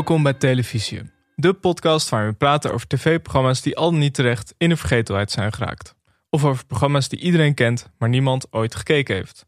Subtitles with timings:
[0.00, 1.02] Welkom bij Televisie,
[1.36, 5.52] de podcast waar we praten over tv-programma's die al niet terecht in de vergetelheid zijn
[5.52, 5.94] geraakt.
[6.30, 9.46] Of over programma's die iedereen kent, maar niemand ooit gekeken heeft.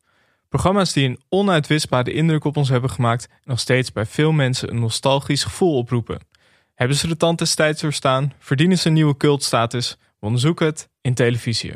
[0.49, 4.71] Programma's die een onuitwisbare indruk op ons hebben gemaakt en nog steeds bij veel mensen
[4.71, 6.21] een nostalgisch gevoel oproepen.
[6.75, 8.33] Hebben ze de tand des tijds doorstaan?
[8.39, 9.97] Verdienen ze een nieuwe cultstatus?
[10.21, 11.75] We onderzoeken het in televisie.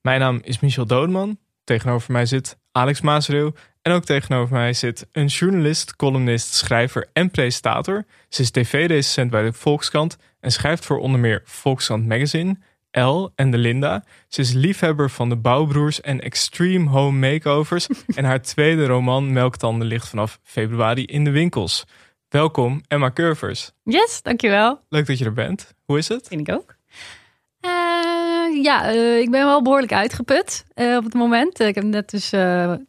[0.00, 1.38] Mijn naam is Michel Doodman.
[1.64, 3.52] Tegenover mij zit Alex Maasreeuw.
[3.84, 8.04] En ook tegenover mij zit een journalist, columnist, schrijver en presentator.
[8.28, 12.56] Ze is tv-recensent bij de Volkskrant en schrijft voor onder meer Volkskrant Magazine,
[12.90, 14.04] Elle en de Linda.
[14.28, 17.86] Ze is liefhebber van de Bouwbroers en Extreme Home Makeovers.
[18.14, 21.84] en haar tweede roman Melktanden ligt vanaf februari in de winkels.
[22.28, 23.72] Welkom Emma Curvers.
[23.82, 24.80] Yes, dankjewel.
[24.88, 25.74] Leuk dat je er bent.
[25.84, 26.28] Hoe is het?
[26.28, 26.73] Vind ik ook.
[28.62, 31.60] Ja, uh, ik ben wel behoorlijk uitgeput uh, op het moment.
[31.60, 32.30] ik heb net dus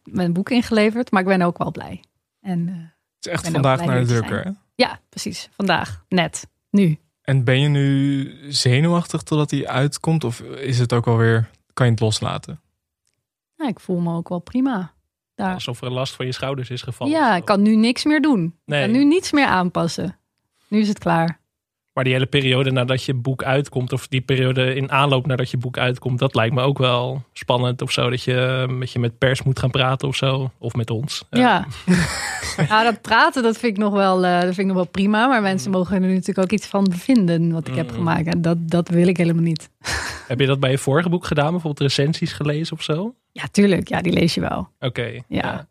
[0.04, 2.04] mijn boek ingeleverd, maar ik ben ook wel blij.
[2.42, 2.68] En,
[3.16, 4.52] het is echt vandaag naar de drukker, hè?
[4.76, 5.50] Ja, precies.
[5.52, 6.04] Vandaag.
[6.10, 6.48] Net.
[6.70, 6.98] Nu.
[7.22, 10.24] En ben je nu zenuwachtig totdat hij uitkomt?
[10.24, 12.62] Of is het ook alweer, kan je het loslaten?
[13.58, 14.94] Nou, ik voel me ook wel prima.
[15.36, 15.54] Daar.
[15.54, 17.14] Alsof er een last van je schouders is gevallen.
[17.14, 18.56] Ja, ik kan nu niks meer doen.
[18.66, 18.80] Nee.
[18.80, 20.18] Ik kan nu niets meer aanpassen.
[20.68, 21.40] Nu is het klaar.
[21.96, 25.58] Maar die hele periode nadat je boek uitkomt, of die periode in aanloop nadat je
[25.58, 28.10] boek uitkomt, dat lijkt me ook wel spannend of zo.
[28.10, 30.52] Dat je met, je met pers moet gaan praten of zo.
[30.58, 31.24] Of met ons.
[31.30, 31.68] Ja.
[32.58, 35.28] ja, dat praten, dat vind ik nog wel, uh, dat vind ik nog wel prima.
[35.28, 35.78] Maar mensen mm.
[35.78, 37.96] mogen er natuurlijk ook iets van vinden wat ik heb mm.
[37.96, 38.28] gemaakt.
[38.28, 39.70] En dat, dat wil ik helemaal niet.
[40.28, 41.52] Heb je dat bij je vorige boek gedaan?
[41.52, 43.16] Bijvoorbeeld recensies gelezen of zo?
[43.32, 43.88] Ja, tuurlijk.
[43.88, 44.70] Ja, die lees je wel.
[44.80, 45.06] Oké.
[45.12, 45.22] ja.
[45.28, 45.68] Ja,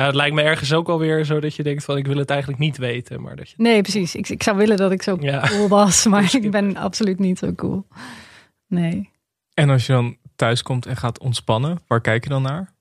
[0.00, 2.60] het lijkt me ergens ook alweer zo dat je denkt van ik wil het eigenlijk
[2.60, 3.22] niet weten.
[3.22, 3.54] Maar dat je...
[3.56, 4.14] Nee, precies.
[4.14, 7.52] Ik, ik zou willen dat ik zo cool was, maar ik ben absoluut niet zo
[7.54, 7.86] cool.
[8.66, 9.10] Nee.
[9.54, 12.72] En als je dan thuis komt en gaat ontspannen, waar kijk je dan naar?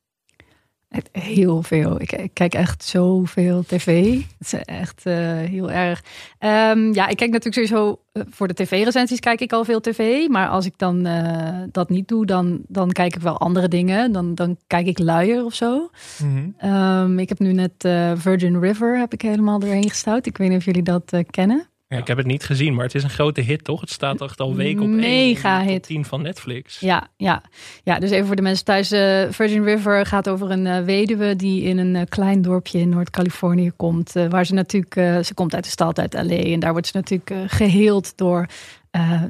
[1.12, 2.02] Heel veel.
[2.02, 4.14] Ik, ik, kijk echt zoveel tv.
[4.14, 6.04] Het is echt uh, heel erg.
[6.40, 10.28] Um, ja, ik kijk natuurlijk sowieso uh, voor de tv-recensies kijk ik al veel tv.
[10.28, 14.12] Maar als ik dan uh, dat niet doe, dan, dan kijk ik wel andere dingen.
[14.12, 15.90] Dan, dan kijk ik luier of zo.
[16.24, 16.70] Mm -hmm.
[16.70, 17.74] um, ik heb nu net
[18.16, 20.26] Virgin River heb ik helemaal doorheen gestouwd.
[20.26, 21.71] Ik weet niet of jullie dat kennen.
[21.98, 23.82] Ik heb het niet gezien, maar het is een grote hit, toch?
[23.82, 25.84] Het staat echt al weken op Mega één, hit.
[25.84, 26.80] 10 van Netflix.
[26.80, 27.42] Ja, ja.
[27.84, 28.92] ja, dus even voor de mensen thuis.
[28.92, 32.90] Uh, Virgin River gaat over een uh, weduwe die in een uh, klein dorpje in
[32.90, 34.14] Noord-Californië komt.
[34.30, 36.36] waar ze natuurlijk, ze komt uit de stad, uit L.A.
[36.36, 38.46] En daar wordt ze natuurlijk geheeld door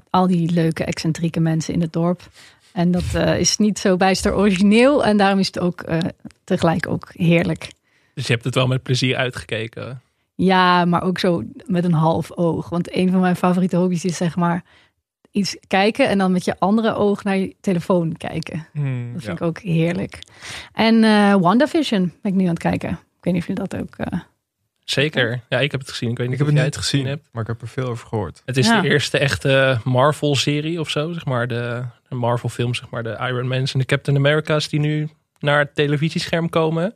[0.09, 2.21] al die leuke, excentrieke mensen in het dorp.
[2.71, 5.05] En dat is niet zo bijster origineel.
[5.05, 5.85] En daarom is het ook
[6.43, 7.71] tegelijk ook heerlijk.
[8.13, 10.01] Dus je hebt het wel met plezier uitgekeken?
[10.43, 12.69] Ja, maar ook zo met een half oog.
[12.69, 14.63] Want een van mijn favoriete hobby's is zeg maar
[15.31, 18.67] iets kijken en dan met je andere oog naar je telefoon kijken.
[18.73, 20.19] Hmm, dat vind ik ook heerlijk.
[20.73, 22.89] En uh, WandaVision ben ik nu aan het kijken.
[22.89, 23.95] Ik weet niet of je dat ook...
[23.97, 24.19] Uh,
[24.83, 25.41] Zeker.
[25.49, 26.09] Ja, ik heb het gezien.
[26.09, 27.27] Ik weet niet ik of heb het niet gezien, hebt.
[27.31, 28.41] maar ik heb er veel over gehoord.
[28.45, 31.47] Het is de eerste echte Marvel-serie of zo, zeg maar.
[31.47, 33.03] De, de Marvel-film, zeg maar.
[33.03, 35.09] De Iron Man's en de Captain America's die nu
[35.39, 36.93] naar het televisiescherm komen.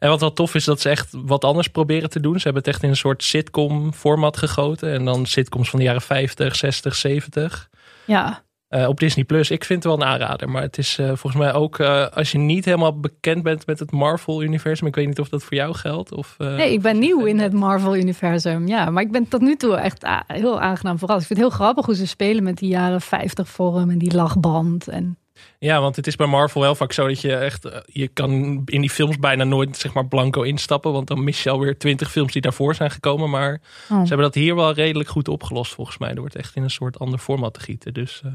[0.00, 2.36] En wat wel tof is, dat ze echt wat anders proberen te doen.
[2.36, 4.92] Ze hebben het echt in een soort sitcom format gegoten.
[4.92, 7.68] En dan sitcoms van de jaren 50, 60, 70.
[8.04, 8.42] Ja.
[8.70, 9.50] Uh, op Disney Plus.
[9.50, 10.48] Ik vind het wel een aanrader.
[10.48, 13.78] Maar het is uh, volgens mij ook uh, als je niet helemaal bekend bent met
[13.78, 14.86] het Marvel-universum.
[14.86, 16.12] Ik weet niet of dat voor jou geldt.
[16.12, 18.68] Of, nee, ik ben nieuw in het Marvel-universum.
[18.68, 21.20] Ja, maar ik ben tot nu toe echt heel aangenaam verrast.
[21.20, 24.14] Ik vind het heel grappig hoe ze spelen met die jaren 50 vorm en die
[24.14, 24.88] lachband.
[24.88, 25.18] En
[25.58, 27.64] ja, want het is bij Marvel wel vaak zo dat je echt...
[27.64, 30.92] Eh, je kan in die films bijna nooit zeg maar blanco instappen.
[30.92, 33.30] Want dan mis je alweer twintig films die daarvoor zijn gekomen.
[33.30, 33.88] Maar oh.
[33.88, 36.14] ze hebben dat hier wel redelijk goed opgelost volgens mij.
[36.14, 37.94] Door het echt in een soort ander format te gieten.
[37.94, 38.22] Dus...
[38.26, 38.32] Uh,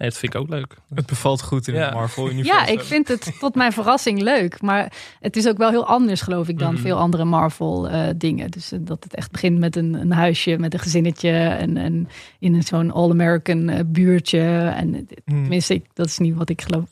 [0.00, 0.74] Nee, dat vind ik ook leuk.
[0.94, 2.58] Het bevalt goed in het Marvel-universum.
[2.58, 4.60] Ja, ik vind het tot mijn verrassing leuk.
[4.62, 6.82] Maar het is ook wel heel anders, geloof ik, dan mhm.
[6.82, 8.44] veel andere Marvel-dingen.
[8.44, 11.30] Uh, dus uh, dat het echt begint met een, een, huisje, met een gezinnetje.
[11.30, 12.08] En, en
[12.38, 14.72] in zo'n All-American uh, buurtje.
[14.76, 15.06] En mm.
[15.24, 16.88] tenminste, ik, dat is niet wat ik geloof.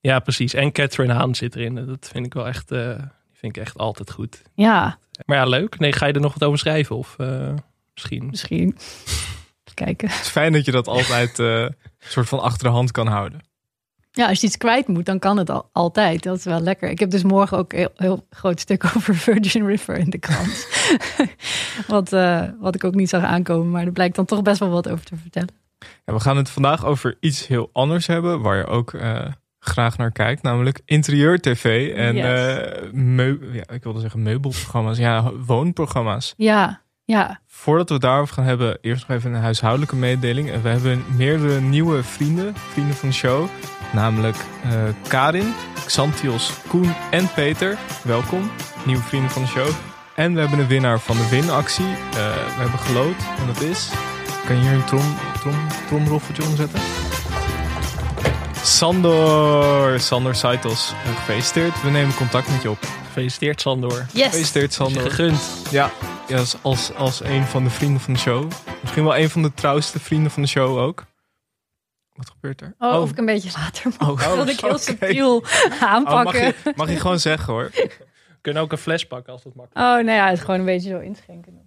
[0.00, 0.54] Ja, precies.
[0.54, 1.74] En Catherine Haan zit erin.
[1.74, 2.96] Dat vind ik wel echt, die
[3.32, 4.42] vind ik echt altijd goed.
[4.54, 4.98] Ja.
[5.24, 5.78] Maar ja, leuk.
[5.78, 6.96] Nee, ga je er nog wat over schrijven?
[6.96, 7.16] Of
[7.94, 8.26] misschien?
[8.26, 8.76] Misschien.
[9.74, 10.08] Kijken.
[10.08, 13.40] Het is fijn dat je dat altijd uh, soort van achter de hand kan houden.
[14.14, 16.22] Ja, als je iets kwijt moet, dan kan het al, altijd.
[16.22, 16.90] Dat is wel lekker.
[16.90, 20.18] Ik heb dus morgen ook een heel, heel groot stuk over Virgin River in de
[20.18, 20.68] krant.
[21.86, 24.70] wat, uh, wat ik ook niet zag aankomen, maar er blijkt dan toch best wel
[24.70, 25.54] wat over te vertellen.
[26.04, 29.24] Ja, we gaan het vandaag over iets heel anders hebben, waar je ook uh,
[29.58, 32.24] graag naar kijkt, namelijk interieur tv en yes.
[33.02, 36.34] uh, ja, ik wilde zeggen meubelprogramma's, ja, woonprogramma's.
[36.36, 37.40] Ja, ja.
[37.46, 40.62] Voordat we het daarover gaan hebben, eerst nog even een huishoudelijke mededeling.
[40.62, 43.48] We hebben meerdere nieuwe vrienden, vrienden van de show.
[43.92, 44.72] Namelijk uh,
[45.08, 45.54] Karin,
[45.86, 47.78] Xantios, Koen en Peter.
[48.04, 48.50] Welkom,
[48.86, 49.68] nieuwe vrienden van de show.
[50.14, 51.84] En we hebben een winnaar van de winactie.
[51.84, 53.90] Uh, we hebben geloot en dat is...
[54.46, 55.54] Kan je hier een trom, trom,
[55.86, 56.80] tromroffeltje omzetten?
[58.62, 60.92] Sandor, Sandor Saitos.
[61.16, 61.82] Gefeliciteerd.
[61.82, 62.78] We nemen contact met je op.
[63.06, 64.06] Gefeliciteerd Sandor.
[64.12, 64.24] Yes.
[64.24, 65.02] Gefeliciteerd Sandor.
[65.02, 65.40] Gegund.
[65.70, 65.90] Ja
[66.34, 68.50] als, als, als een van de vrienden van de show.
[68.82, 71.04] Misschien wel een van de trouwste vrienden van de show ook.
[72.12, 72.74] Wat gebeurt er?
[72.78, 74.08] Oh, of ik een beetje later mag.
[74.10, 76.42] Oh, wilde ik heel subtiel Oh, mag, aanpakken.
[76.44, 77.70] je, mag je gewoon zeggen hoor.
[77.72, 77.90] We
[78.40, 80.88] kunnen ook een fles pakken als dat makkelijk Oh, nou ja, het gewoon een beetje
[80.90, 81.60] zo inschenken.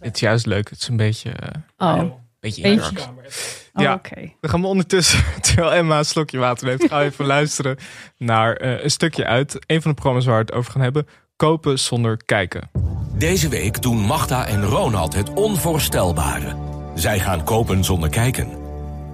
[0.00, 0.70] Het is juist leuk.
[0.70, 1.30] Het is een beetje...
[1.30, 2.10] eh, Oh,
[2.40, 2.98] beetje dark.
[3.00, 3.94] oh Ja.
[3.94, 4.32] oké.
[4.40, 7.76] Dan gaan we ondertussen, terwijl Emma een slokje water neemt, gaan we even luisteren
[8.18, 9.58] naar eh, een stukje uit.
[9.66, 11.06] Een van de programma's waar we het over gaan hebben.
[11.36, 12.70] Kopen zonder kijken.
[13.14, 16.56] Deze week doen Magda en Ronald het onvoorstelbare.
[16.94, 18.48] Zij gaan kopen zonder kijken.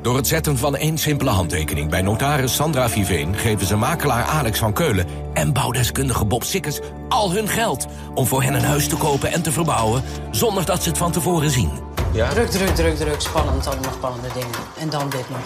[0.02, 3.36] Door het zetten van één simpele handtekening bij notaris Sandra Viveen...
[3.36, 7.86] geven ze makelaar Alex van Keulen en bouwdeskundige Bob Sikkes al hun geld...
[8.14, 11.12] om voor hen een huis te kopen en te verbouwen zonder dat ze het van
[11.12, 11.70] tevoren zien.
[12.12, 13.20] Druk, druk, druk, druk.
[13.20, 14.56] Spannend, allemaal spannende dingen.
[14.78, 15.40] En dan dit nog.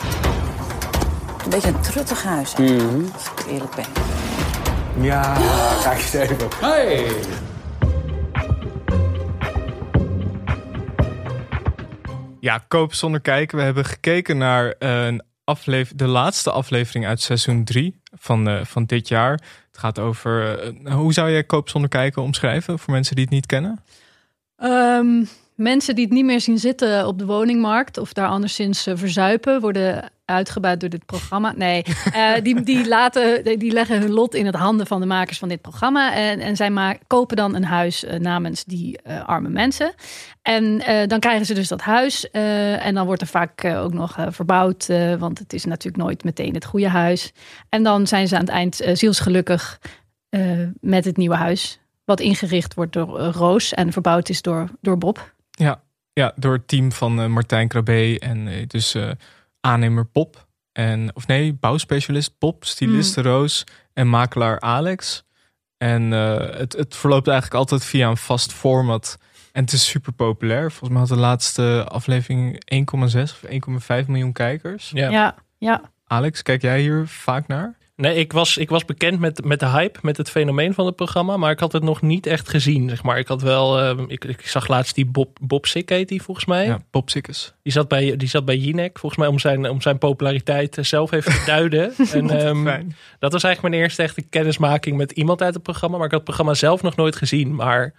[1.44, 2.76] Een beetje een truttig huis, hè?
[3.14, 3.84] Als ik eerlijk ben.
[5.04, 5.36] Ja,
[5.82, 7.51] kijk eens even.
[12.42, 13.58] Ja, kopen zonder kijken.
[13.58, 15.22] We hebben gekeken naar een
[15.94, 19.32] de laatste aflevering uit seizoen 3 van, eh, van dit jaar.
[19.66, 23.32] Het gaat over, eh, hoe zou jij kopen zonder kijken omschrijven voor mensen die het
[23.34, 23.84] niet kennen?
[24.56, 25.24] Ehm,
[25.54, 29.60] mensen die het niet meer zien zitten op de woningmarkt of daar anderszins eh, verzuipen,
[29.60, 31.52] worden uitgebuit door dit programma.
[31.56, 31.82] Nee,
[32.12, 35.48] eh, die, die, laten, die- leggen hun lot in het handen van de makers van
[35.48, 36.14] dit programma.
[36.14, 39.94] En, en zij ma- kopen dan een huis eh, namens die eh, arme mensen.
[40.42, 42.30] En dan krijgen ze dus dat huis.
[42.30, 44.86] en dan wordt er vaak ook nog verbouwd.
[45.18, 47.32] want het is natuurlijk nooit meteen het goede huis.
[47.68, 49.78] En dan zijn ze aan het eind zielsgelukkig
[50.80, 51.80] met het nieuwe huis.
[52.04, 55.34] Wat ingericht wordt door Roos en verbouwd is door, door Bob.
[55.50, 55.82] Ja,
[56.12, 58.96] ja door het team van Martijn Krabbe en dus
[59.62, 60.46] aannemer Bob.
[60.72, 65.24] En, of nee, bouwspecialist Bob, styliste Roos en makelaar Alex.
[65.78, 69.18] En eh, het, het verloopt eigenlijk altijd via een vast format.
[69.52, 70.70] En het is super populair.
[70.70, 73.42] Volgens mij had de laatste aflevering 1,6 of
[74.02, 74.90] 1,5 miljoen kijkers.
[74.94, 75.10] Ja.
[75.10, 75.82] Ja, ja.
[76.06, 77.76] Alex, kijk jij hier vaak naar?
[77.96, 80.96] Nee, ik was, ik was bekend met, met de hype, met het fenomeen van het
[80.96, 82.88] programma, maar ik had het nog niet echt gezien.
[82.88, 83.18] Zeg maar.
[83.18, 86.46] Ik had wel, eh, ik, ik zag laatst die Bob, Bob Sick heet die volgens
[86.46, 86.66] mij.
[86.66, 87.52] Ja, Bob Sikkes.
[87.62, 90.84] Die zat bij, die zat bij Jinek, volgens mij om zijn, om zijn populariteit eh,
[90.84, 91.92] zelf even te duiden.
[92.12, 95.96] en, ehm, dat was eigenlijk mijn eerste echte kennismaking met iemand uit het programma.
[95.96, 97.54] Maar ik had het programma zelf nog nooit gezien.
[97.54, 97.94] Maar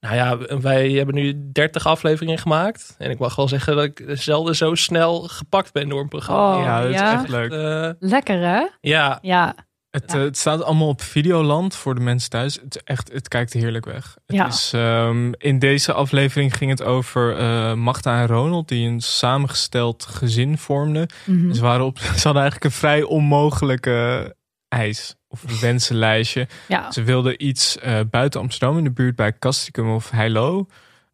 [0.00, 2.94] nou ja, wij hebben nu 30 afleveringen gemaakt.
[2.98, 6.56] En ik mag wel zeggen dat ik zelden zo snel gepakt ben door een programma.
[6.56, 7.12] Oh, ja, dat is ja?
[7.12, 7.52] echt leuk.
[7.52, 8.66] Eh, Lekker hè?
[8.80, 9.54] ja, Ja,
[9.90, 12.54] Het, eh, het staat allemaal op Videoland voor de mensen thuis.
[12.62, 14.16] Het, is echt, het kijkt heerlijk weg.
[14.26, 14.46] Het Ja.
[14.46, 20.04] is, ehm, in deze aflevering ging het over eh Magda en Ronald, die een samengesteld
[20.04, 21.08] gezin vormden.
[21.24, 21.52] Mhm.
[21.52, 24.34] Ze, waren op, ze hadden eigenlijk een vrij onmogelijke
[24.68, 25.14] eis
[25.44, 26.48] of een wensenlijstje.
[26.68, 26.90] ja.
[26.92, 30.66] Ze wilden iets eh, buiten Amsterdam in de buurt bij Castricum of Heilo.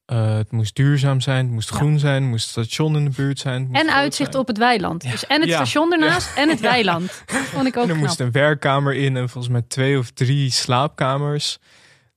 [0.07, 1.77] Eh, het moest duurzaam zijn, het moest Ja.
[1.77, 3.69] groen zijn, het moest station in de buurt zijn.
[3.73, 4.43] En uitzicht zijn.
[4.43, 5.11] op het weiland.
[5.11, 5.55] Dus en het Ja.
[5.57, 7.23] station ernaast en het weiland.
[7.27, 8.07] Dat vond ik ook En er knap.
[8.07, 11.59] moest een werkkamer in en volgens mij twee of drie slaapkamers.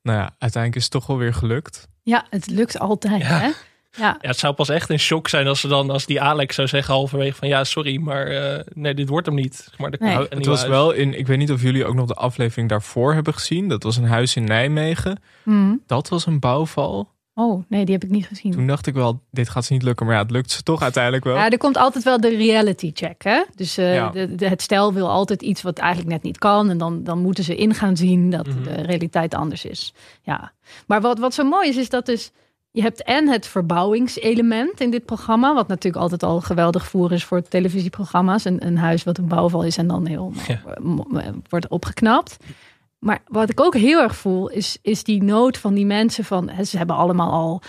[0.02, 1.88] Nou ja, uiteindelijk is het toch wel weer gelukt.
[2.04, 3.40] Ja, het lukt altijd Ja.
[3.40, 3.50] hè?
[3.98, 6.56] Ja, Ja, het zou pas echt een shock zijn als ze dan, als die Alex
[6.56, 9.70] zou zeggen halverwege van ja, sorry, maar eh, nee, dit wordt hem niet.
[9.78, 10.16] Maar de, Nee.
[10.16, 10.70] een Het was huis.
[10.72, 13.68] wel in, ik weet niet of jullie ook nog de aflevering daarvoor hebben gezien.
[13.68, 15.20] Dat was een huis in Nijmegen.
[15.44, 15.76] Mhm.
[15.88, 17.14] Dat was een bouwval.
[17.38, 18.52] Oh, nee, die heb ik niet gezien.
[18.52, 20.06] Toen dacht ik wel, dit gaat ze niet lukken.
[20.06, 21.36] Maar ja, het lukt ze toch uiteindelijk wel.
[21.36, 23.44] Ja, er komt altijd wel de reality check, hè?
[23.56, 24.10] Dus eh, Ja.
[24.10, 26.70] de, de- het stel wil altijd iets wat eigenlijk net niet kan.
[26.70, 28.64] En dan, dan moeten ze in gaan zien dat Mhm.
[28.64, 29.94] de realiteit anders is.
[30.22, 30.52] Ja.
[30.88, 32.32] Maar wat, wat zo mooi is, is dat dus...
[32.76, 35.54] Je hebt en het verbouwingselement in dit programma...
[35.54, 38.46] wat natuurlijk altijd al geweldig voer is voor televisieprogramma's.
[38.46, 40.62] Een, een huis wat een bouwval is en dan heel Ja.
[41.50, 42.38] wordt opgeknapt.
[43.00, 46.52] Maar wat ik ook heel erg voel, is, is die nood van die mensen van...
[46.66, 47.62] Ze hebben allemaal al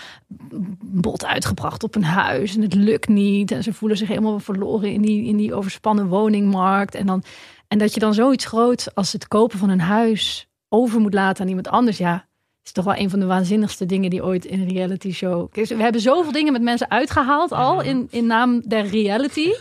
[0.82, 3.50] bod uitgebracht op een huis en het lukt niet.
[3.50, 6.94] En ze voelen zich helemaal verloren in die, in die overspannen woningmarkt.
[6.94, 7.22] En, dan,
[7.68, 11.42] en dat je dan zoiets groots als het kopen van een huis over moet laten
[11.42, 11.98] aan iemand anders.
[11.98, 12.26] Ja,
[12.66, 15.52] is toch wel een van de waanzinnigste dingen die ooit in een reality show...
[15.52, 19.52] Kijk, We hebben zoveel dingen met mensen uitgehaald al in, in naam der reality.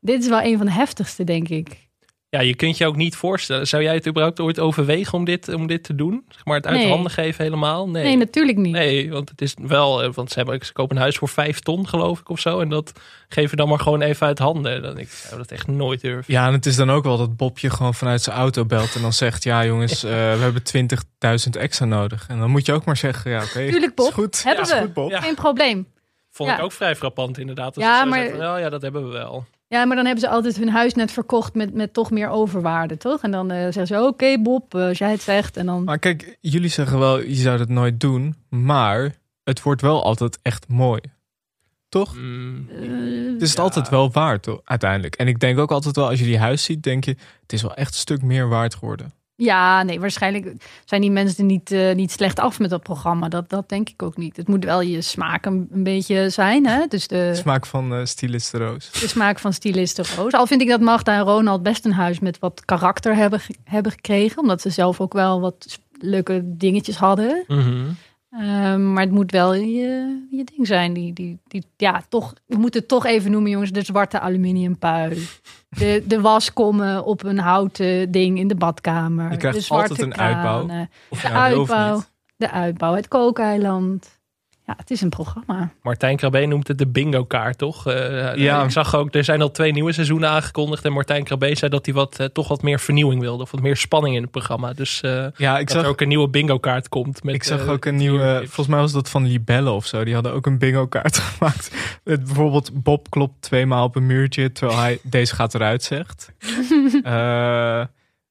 [0.00, 1.88] Dit is wel een van de heftigste, denk ik.
[2.36, 3.66] Ja, je kunt je ook niet voorstellen.
[3.66, 6.24] Zou jij het überhaupt ooit overwegen om dit, om dit te doen?
[6.28, 6.88] Zeg maar het uit Nee.
[6.88, 7.88] handen geven helemaal?
[7.88, 8.02] Nee.
[8.04, 8.72] Nee, natuurlijk niet.
[8.72, 11.60] Nee, want het is wel, eh, want ze, hebben, ze kopen een huis voor vijf
[11.60, 12.60] ton, geloof ik, of zo.
[12.60, 12.92] En dat
[13.28, 14.82] geven dan maar gewoon even uit handen.
[14.82, 16.32] Dan ik zou dat echt nooit durven.
[16.34, 18.94] Ja, en het is dan ook wel dat Bob je gewoon vanuit zijn auto belt
[18.94, 22.24] en dan zegt: Ja, jongens, eh, we hebben 20.000 extra nodig.
[22.28, 23.66] En dan moet je ook maar zeggen: Ja, oké.
[23.68, 24.08] Tuurlijk, Bob.
[24.08, 24.42] is goed.
[24.42, 24.84] Hebben Ja, is we.
[24.84, 25.10] goed, Bob.
[25.10, 25.20] Ja.
[25.20, 25.86] Geen probleem.
[26.30, 26.56] Vond Ja.
[26.56, 27.74] ik ook vrij frappant, inderdaad.
[27.76, 29.44] Ja, maar- zeggen van, oh ja, dat hebben we wel.
[29.72, 32.96] Ja, maar dan hebben ze altijd hun huis net verkocht met, met toch meer overwaarde,
[32.96, 33.22] toch?
[33.22, 35.56] En dan eh, zeggen ze, oké Bob, eh, als jij het zegt.
[35.56, 35.84] En dan...
[35.84, 38.34] Maar kijk, jullie zeggen wel: Je zou dat nooit doen.
[38.48, 39.14] Maar
[39.44, 41.00] het wordt wel altijd echt mooi.
[41.88, 42.16] Toch?
[42.16, 42.80] Mm, eh,
[43.32, 43.62] Het is het Ja.
[43.62, 44.60] altijd wel waard, toch?
[44.64, 45.14] uiteindelijk.
[45.14, 47.62] En ik denk ook altijd wel, als je die huis ziet, denk je: Het is
[47.62, 49.12] wel echt een stuk meer waard geworden.
[49.44, 50.52] Ja, nee, waarschijnlijk
[50.84, 53.28] zijn die mensen niet, eh, niet slecht af met dat programma.
[53.28, 54.36] Dat, dat denk ik ook niet.
[54.36, 56.86] Het moet wel je smaak een, een beetje zijn, hè?
[56.88, 58.90] Dus de, Smaak van eh stylist de Roos.
[58.92, 60.32] de smaak van styliste Roos.
[60.32, 63.92] Al vind ik dat Magda en Ronald best een huis met wat karakter hebben, hebben
[63.92, 64.38] gekregen.
[64.38, 67.44] Omdat ze zelf ook wel wat leuke dingetjes hadden.
[67.48, 67.84] mhm.
[68.30, 70.92] Ehm, maar het moet wel je, je ding zijn.
[70.92, 73.70] Die, die, die, ja, toch, we moeten het toch even noemen, jongens.
[73.70, 75.28] De zwarte aluminiumpui.
[75.78, 79.30] De, de waskommen op een houten ding in de badkamer.
[79.30, 80.86] Je krijgt de zwarte altijd een uitbouw.
[81.08, 82.02] Of De uitbouw.
[82.36, 82.94] De uitbouw.
[82.94, 84.20] Het kookeiland.
[84.72, 85.72] Ja, het is een programma.
[85.82, 87.86] Martijn Krabbe noemt het de bingo kaart, toch?
[87.86, 88.62] Eh, Ja.
[88.64, 90.84] Ik zag ook, er zijn al twee nieuwe seizoenen aangekondigd.
[90.84, 93.42] En Martijn Krabbe zei dat hij wat, eh, toch wat meer vernieuwing wilde.
[93.42, 94.72] Of wat meer spanning in het programma.
[94.72, 97.22] Dus eh, Ja, ik dat zag er ook een nieuwe bingo kaart komt.
[97.24, 98.44] Met, Ik zag eh, ook een nieuwe, tips.
[98.44, 100.04] volgens mij was dat van Libelle of zo.
[100.04, 101.70] Die hadden ook een bingo kaart gemaakt.
[102.04, 106.32] Met bijvoorbeeld Bob klopt twee maal op een muurtje terwijl hij deze gaat eruit zegt.
[107.02, 107.84] Eh,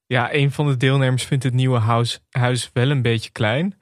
[0.06, 3.76] ja, een van de deelnemers vindt het nieuwe huis, huis wel een beetje klein.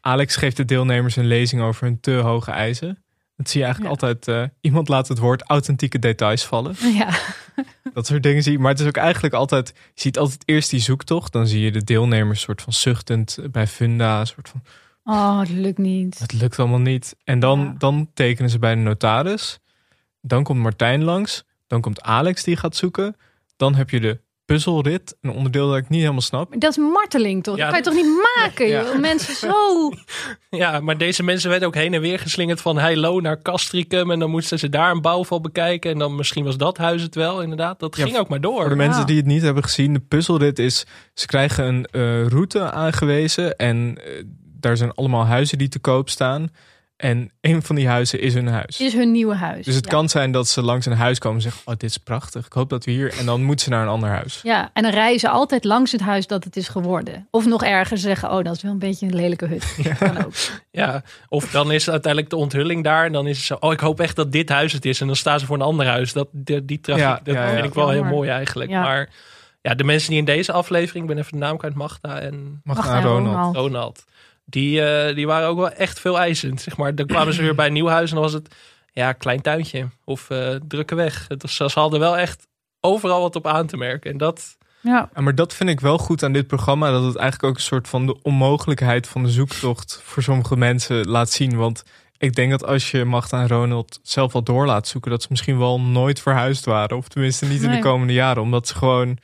[0.00, 3.02] Alex geeft de deelnemers een lezing over hun te hoge eisen.
[3.36, 4.06] Dat zie je eigenlijk Ja.
[4.08, 4.28] altijd.
[4.28, 6.74] eh, iemand laat het woord authentieke details vallen.
[7.00, 7.18] Ja,
[7.92, 8.58] Dat soort dingen zie je.
[8.58, 9.68] Maar het is ook eigenlijk altijd.
[9.94, 11.32] Je ziet altijd eerst die zoektocht.
[11.32, 14.24] Dan zie je de deelnemers soort van zuchtend bij Funda.
[14.24, 14.62] Soort van.
[15.04, 16.18] oh, het lukt niet.
[16.18, 17.16] Het lukt allemaal niet.
[17.24, 17.74] En dan, Ja.
[17.78, 19.58] dan tekenen ze bij de notaris.
[20.20, 21.44] Dan komt Martijn langs.
[21.66, 23.16] Dan komt Alex die gaat zoeken.
[23.56, 24.20] Dan heb je de
[24.54, 25.16] puzzelrit.
[25.20, 26.48] Een onderdeel dat ik niet helemaal snap.
[26.48, 27.56] Maar dat is marteling, toch?
[27.56, 28.82] Ja, dat kan je toch niet maken, Ja.
[28.82, 28.98] joh?
[28.98, 29.90] Mensen zo...
[30.62, 34.10] Ja, maar deze mensen werden ook heen en weer geslingerd van Heilo naar Castricum.
[34.10, 35.90] En dan moesten ze daar een bouwval bekijken.
[35.90, 37.80] En dan misschien was dat huis het wel, inderdaad.
[37.80, 38.60] Dat Ja, ging ook maar door.
[38.60, 39.06] Voor de mensen Ja.
[39.06, 39.92] die het niet hebben gezien.
[39.92, 40.86] De puzzelrit is.
[41.14, 43.56] Ze krijgen een eh, route aangewezen.
[43.56, 44.24] En eh,
[44.60, 46.48] daar zijn allemaal huizen die te koop staan.
[47.00, 48.80] En een van die huizen is hun huis.
[48.80, 49.64] is hun nieuwe huis.
[49.64, 49.90] Dus het ja.
[49.90, 52.46] kan zijn dat ze langs een huis komen en zeggen: Oh, dit is prachtig.
[52.46, 53.18] Ik hoop dat we hier.
[53.18, 54.40] En dan moeten ze naar een ander huis.
[54.42, 57.28] Ja, en dan rijden ze altijd langs het huis dat het is geworden.
[57.30, 59.76] Of nog erger zeggen, oh, dat is wel een beetje een lelijke hut.
[59.84, 60.32] Dat kan ook.
[60.70, 63.04] Ja, of dan is uiteindelijk de onthulling daar.
[63.04, 65.00] En dan is het zo, oh, ik hoop echt dat dit huis het is.
[65.00, 66.12] En dan staan ze voor een ander huis.
[66.12, 67.54] Dat, die, die Ja, dat ja, ja.
[67.54, 68.70] vind ik wel heel mooi eigenlijk.
[68.70, 68.82] Ja.
[68.82, 69.08] Maar
[69.62, 72.62] ja, de mensen die in deze aflevering, ik ben even de naam kwijt, Magda en.
[73.52, 74.04] Ronald.
[74.50, 76.60] Die, eh, die waren ook wel echt veel eisend.
[76.60, 76.94] Zeg maar.
[76.94, 78.54] Dan kwamen ze weer bij een nieuw huis en dan was het
[78.92, 81.24] ja, klein tuintje of eh, drukke weg.
[81.28, 82.46] Het was, ze hadden wel echt
[82.80, 84.10] overal wat op aan te merken.
[84.10, 86.90] En dat, Ja, Ja, maar dat vind ik wel goed aan dit programma.
[86.90, 91.08] Dat het eigenlijk ook een soort van de onmogelijkheid van de zoektocht voor sommige mensen
[91.08, 91.56] laat zien.
[91.56, 91.82] Want
[92.18, 95.28] ik denk dat als je Magda en Ronald zelf al door laat zoeken, dat ze
[95.30, 96.96] misschien wel nooit verhuisd waren.
[96.96, 98.42] Of tenminste niet in de komende jaren.
[98.42, 99.18] Omdat ze gewoon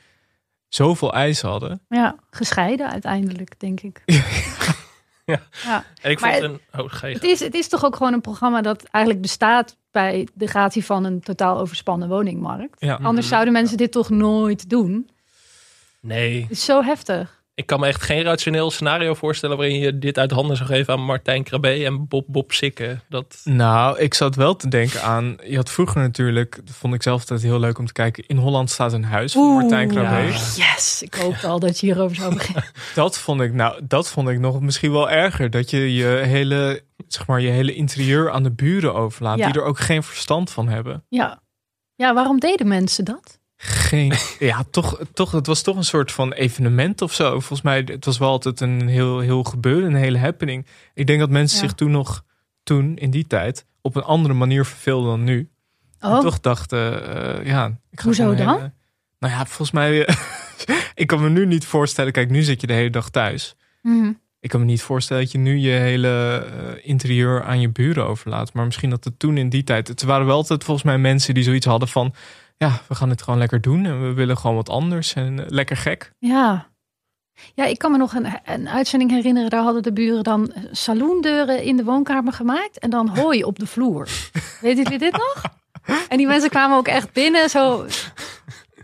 [0.69, 1.81] zoveel eisen hadden.
[1.89, 4.03] ja, gescheiden uiteindelijk, denk ik.
[5.33, 5.41] Ja.
[5.65, 5.85] ja.
[6.03, 6.81] en ik Maar vond het een...
[6.81, 10.47] Oh, Het, is, het is toch ook gewoon een programma dat eigenlijk bestaat bij de
[10.47, 12.81] gratie van een totaal overspannen woningmarkt.
[12.81, 12.99] Ja.
[13.03, 15.11] Anders zouden mensen dit toch nooit doen.
[16.01, 17.36] Nee, Het is zo heftig.
[17.57, 19.57] Ik kan me echt geen rationeel scenario voorstellen...
[19.57, 23.01] waarin je dit uit handen zou geven aan Martijn Krabbe en Bob, Bob Sikke.
[23.09, 25.37] Dat, Nou, ik zat wel te denken aan.
[25.45, 28.25] Je had vroeger natuurlijk, dat vond ik zelf altijd heel leuk om te kijken.
[28.27, 30.17] In Holland staat een huis van Martijn Krabbe.
[30.17, 30.73] ja.
[30.73, 32.65] Yes, ik hoopte al dat je hierover zou beginnen.
[32.95, 35.51] Dat vond ik nou, dat vond ik nog misschien wel erger.
[35.51, 39.39] Dat je je hele, zeg maar, je hele interieur aan de buren overlaat.
[39.39, 39.47] Ja.
[39.47, 41.05] Die er ook geen verstand van hebben.
[41.09, 41.43] Ja.
[41.95, 43.36] ja, waarom deden mensen dat?
[43.57, 47.31] Geen, ja, toch, toch, het was toch een soort van evenement of zo.
[47.31, 50.67] Volgens mij, het was wel altijd een heel, heel gebeuren, een hele happening.
[50.95, 51.65] Ik denk dat mensen Ja.
[51.65, 52.25] zich toen nog,
[52.63, 55.51] toen, in die tijd, op een andere manier verveelden dan nu.
[55.99, 57.07] En Oh, toch dachten,
[57.41, 57.67] eh, ja.
[57.91, 58.37] Ik ga Hoezo dan?
[58.37, 58.73] hele-
[59.19, 60.09] nou ja, volgens mij,
[60.95, 62.13] ik kan me nu niet voorstellen.
[62.13, 63.57] Kijk, nu zit je de hele dag thuis.
[63.83, 64.13] mhm.
[64.41, 66.09] Ik kan me niet voorstellen dat je nu je hele
[66.47, 68.53] eh, interieur aan je buren overlaat.
[68.53, 69.89] Maar misschien dat het toen in die tijd.
[69.89, 72.15] Het waren wel altijd volgens mij mensen die zoiets hadden van.
[72.57, 73.85] Ja, we gaan het gewoon lekker doen.
[73.85, 75.15] En we willen gewoon wat anders.
[75.15, 76.13] En eh, lekker gek.
[76.19, 76.75] ja.
[77.55, 79.51] Ja, ik kan me nog een, een uitzending herinneren.
[79.51, 82.79] Daar hadden de buren dan saloondeuren in de woonkamer gemaakt.
[82.79, 84.09] En dan hooi op de vloer.
[84.61, 85.43] Weet jullie dit nog?
[86.09, 87.51] En die mensen kwamen ook echt binnen.
[87.51, 87.87] Zo,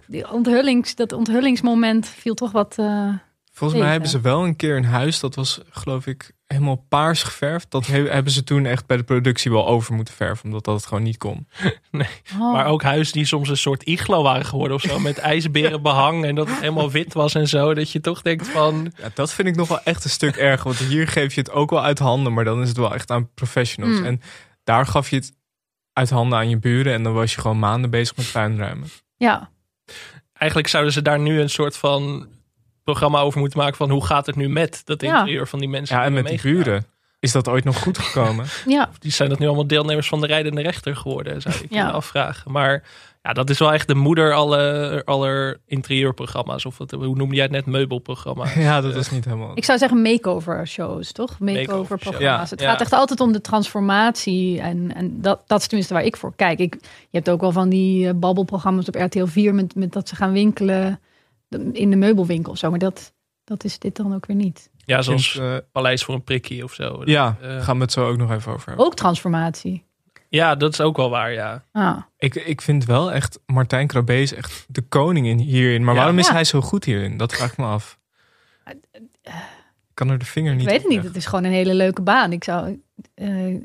[0.07, 2.75] die onthullings, dat onthullingsmoment viel toch wat...
[2.79, 3.19] eh, Volgens
[3.52, 3.91] mij Tegen.
[3.91, 7.71] hebben ze wel een keer een huis, dat was geloof ik helemaal paars geverfd.
[7.71, 10.77] Dat he- hebben ze toen echt bij de productie wel over moeten verven, omdat dat
[10.77, 11.49] het gewoon niet kon.
[12.41, 12.53] oh.
[12.53, 14.99] Maar ook huizen die soms een soort iglo waren geworden of zo.
[14.99, 17.75] Met ijsberen behang en dat het helemaal wit was en zo.
[17.75, 18.93] Dat je toch denkt van...
[18.97, 21.51] Ja, dat vind ik nog wel echt een stuk erger, want hier geef je het
[21.51, 23.99] ook wel uit handen, maar dan is het wel echt aan professionals.
[23.99, 24.05] Mm.
[24.05, 24.21] En
[24.65, 25.33] daar gaf je het
[25.93, 28.89] uit handen aan je buren en dan was je gewoon maanden bezig met puinruimen.
[29.17, 29.51] Ja,
[30.43, 32.29] Eigenlijk zouden ze daar nu een soort van
[32.85, 35.19] programma over moeten maken van hoe gaat het nu met dat Ja.
[35.19, 35.97] interieur van die mensen.
[35.97, 36.87] Ja, en met die buren.
[37.21, 38.47] Is dat ooit nog goed gekomen?
[38.67, 38.91] ja.
[38.99, 41.87] Die zijn dat nu allemaal deelnemers van de rijdende rechter geworden, zou ik Ja.
[41.87, 42.53] me afvragen.
[42.53, 42.83] Maar
[43.23, 46.65] ja, dat is wel echt de moeder aller, aller interieurprogramma's.
[46.65, 48.55] Of wat, hoe noemde jij het net, meubelprogramma's.
[48.69, 49.51] ja, dat is niet helemaal...
[49.55, 51.39] Ik zou zeggen makeover shows, toch?
[51.39, 52.51] Makeover programma's.
[52.51, 52.71] Het Ja.
[52.71, 54.61] gaat echt altijd om de transformatie.
[54.61, 56.59] En, en dat, dat is tenminste waar ik voor kijk.
[56.59, 60.09] Ik, je hebt ook wel van die eh, babbelprogramma's op RTL 4 met, met dat
[60.09, 61.01] ze gaan winkelen
[61.73, 62.71] in de meubelwinkel of zo.
[62.71, 64.71] Maar dat, dat is dit dan ook weer niet.
[64.85, 67.03] Ja, Ik zoals eh, Paleis voor een prikkie of zo.
[67.05, 68.87] ja, Eh, gaan we het zo ook nog even over hebben.
[68.87, 69.85] Ook transformatie.
[70.29, 71.65] ja, dat is ook wel waar, ja.
[71.73, 71.97] Ah.
[72.19, 75.85] Ik, ik vind wel echt, Martijn Krabbe is echt de koning in, hierin.
[75.85, 76.01] Maar Ja.
[76.01, 76.33] waarom is Ja.
[76.33, 77.17] hij zo goed hierin?
[77.17, 77.99] Dat vraag ik me af.
[79.25, 81.03] Ik kan er de vinger Ik niet weet het niet.
[81.03, 82.33] Het is gewoon een hele leuke baan.
[82.33, 82.81] Ik zou.
[83.15, 83.57] eh,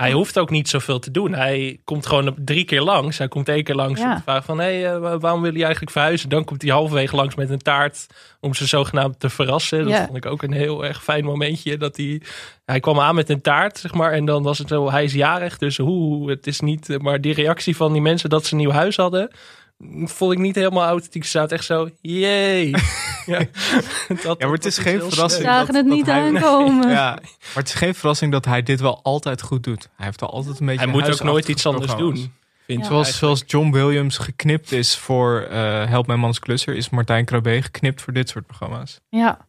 [0.00, 1.34] Hij hoeft ook niet zoveel te doen.
[1.34, 3.18] Hij komt gewoon drie keer langs.
[3.18, 4.10] Hij komt één keer langs Ja.
[4.10, 4.58] om te vragen van...
[4.58, 6.28] hé, hey, eh, waarom wil je eigenlijk verhuizen?
[6.28, 8.06] Dan komt hij halverwege langs met een taart
[8.40, 9.78] om ze zogenaamd te verrassen.
[9.84, 10.04] Dat Ja.
[10.04, 11.76] vond ik ook een heel erg fijn momentje.
[11.76, 12.22] Dat hij,
[12.64, 14.12] hij kwam aan met een taart, zeg maar.
[14.12, 15.58] En dan was het zo, hij is jarig.
[15.58, 16.98] Dus hoe, het is niet...
[17.00, 19.30] Maar die reactie van die mensen dat ze een nieuw huis hadden...
[20.04, 21.22] vond ik niet helemaal authentiek.
[21.22, 22.70] Ze staat echt zo, jee.
[23.26, 23.38] ja,
[24.08, 25.30] dat, Ja, maar het is geen verrassing.
[25.30, 25.42] sneu.
[25.52, 26.88] zagen dat- het dat niet hij- aankomen.
[27.00, 29.88] Ja, maar het is geen verrassing dat hij dit wel altijd goed doet.
[29.96, 32.14] Hij heeft wel altijd een beetje Hij moet ook nooit iets anders doen.
[32.16, 32.32] Vind
[32.66, 32.74] Ja.
[32.84, 37.24] ik Zoals, zoals John Williams geknipt is voor eh Help Mijn Mans Klusser, is Martijn
[37.24, 39.00] Krabbe geknipt voor dit soort programma's.
[39.08, 39.48] Ja.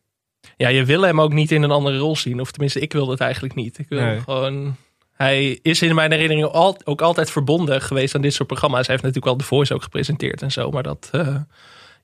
[0.58, 2.40] Ja, je wil hem ook niet in een andere rol zien.
[2.40, 3.78] Of tenminste, ik wil dat eigenlijk niet.
[3.78, 4.10] Ik wil Nee.
[4.10, 4.76] hem gewoon...
[5.22, 8.88] Hij is in mijn herinnering al, ook altijd verbonden geweest aan dit soort programma's.
[8.88, 10.72] Hij heeft natuurlijk al The Voice ook gepresenteerd en zo.
[10.72, 11.36] Maar dat, eh,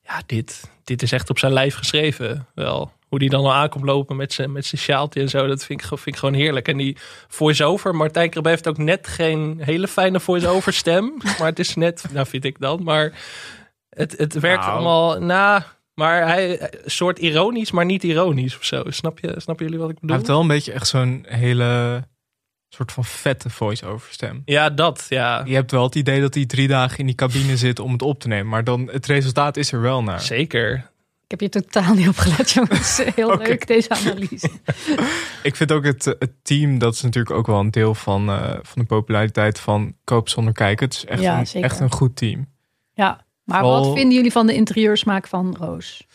[0.04, 2.48] ja, dit, dit is echt op zijn lijf geschreven.
[2.56, 5.48] Wel, hoe die dan al aankomt lopen met zijn met zijn sjaaltje en zo.
[5.48, 6.68] Dat vind ik, vind ik gewoon heerlijk.
[6.68, 11.14] En die voice-over, Martijn Krabbe heeft ook net geen hele fijne voice-over stem.
[11.40, 12.84] maar het is net, nou vind ik dan.
[12.84, 13.14] Maar
[13.90, 14.74] het, het werkt Nou.
[14.74, 15.62] allemaal, nou...
[15.94, 18.84] Maar hij soort ironisch, maar niet ironisch of zo.
[18.88, 20.10] Snap je, snappen jullie wat ik bedoel?
[20.10, 22.04] Hij heeft wel een beetje echt zo'n hele
[22.70, 24.42] soort van vette voice-over stem.
[24.46, 25.42] Ja, dat, ja.
[25.46, 28.02] Je hebt wel het idee dat hij drie dagen in die cabine zit om het
[28.02, 28.48] op te nemen.
[28.48, 30.22] Maar dan het resultaat is er wel naar.
[30.22, 30.90] Zeker.
[31.24, 33.02] Ik heb je totaal niet opgelet, jongens.
[33.16, 34.50] Heel leuk deze analyse.
[35.44, 38.58] Ik vind ook het, het team, dat is natuurlijk ook wel een deel van, eh,
[38.62, 40.86] van de populariteit van Koop zonder kijken.
[40.86, 41.70] Het is echt, Ja, een, zeker.
[41.70, 42.48] echt een goed team.
[42.94, 43.26] Ja.
[43.44, 46.08] Maar wat vinden jullie van de interieursmaak van Roos?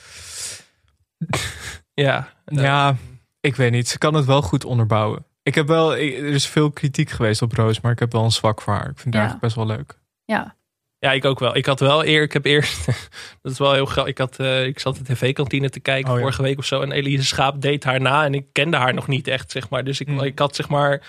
[1.94, 2.32] Ja.
[2.44, 2.96] Ja,
[3.40, 3.88] ik weet niet.
[3.88, 5.24] Ze kan het wel goed onderbouwen.
[5.42, 8.24] Ik heb wel, ik- er is veel kritiek geweest op Roos, maar ik heb wel
[8.24, 8.90] een zwak voor haar.
[8.90, 9.38] Ik vind haar Ja.
[9.40, 9.98] best wel leuk.
[10.24, 10.56] Ja.
[10.98, 11.56] Ja, ik ook wel.
[11.56, 12.86] Ik had wel eer, ik heb eerst,
[13.42, 14.12] dat is wel heel grappig.
[14.12, 16.20] Ik, had, eh, ik zat de tv-kantine te kijken Oh, ja.
[16.22, 16.80] vorige week of zo.
[16.80, 18.24] En Elise Schaap deed haar na.
[18.24, 19.84] En ik kende haar nog niet echt, zeg maar.
[19.84, 20.22] Dus ik, Hmm.
[20.22, 21.02] ik had, zeg maar,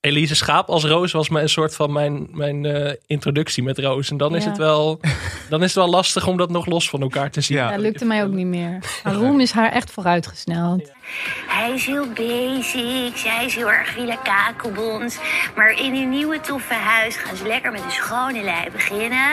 [0.00, 4.10] Elise Schaap als Roos was mijn, een soort van mijn, mijn eh, introductie met Roos.
[4.10, 5.00] En dan is, het wel,
[5.48, 7.56] dan is het wel lastig om dat nog los van elkaar te zien.
[7.56, 7.70] Ja.
[7.70, 8.78] Dat lukte mij ook niet meer.
[9.04, 10.90] Maar Roem is haar echt vooruitgesneld.
[11.46, 15.20] Hij is heel basic, zij is heel erg Villa Kakelbond.
[15.54, 19.30] Maar in hun nieuwe toffe huis gaan ze lekker met een schone lei beginnen.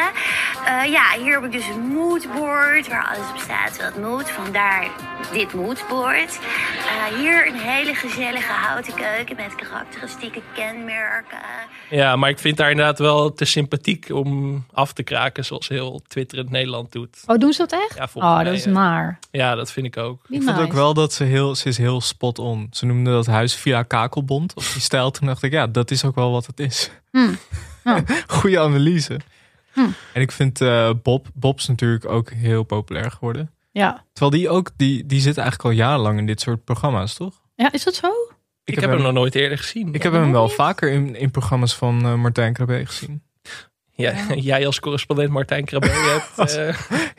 [0.65, 4.29] Eh, ja, hier heb ik dus een moodboard waar alles op staat wat moet.
[4.29, 4.87] Vandaar
[5.31, 6.39] dit moodboard.
[6.77, 11.37] Eh, hier een hele gezellige houten keuken met karakteristieke kenmerken.
[11.89, 15.45] Ja, maar ik vind haar inderdaad wel te sympathiek om af te kraken.
[15.45, 17.23] Zoals heel twitterend Nederland doet.
[17.25, 17.95] Oh, doen ze dat echt?
[17.97, 18.71] Ja, volgens oh, mij, dat is ja.
[18.71, 19.19] naar.
[19.31, 20.21] Ja, dat vind ik ook.
[20.29, 22.67] Ik vind ook wel dat ze heel, ze is heel spot on.
[22.71, 25.11] Ze noemde dat huis Villa Kakelbond of die stijl.
[25.11, 26.91] Toen dacht ik, ja, dat is ook wel wat het is.
[27.11, 27.37] Hmm.
[27.83, 28.03] Ja.
[28.27, 29.19] Goede analyse.
[29.73, 29.93] Hmm.
[30.13, 33.51] En ik vind eh, Bob, Bob is natuurlijk ook heel populair geworden.
[33.71, 34.05] Ja.
[34.13, 37.33] Terwijl die ook, die, die zit eigenlijk al jarenlang in dit soort programma's, toch?
[37.55, 38.07] ja, is dat zo?
[38.63, 39.93] Ik, heb hem nog nooit eerder gezien.
[39.93, 43.21] Ik heb hem wel vaker in, in programma's van eh, Martijn Krabbe gezien.
[43.97, 44.13] Ja,
[44.51, 46.55] jij als correspondent Martijn Krabbe hebt.
[46.57, 46.75] eh,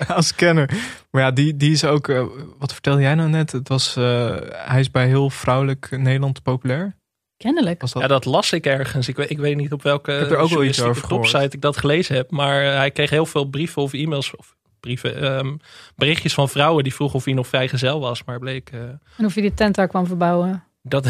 [0.17, 0.71] Als kenner.
[1.11, 2.09] Maar ja, die, die is ook...
[2.09, 2.25] eh,
[2.59, 3.53] wat vertelde jij nou net?
[3.53, 6.97] Het was, eh, hij is bij heel vrouwelijk Nederland populair.
[7.37, 7.81] Kennelijk.
[7.81, 8.03] Was dat?
[8.03, 9.09] ja, dat las ik ergens.
[9.09, 11.31] Ik weet, ik weet niet op welke heb er ook wel iets journalistieke over gehoord.
[11.31, 12.31] topsite ik dat gelezen heb.
[12.31, 14.37] Maar hij kreeg heel veel brieven of e-mails.
[14.37, 15.57] Of brieven, ehm,
[15.97, 18.25] berichtjes van vrouwen die vroegen of hij nog vrijgezel was.
[18.25, 18.81] Maar bleek eh,
[19.17, 20.65] En of je die tent daar kwam verbouwen.
[20.83, 21.05] dat...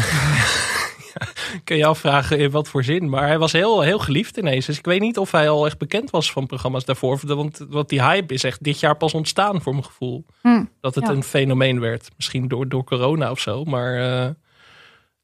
[1.63, 3.09] kun je afvragen in wat voor zin.
[3.09, 4.65] Maar hij was heel, heel geliefd ineens.
[4.65, 7.19] Dus ik weet niet of hij al echt bekend was van programma's daarvoor.
[7.23, 10.25] Want, want die hype is echt dit jaar pas ontstaan voor mijn gevoel.
[10.41, 11.13] Hm, Dat het Ja.
[11.13, 12.09] een fenomeen werd.
[12.15, 13.63] Misschien door, door corona of zo.
[13.63, 14.29] Maar eh,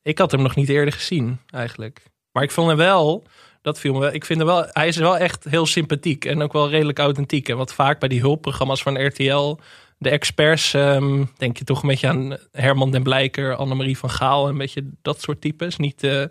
[0.01, 2.03] ik had hem nog niet eerder gezien eigenlijk.
[2.31, 3.23] Maar ik vond hem wel...
[3.61, 4.13] Dat viel me wel.
[4.13, 4.65] Ik vind hem wel...
[4.71, 6.25] Hij is wel echt heel sympathiek.
[6.25, 7.49] En ook wel redelijk authentiek.
[7.49, 9.57] En wat vaak bij die hulpprogramma's van RTL...
[10.05, 14.47] De experts, ehm, denk je toch een beetje aan Herman den Blijker, Annemarie van Gaal,
[14.49, 15.77] een beetje dat soort types.
[15.77, 16.23] Niet, eh,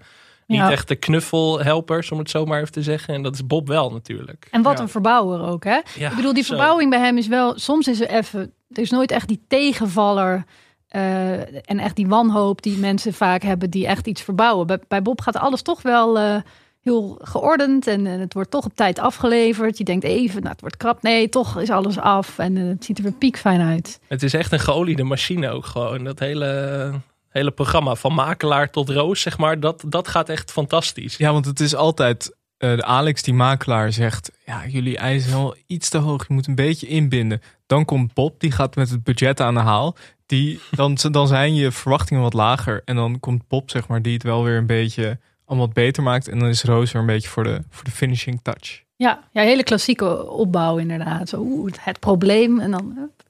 [0.46, 0.70] niet Ja.
[0.70, 3.14] echt de knuffelhelpers, om het zo maar even te zeggen.
[3.14, 4.48] En dat is Bob wel natuurlijk.
[4.50, 4.82] En wat Ja.
[4.82, 5.80] een verbouwer ook, hè?
[5.98, 6.48] Ja, ik bedoel, die zo.
[6.54, 7.58] verbouwing bij hem is wel...
[7.58, 8.40] Soms is er even...
[8.72, 10.44] Er is nooit echt die tegenvaller...
[10.88, 11.32] eh,
[11.70, 13.70] en echt die wanhoop die mensen vaak hebben...
[13.70, 14.66] die echt iets verbouwen.
[14.66, 16.18] Bij, bij Bob gaat alles toch wel...
[16.18, 16.36] eh,
[16.84, 19.78] heel geordend en, eh, het wordt toch op tijd afgeleverd.
[19.78, 21.02] Je denkt even, nou, het wordt krap.
[21.02, 24.00] Nee, toch is alles af en eh, het ziet er weer piekfijn uit.
[24.08, 26.04] Het is echt een geoliede machine ook gewoon.
[26.04, 26.90] Dat hele,
[27.28, 31.16] hele programma, van makelaar tot roos, zeg maar, dat, dat gaat echt fantastisch.
[31.16, 32.36] Ja, want het is altijd.
[32.58, 36.28] eh, de Alex, die makelaar, zegt: Ja, jullie eisen wel iets te hoog.
[36.28, 37.40] Je moet een beetje inbinden.
[37.66, 39.96] Dan komt Bob, die gaat met het budget aan de haal.
[40.26, 42.82] Die, dan, dan zijn je verwachtingen wat lager.
[42.84, 46.02] En dan komt Bob, zeg maar, die het wel weer een beetje allemaal wat beter
[46.02, 46.28] maakt.
[46.28, 48.82] En dan is Roos weer een beetje voor de, voor de finishing touch.
[48.96, 51.28] Ja, ja, hele klassieke opbouw inderdaad.
[51.28, 53.22] Zo, oeh, het, het probleem en dan hup.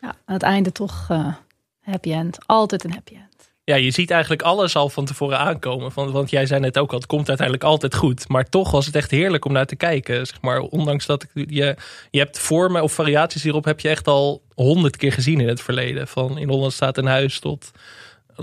[0.00, 1.34] ja, aan het einde toch eh,
[1.80, 2.38] happy end.
[2.46, 3.32] Altijd een happy end.
[3.64, 5.92] Ja, je ziet eigenlijk alles al van tevoren aankomen.
[5.92, 8.28] Van, want jij zei net ook al, het komt uiteindelijk altijd goed.
[8.28, 10.26] Maar toch was het echt heerlijk om naar te kijken.
[10.26, 11.76] Zeg maar, ondanks dat ik, je,
[12.10, 15.60] je hebt vormen of variaties hierop heb je echt al honderd keer gezien in het
[15.60, 16.08] verleden.
[16.08, 17.70] Van in Holland staat een huis tot,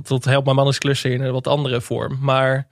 [0.04, 2.18] tot Help mijn man is klusser in een wat andere vorm.
[2.22, 2.68] Maar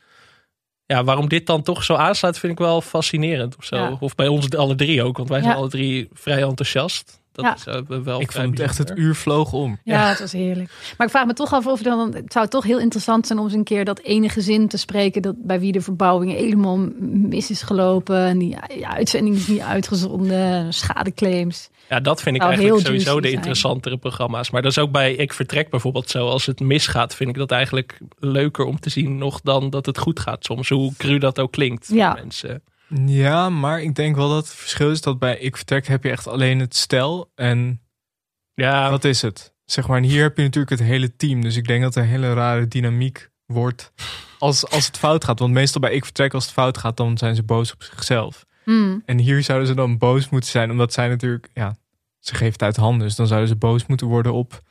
[0.88, 3.76] ja, waarom dit dan toch zo aanslaat, vind ik wel fascinerend of zo.
[3.76, 3.98] Ja.
[4.00, 5.58] Of bij ons alle drie ook, want wij zijn Ja.
[5.60, 7.20] alle drie vrij enthousiast.
[7.32, 7.56] Dat Ja.
[7.56, 9.80] is eh, wel Ik vond het echt het uur vloog om.
[9.84, 10.70] Ja, het was heerlijk.
[10.98, 12.14] Maar ik vraag me toch af of dan.
[12.14, 15.22] Het zou toch heel interessant zijn om eens een keer dat ene gezin te spreken.
[15.22, 18.18] Dat, bij wie de verbouwing helemaal mis is gelopen.
[18.18, 20.74] En die ja, uitzending is niet uitgezonden.
[20.74, 21.70] Schadeclaims.
[21.90, 23.34] Ja, dat vind ik Zou eigenlijk sowieso de zijn.
[23.40, 24.50] interessantere programma's.
[24.50, 26.28] Maar dat is ook bij Ik Vertrek bijvoorbeeld zo.
[26.28, 29.98] Als het misgaat, vind ik dat eigenlijk leuker om te zien nog dan dat het
[29.98, 30.70] goed gaat soms.
[30.70, 32.12] Hoe cru dat ook klinkt Ja.
[32.12, 32.64] voor mensen.
[33.06, 36.10] Ja, maar ik denk wel dat het verschil is dat bij Ik Vertrek heb je
[36.10, 37.32] echt alleen het stel.
[37.36, 37.82] En
[38.54, 39.54] Ja, dat is het.
[39.66, 41.42] Zeg maar, en hier heb je natuurlijk het hele team.
[41.42, 43.92] Dus ik denk dat er een hele rare dynamiek wordt
[44.40, 45.40] als, als het fout gaat.
[45.40, 48.46] Want meestal bij Ik Vertrek, als het fout gaat, dan zijn ze boos op zichzelf.
[48.68, 49.02] Hmm.
[49.06, 51.76] En hier zouden ze dan boos moeten zijn, omdat zij natuurlijk, ja,
[52.20, 53.08] ze geeft het uit handen.
[53.08, 54.62] Dus dan zouden ze boos moeten worden op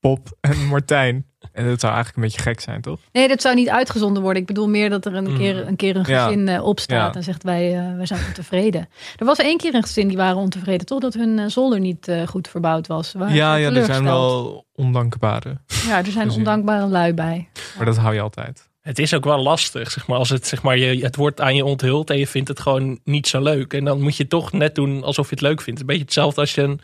[0.00, 1.26] Pop en Martijn.
[1.52, 3.00] En dat zou eigenlijk een beetje gek zijn, toch?
[3.12, 4.40] Nee, dat zou niet uitgezonden worden.
[4.42, 5.36] Ik bedoel meer dat er een, Mm.
[5.36, 7.18] keer, een keer een gezin eh, opstaat Ja.
[7.18, 8.88] en zegt wij, eh, wij zijn ontevreden.
[9.16, 11.00] Er was één keer een gezin die waren ontevreden, toch?
[11.00, 13.12] Dat hun eh, zolder niet goed verbouwd was.
[13.12, 15.60] Waren ja, ja, er zijn wel ondankbare.
[15.86, 17.48] Ja, er zijn ondankbare lui bij.
[17.76, 18.70] Maar dat hou je altijd.
[18.82, 19.90] Het is ook wel lastig.
[19.90, 22.48] Zeg maar, als het, zeg maar, je, het wordt aan je onthuld en je vindt
[22.48, 23.72] het gewoon niet zo leuk.
[23.74, 25.80] En dan moet je toch net doen alsof je het leuk vindt.
[25.80, 26.80] Een beetje hetzelfde als je een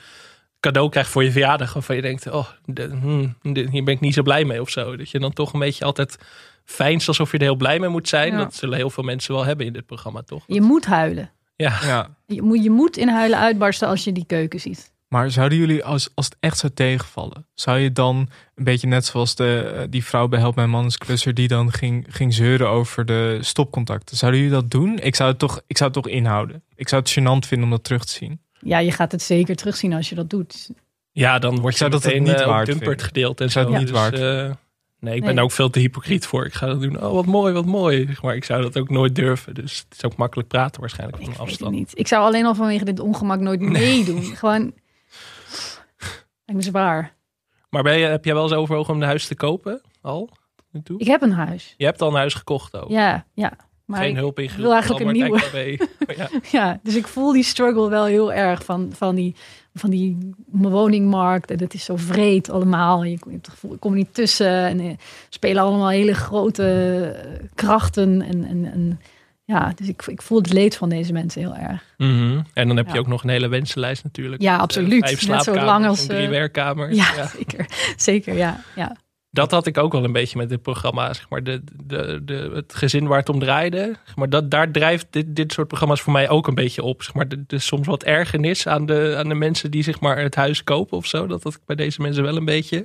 [0.60, 1.72] cadeau krijgt voor je verjaardag.
[1.72, 4.70] Waarvan je denkt, oh, de- hmm, dit- hier ben ik niet zo blij mee of
[4.70, 4.96] zo.
[4.96, 6.18] Dat je dan toch een beetje altijd
[6.64, 8.32] fijn alsof je er heel blij mee moet zijn.
[8.32, 8.38] Ja.
[8.38, 10.44] Dat zullen heel veel mensen wel hebben in dit programma, toch?
[10.46, 11.30] Je moet huilen.
[11.56, 12.16] Ja, Ja.
[12.26, 14.92] Je moet, je moet in huilen uitbarsten als je die keuken ziet.
[15.08, 19.04] Maar zouden jullie, als, als het echt zou tegenvallen, zou je dan een beetje net
[19.04, 22.68] zoals de, die vrouw bij Help Mijn Man is Klusser, die dan ging, ging zeuren
[22.68, 24.16] over de stopcontacten.
[24.16, 24.98] Zouden jullie dat doen?
[24.98, 26.62] Ik zou het toch, ik zou het toch inhouden.
[26.74, 28.40] Ik zou het gênant vinden om dat terug te zien.
[28.60, 30.70] Ja, je gaat het zeker terugzien als je dat doet.
[31.12, 33.68] ja dan word je zou dat meteen niet eh, Dumpert gedeeld en zo.
[33.68, 34.50] niet Dus, waard eh,
[35.00, 35.44] nee, ik ben Nee.
[35.44, 36.46] ook veel te hypocriet voor.
[36.46, 37.02] Ik ga dat doen.
[37.02, 38.06] Oh, wat mooi, wat mooi.
[38.06, 39.54] Zeg Maar ik zou dat ook nooit durven.
[39.54, 41.74] Dus het is ook makkelijk praten waarschijnlijk van weet het afstand.
[41.74, 41.90] niet.
[41.94, 44.22] Ik zou alleen al vanwege dit ongemak nooit meedoen.
[44.22, 44.72] Gewoon,
[46.48, 47.16] lijkt me zwaar.
[47.70, 49.80] Maar ben je, heb jij wel eens overwogen om een huis te kopen?
[50.00, 50.30] Al?
[50.70, 50.98] Nu toe?
[51.00, 51.74] Ik heb een huis.
[51.76, 52.90] Je hebt al een huis gekocht ook.
[52.90, 53.52] Ja, ja.
[53.84, 54.72] Maar Geen ik- hulp wil ingeroepen.
[54.72, 55.78] eigenlijk een nieuwe.
[56.16, 56.28] Ja.
[56.50, 59.34] Ja, dus ik voel die struggle wel heel erg van, van, die,
[59.74, 61.50] van die woningmarkt.
[61.50, 63.04] En het is zo vreed allemaal.
[63.04, 64.66] Je, hebt het gevoel, ik kom er niet tussen.
[64.66, 64.96] En eh,
[65.28, 66.64] spelen allemaal hele grote
[67.22, 68.22] eh, krachten.
[68.22, 69.00] En, en, en
[69.48, 71.82] ja, dus ik, ik voel het leed van deze mensen heel erg.
[71.96, 72.40] Mhm.
[72.52, 72.98] En dan heb je Ja.
[72.98, 74.42] ook nog een hele wensenlijst natuurlijk.
[74.42, 75.04] Ja, eh, absoluut.
[75.04, 76.96] Vijf Net zo lang als, drie eh, werkkamers.
[76.96, 77.26] Ja, Ja.
[77.26, 77.66] zeker.
[77.96, 78.60] Zeker, ja.
[78.74, 78.96] ja.
[79.30, 81.12] Dat had ik ook wel een beetje met dit programma.
[81.12, 83.94] Zeg maar, de, de, de, het gezin waar het om draaide.
[84.14, 87.02] Maar, dat, daar drijft dit, dit soort programma's voor mij ook een beetje op.
[87.02, 90.18] Zeg maar, de, de soms wat ergernis aan de, aan de mensen die zeg maar,
[90.18, 91.26] het huis kopen of zo.
[91.26, 92.76] Dat had ik bij deze mensen wel een beetje.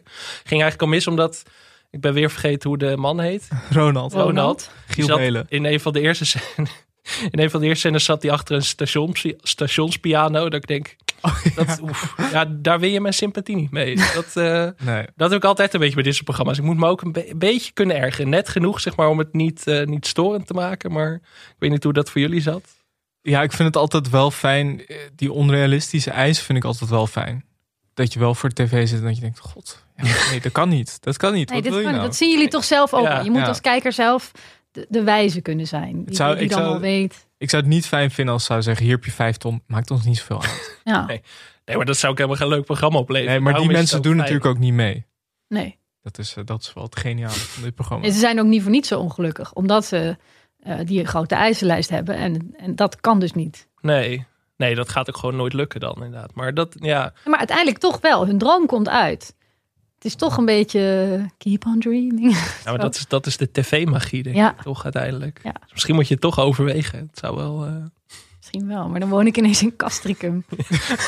[0.44, 1.44] Ging eigenlijk al mis omdat...
[1.94, 3.48] Ik ben weer vergeten hoe de man heet.
[3.72, 4.72] Ronald, Ronald.
[4.88, 6.72] Giel in een van de eerste scènes.
[7.32, 10.44] In een van de eerste scènes zat hij achter een stations, stationspiano.
[10.50, 10.96] Dat ik denk,
[11.56, 13.96] dat, oef, ja, daar win je mijn sympathie niet mee.
[13.96, 15.06] Dat, eh, Nee.
[15.16, 16.58] dat heb ik altijd een beetje bij dit soort programma's.
[16.58, 18.30] Ik moet me ook een, be- een beetje kunnen ergeren.
[18.30, 20.92] Net genoeg, zeg maar, om het niet, eh, niet storend te maken.
[20.92, 22.64] Maar ik weet niet hoe dat voor jullie zat.
[23.22, 24.86] Ja, ik vind het altijd wel fijn.
[24.86, 27.46] eh, Die onrealistische eisen vind ik altijd wel fijn.
[27.94, 30.52] Dat je wel voor de tv zit en dat je denkt, god, ja, nee, dat
[30.52, 31.02] kan niet.
[31.02, 31.50] Dat kan niet.
[31.50, 32.06] Nee, Wat dit wil je nou?
[32.08, 33.04] Dat zien jullie toch zelf ook.
[33.04, 33.48] Ja, je moet ja.
[33.48, 34.32] als kijker zelf
[34.72, 36.06] de, de wijze kunnen zijn.
[36.06, 37.28] Die, zou- die ik dan zou- al weet.
[37.38, 39.64] Ik zou het niet fijn vinden als ze zouden zeggen, hier heb je vijf ton.
[39.68, 40.80] Maakt ons niet zoveel uit.
[40.84, 41.22] Ja, Nee.
[41.66, 43.32] Nee, maar dat zou ik helemaal geen leuk programma opleveren.
[43.32, 44.18] Nee, maar die mensen doen fijn.
[44.18, 45.06] natuurlijk ook niet mee.
[45.48, 45.82] nee.
[46.02, 48.06] Dat is, eh, dat is wel het geniale van dit programma.
[48.06, 49.54] En ze zijn ook niet voor niet zo ongelukkig.
[49.54, 50.18] Omdat ze
[50.60, 52.16] eh, die grote eisenlijst hebben.
[52.16, 53.68] En, en dat kan dus niet.
[53.82, 54.26] Nee.
[54.58, 56.34] Nee, dat gaat ook gewoon nooit lukken dan inderdaad.
[56.34, 58.26] Maar dat, ja, Maar uiteindelijk toch wel.
[58.26, 59.36] Hun droom komt uit.
[59.96, 62.32] Het is toch een beetje keep on dreaming.
[62.64, 64.52] ja maar dat is, dat is de tv-magie, denk Ja.
[64.52, 65.40] ik, toch uiteindelijk.
[65.44, 65.52] Ja.
[65.62, 67.00] Dus misschien moet je het toch overwegen.
[67.00, 67.66] Het zou wel...
[67.66, 67.76] eh,
[68.38, 70.46] Misschien wel, maar dan woon ik ineens in Castricum.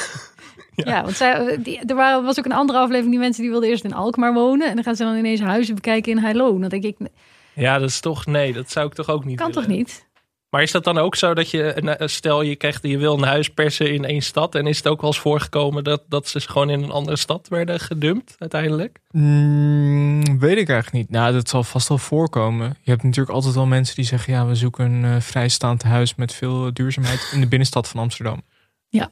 [0.75, 1.03] ja.
[1.03, 3.11] want zij, die, er waren, was ook een andere aflevering.
[3.11, 4.67] Die mensen die wilden eerst in Alkmaar wonen.
[4.69, 6.59] En dan gaan ze dan ineens huizen bekijken in Heilo.
[6.59, 6.97] Dan denk ik,
[7.53, 8.25] Ja, dat is toch...
[8.25, 10.05] Nee, dat zou ik toch ook niet kan toch niet?
[10.55, 11.73] Maar is dat dan ook zo dat je...
[11.99, 14.55] een- Stel, je krijgt je wil een huis persen in één stad.
[14.55, 17.47] En is het ook wel eens voorgekomen dat, dat ze gewoon in een andere stad
[17.47, 18.99] werden gedumpt uiteindelijk?
[19.11, 21.09] Mm, weet ik eigenlijk niet.
[21.09, 22.77] Nou, dat zal vast wel voorkomen.
[22.81, 24.33] Je hebt natuurlijk altijd wel mensen die zeggen...
[24.33, 27.29] ja, we zoeken een eh, vrijstaand huis met veel duurzaamheid...
[27.33, 28.41] in de binnenstad van Amsterdam.
[28.89, 29.09] Ja,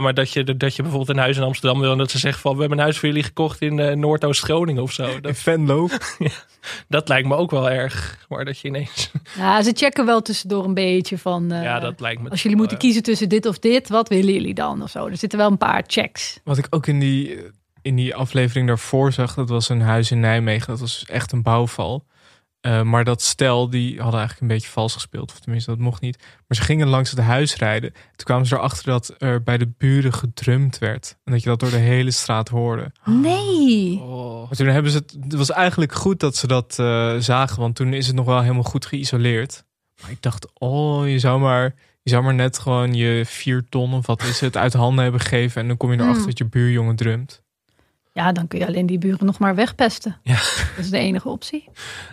[0.00, 1.92] maar dat je, dat je bijvoorbeeld een huis in Amsterdam wil...
[1.92, 2.54] en dat ze zeggen van...
[2.54, 5.04] we hebben een huis voor jullie gekocht in eh, Noordoost-Groningen of zo.
[5.04, 5.88] In Dat, Venlo.
[6.88, 8.18] dat lijkt me ook wel erg.
[8.28, 9.10] Maar dat je ineens...
[9.36, 11.52] Ja, ze checken wel tussendoor een beetje van...
[11.52, 12.30] eh, ja, dat lijkt me...
[12.30, 14.82] als jullie moeten kiezen tussen dit of dit, wat willen jullie dan?
[14.82, 15.06] Of zo.
[15.06, 16.40] Er zitten wel een paar checks.
[16.44, 17.38] Wat ik ook in die,
[17.82, 19.34] in die aflevering daarvoor zag...
[19.34, 20.66] dat was een huis in Nijmegen.
[20.66, 22.04] Dat was echt een bouwval.
[22.64, 25.32] Eh, maar dat stel, die hadden eigenlijk een beetje vals gespeeld.
[25.32, 26.18] Of tenminste, dat mocht niet.
[26.18, 27.92] Maar ze gingen langs het huis rijden.
[27.92, 31.16] Toen kwamen ze erachter dat er bij de buren gedrumd werd.
[31.24, 32.92] En dat je dat door de hele straat hoorde.
[33.04, 33.98] Nee.
[34.00, 34.40] Oh.
[34.42, 35.16] Maar toen hebben ze het.
[35.22, 38.40] Het was eigenlijk goed dat ze dat eh, zagen, want toen is het nog wel
[38.40, 39.64] helemaal goed geïsoleerd.
[40.02, 43.94] Maar ik dacht, oh, je zou maar, je zou maar net gewoon je vier ton
[43.94, 45.60] of wat is het uit handen hebben gegeven.
[45.60, 46.26] En dan kom je erachter Mm.
[46.26, 47.42] dat je buurjongen drumt.
[48.14, 50.18] Ja, dan kun je alleen die buren nog maar wegpesten.
[50.22, 50.34] Ja.
[50.76, 51.68] Dat is de enige optie.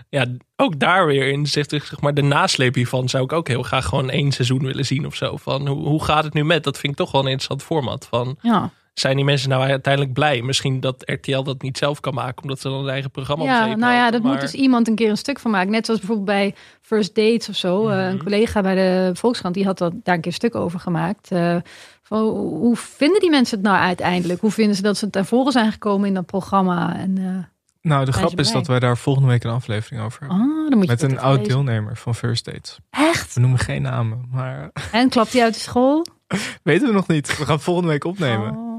[0.09, 3.63] Ja, ook daar weer in zegt zeg maar de nasleep hiervan zou ik ook heel
[3.63, 5.37] graag gewoon één seizoen willen zien of zo.
[5.37, 6.63] Van hoe, hoe gaat het nu met?
[6.63, 8.07] Dat vind ik toch wel een interessant format.
[8.09, 10.41] Van Ja, zijn die mensen nou uiteindelijk blij?
[10.41, 13.75] Misschien dat RTL dat niet zelf kan maken, omdat ze dan een eigen programma ja
[13.75, 15.71] nou ja, dat moet dus iemand een keer een stuk van maken.
[15.71, 17.87] Net zoals bijvoorbeeld bij First Dates of zo.
[17.87, 18.23] Eh, een Mhm.
[18.23, 21.31] collega bij de Volkskrant, die had dat, daar een keer een stuk over gemaakt.
[21.31, 21.55] Eh,
[22.03, 24.41] van, hoe vinden die mensen het nou uiteindelijk?
[24.41, 26.95] Hoe vinden ze dat ze naar voren zijn gekomen in dat programma?
[26.97, 27.45] En, eh,
[27.81, 30.37] Nou, de grap is dat wij daar volgende week een aflevering over hebben.
[30.39, 31.53] ah, dan moet je Met een oud lezen.
[31.53, 32.77] deelnemer van First Dates.
[32.89, 33.33] Echt?
[33.33, 36.05] We noemen geen namen, maar En klapt hij uit de school?
[36.63, 37.37] weten we nog niet.
[37.37, 38.55] We gaan volgende week opnemen.
[38.55, 38.70] Oh.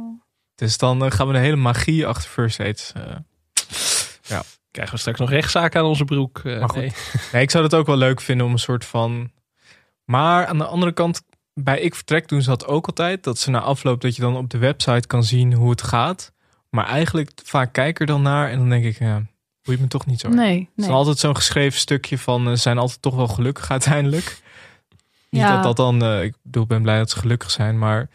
[0.54, 2.92] Dus dan eh, gaan we de hele magie achter First Dates.
[2.96, 3.02] eh,
[4.70, 6.38] Krijgen we straks nog rechtszaken aan onze broek?
[6.44, 6.78] Eh, Maar goed.
[6.80, 6.92] nee.
[7.32, 9.30] Nee, ik zou dat ook wel leuk vinden om een soort van.
[10.04, 11.22] Maar aan de andere kant,
[11.54, 13.24] bij Ik Vertrek doen ze dat ook altijd.
[13.24, 16.32] Dat ze na afloop dat je dan op de website kan zien hoe het gaat.
[16.70, 19.22] Maar eigenlijk vaak kijk er dan naar en dan denk ik, ja,
[19.62, 20.26] boeit me toch niet zo.
[20.26, 20.36] erg.
[20.36, 20.94] Nee, Het is nee.
[20.94, 24.40] altijd zo'n geschreven stukje van, ze zijn altijd toch wel gelukkig uiteindelijk.
[25.30, 25.54] Niet Ja.
[25.54, 28.08] dat dat dan, eh, ik bedoel, ik ben blij dat ze gelukkig zijn, maar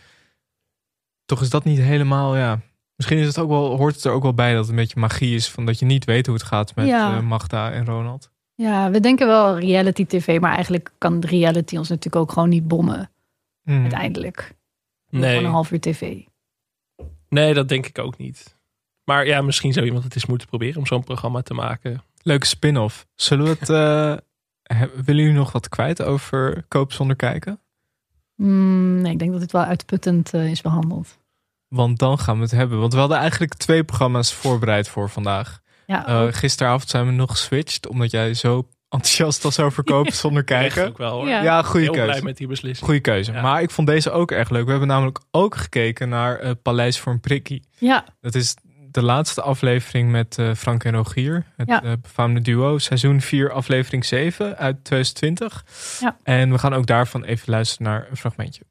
[1.28, 2.60] toch is dat niet helemaal, ja.
[2.96, 5.00] Misschien is het ook wel, hoort het er ook wel bij dat het een beetje
[5.00, 7.16] magie is van dat je niet weet hoe het gaat met Ja.
[7.16, 8.32] eh, Magda en Ronald.
[8.56, 12.68] Ja, we denken wel reality tv, maar eigenlijk kan reality ons natuurlijk ook gewoon niet
[12.68, 13.10] bommen.
[13.64, 13.82] Hmm.
[13.82, 14.56] Uiteindelijk.
[15.10, 15.30] Nee.
[15.30, 16.22] Gewoon een half uur tv.
[17.30, 18.56] nee, dat denk ik ook niet.
[19.04, 22.04] Maar ja, misschien zou iemand het eens moeten proberen om zo'n programma te maken.
[22.22, 23.08] Leuke spin-off.
[23.16, 23.68] Zullen we het,
[24.78, 27.60] he- willen jullie nog wat kwijt over Koop zonder kijken?
[28.42, 31.18] Mm, nee, ik denk dat dit wel uitputtend eh, is behandeld.
[31.68, 32.80] Want dan gaan we het hebben.
[32.80, 35.60] Want we hadden eigenlijk twee programma's voorbereid voor vandaag.
[35.86, 40.44] Ja, Eh, gisteravond zijn we nog geswitcht, omdat jij zo enthousiast was over kopen zonder
[40.44, 40.88] kijken.
[40.88, 41.28] ook wel hoor.
[41.28, 41.44] Ja.
[41.44, 42.24] Ja, goede Heel blij keuze.
[42.24, 42.86] met die beslissing.
[42.86, 43.32] Goede keuze.
[43.32, 43.42] Ja.
[43.42, 44.64] Maar ik vond deze ook erg leuk.
[44.66, 47.64] We hebben namelijk ook gekeken naar eh, Paleis voor een Prikkie.
[47.78, 48.56] ja, Dat is
[48.98, 51.46] de laatste aflevering met eh, Frank en Rogier.
[51.58, 51.84] Het Ja.
[51.84, 52.78] eh, befaamde duo.
[52.78, 55.66] Seizoen 4, aflevering 7 uit 2020.
[56.00, 56.16] Ja.
[56.24, 58.62] En we gaan ook daarvan even luisteren naar een fragmentje.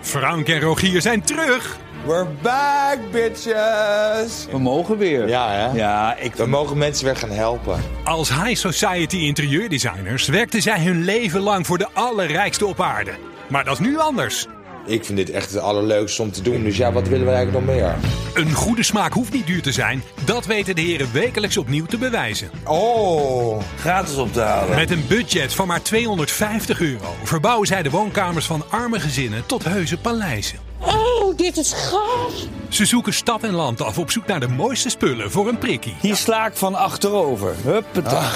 [0.00, 1.76] Frank en Rogier zijn terug.
[2.06, 4.46] We're back, bitches!
[4.50, 5.28] We mogen weer.
[5.28, 5.70] Ja, hè?
[5.76, 7.80] Ja, ik We mogen mensen weer gaan helpen.
[8.04, 13.12] Als high society interieurdesigners werkten zij hun leven lang voor de allerrijkste op aarde.
[13.48, 14.46] Maar dat is nu anders.
[14.90, 16.62] Ik vind dit echt het allerleukste om te doen.
[16.62, 17.94] Dus ja, wat willen we eigenlijk nog meer?
[18.34, 20.02] Een goede smaak hoeft niet duur te zijn.
[20.24, 22.50] Dat weten de heren wekelijks opnieuw te bewijzen.
[22.64, 24.76] Oh, gratis op te halen.
[24.76, 29.64] Met een budget van maar 250 euro verbouwen zij de woonkamers van arme gezinnen tot
[29.64, 30.58] heuse paleizen.
[30.80, 32.32] Oh, dit is gaaf.
[32.68, 35.94] Ze zoeken stad en land af op zoek naar de mooiste spullen voor een prikkie.
[36.00, 37.54] Hier sla ik van achterover.
[37.64, 38.30] Huppata.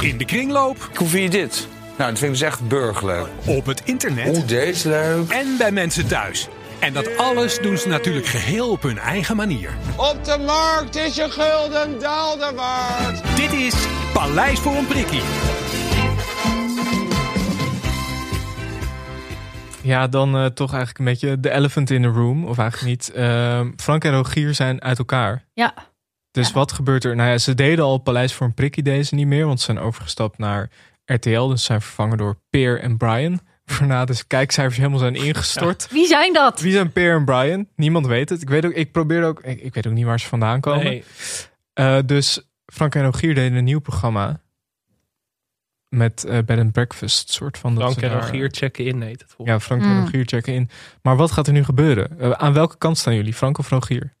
[0.00, 1.68] In de kringloop, Hoe vind je dit?
[1.98, 3.28] Nou, dat vind ik dus echt burgerlijk.
[3.46, 5.28] op het internet Oeh, deze is leuk.
[5.30, 6.48] en bij mensen thuis.
[6.78, 9.70] En dat alles doen ze natuurlijk geheel op hun eigen manier.
[9.96, 13.36] Op de markt is je gulden daalder waard.
[13.36, 13.74] Dit is
[14.12, 15.22] Paleis voor een prikkie.
[19.82, 22.44] Ja, dan eh, toch eigenlijk een beetje de elephant in the room.
[22.44, 23.10] Of eigenlijk niet.
[23.14, 25.44] Ehm, Frank en Rogier zijn uit elkaar.
[25.52, 25.74] Ja,
[26.30, 27.16] Dus wat gebeurt er?
[27.16, 29.46] Nou ja, ze deden al Paleis voor een prikkie deze niet meer.
[29.46, 30.70] Want ze zijn overgestapt naar
[31.06, 31.46] RTL.
[31.46, 33.40] Dus zijn vervangen door Peer en Brian.
[33.78, 35.88] Waarna de kijkcijfers helemaal zijn ingestort.
[35.90, 36.60] wie zijn dat?
[36.60, 37.68] Wie zijn Peer en Brian?
[37.76, 38.42] Niemand weet het.
[38.42, 40.84] Ik weet ook, ik probeer ook, ik, ik weet ook niet waar ze vandaan komen.
[40.84, 41.04] Nee.
[41.72, 44.40] Eh, dus Frank en Rogier deden een nieuw programma.
[45.88, 47.74] Met eh bed and breakfast soort van.
[47.74, 50.00] dat Frank ze en daar- Rogier checken in, heet het volgens Ja, Frank en Mm.
[50.04, 50.70] Rogier checken in.
[51.02, 52.18] Maar wat gaat er nu gebeuren?
[52.18, 53.34] Eh, aan welke kant staan jullie?
[53.34, 54.14] Frank of Rogier?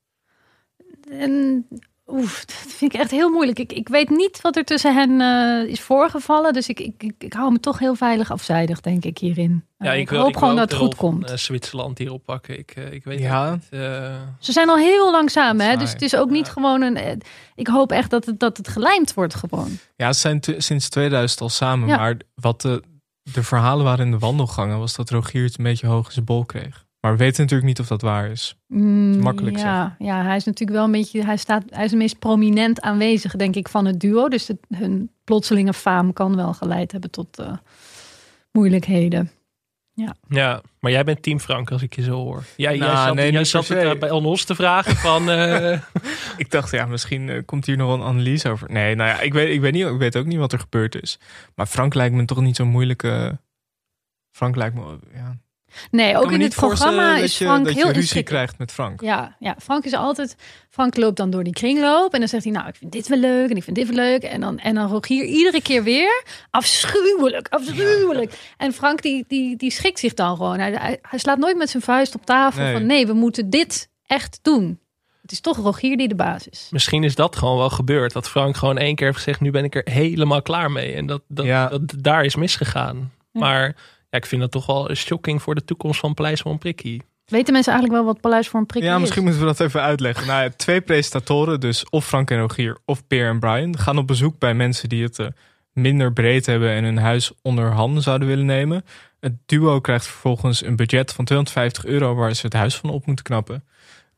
[1.10, 1.66] En,
[2.06, 3.58] oef, dat vind ik echt heel moeilijk.
[3.58, 6.52] Ik, ik weet niet wat er tussen hen eh, is voorgevallen.
[6.52, 9.64] Dus ik, ik, ik, ik hou me toch heel veilig afzijdig, denk ik, hierin.
[9.78, 11.30] Ja, Eh, ik, wil, hoop wil gewoon dat het goed van, komt.
[11.30, 12.58] eh, Zwitserland hierop pakken.
[12.58, 13.44] Ik, eh, ik weet Ja.
[13.44, 13.80] het niet.
[13.80, 15.76] eh, Ze zijn al heel lang samen, hè?
[15.76, 16.96] Dus het is ook niet gewoon een...
[16.96, 17.16] eh,
[17.54, 19.78] Ik hoop echt dat het, dat het gelijmd wordt gewoon.
[19.96, 21.88] Ja, ze zijn sinds 2000 al samen.
[21.88, 21.96] Ja.
[21.96, 22.82] Maar wat de,
[23.32, 24.78] de verhalen waren in de wandelgangen...
[24.78, 26.84] was dat Rogier het een beetje hoog in zijn bol kreeg.
[27.06, 28.56] Maar we weten natuurlijk niet of dat waar is.
[28.66, 31.24] Mm, makkelijk ja, ja, hij is natuurlijk wel een beetje...
[31.24, 34.28] Hij, staat, hij is het meest prominent aanwezig, denk ik, van het duo.
[34.28, 37.52] Dus het, hun plotselinge faam kan wel geleid hebben tot eh,
[38.52, 39.30] moeilijkheden.
[40.28, 42.44] ja, maar jij bent team Frank als ik je zo hoor.
[42.56, 45.30] Jij, jij Nou, zat, nee, jij niet zat het eh, bij Elnos te vragen van...
[45.30, 45.80] eh,
[46.36, 48.72] Ik dacht, ja, misschien komt hier nog een analyse over.
[48.72, 51.02] Nee, nou ja, ik weet, ik, weet niet, ik weet ook niet wat er gebeurd
[51.02, 51.18] is.
[51.54, 53.38] Maar Frank lijkt me toch niet zo'n moeilijke...
[54.30, 54.98] Frank lijkt me...
[55.14, 55.44] Ja.
[55.90, 58.72] Nee, ook in het programma is dat je, Frank dat je heel ruzie krijgt met
[58.72, 59.00] Frank.
[59.00, 60.36] Ja, ja, Frank is altijd.
[60.70, 63.18] Frank loopt dan door die kringloop en dan zegt hij: Nou, ik vind dit wel
[63.18, 64.22] leuk en ik vind dit wel leuk.
[64.22, 68.32] En dan, en dan Rogier iedere keer weer: Afschuwelijk, afschuwelijk.
[68.56, 70.58] En Frank die, die, die schikt zich dan gewoon.
[70.58, 72.72] Hij, hij, slaat nooit met zijn vuist op tafel Nee.
[72.72, 74.78] van: Nee, we moeten dit echt doen.
[75.22, 76.68] Het is toch Rogier die de baas is.
[76.70, 78.12] misschien is dat gewoon wel gebeurd.
[78.12, 79.40] Dat Frank gewoon één keer heeft gezegd...
[79.40, 80.94] nu ben ik er helemaal klaar mee.
[80.94, 81.68] En dat, dat, Ja.
[81.68, 83.12] dat daar is misgegaan.
[83.32, 83.40] Ja.
[83.40, 83.76] Maar
[84.16, 87.02] ja, ik vind dat toch wel shocking voor de toekomst van Paleis van Prikkie.
[87.26, 89.00] Weten mensen eigenlijk wel wat Paleis voor een prik Ja, is?
[89.00, 90.26] misschien moeten we dat even uitleggen.
[90.26, 94.38] Nou, twee presentatoren, dus of Frank en Rogier of Peer en Brian, gaan op bezoek
[94.38, 95.26] bij mensen die het eh,
[95.72, 98.84] minder breed hebben en hun huis onder handen zouden willen nemen.
[99.20, 103.06] Het duo krijgt vervolgens een budget van 250 euro waar ze het huis van op
[103.06, 103.64] moeten knappen.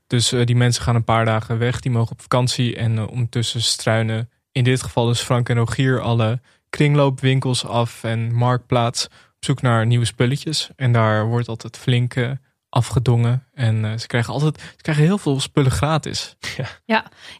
[0.06, 3.08] Dus eh, die mensen gaan een paar dagen weg, die mogen op vakantie en eh,
[3.10, 9.08] ondertussen struinen in dit geval dus Frank en Rogier alle kringloopwinkels af en marktplaats
[9.38, 10.70] op zoek naar nieuwe spulletjes.
[10.76, 12.30] En daar wordt altijd flink eh,
[12.68, 13.46] afgedongen.
[13.54, 16.36] En eh, ze krijgen altijd ze krijgen heel veel spullen gratis.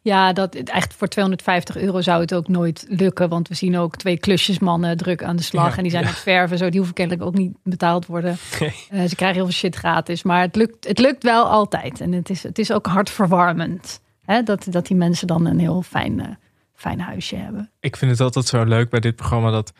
[0.03, 3.29] Ja, dat echt voor 250 euro zou het ook nooit lukken.
[3.29, 5.71] Want we zien ook twee klusjesmannen druk aan de slag.
[5.71, 6.09] Ja, en die zijn ja.
[6.09, 6.59] aan het verven.
[6.59, 8.37] Zo, die hoeven kennelijk ook niet betaald worden.
[8.61, 8.75] Nee.
[8.91, 10.23] Eh, ze krijgen heel veel shit gratis.
[10.23, 12.01] Maar het lukt, het lukt wel altijd.
[12.01, 14.01] En het is, het is ook hartverwarmend.
[14.25, 14.43] Hè?
[14.43, 16.27] Dat, dat die mensen dan een heel fijn, eh,
[16.75, 17.71] fijn huisje hebben.
[17.81, 19.73] Ik vind het altijd zo leuk bij dit programma dat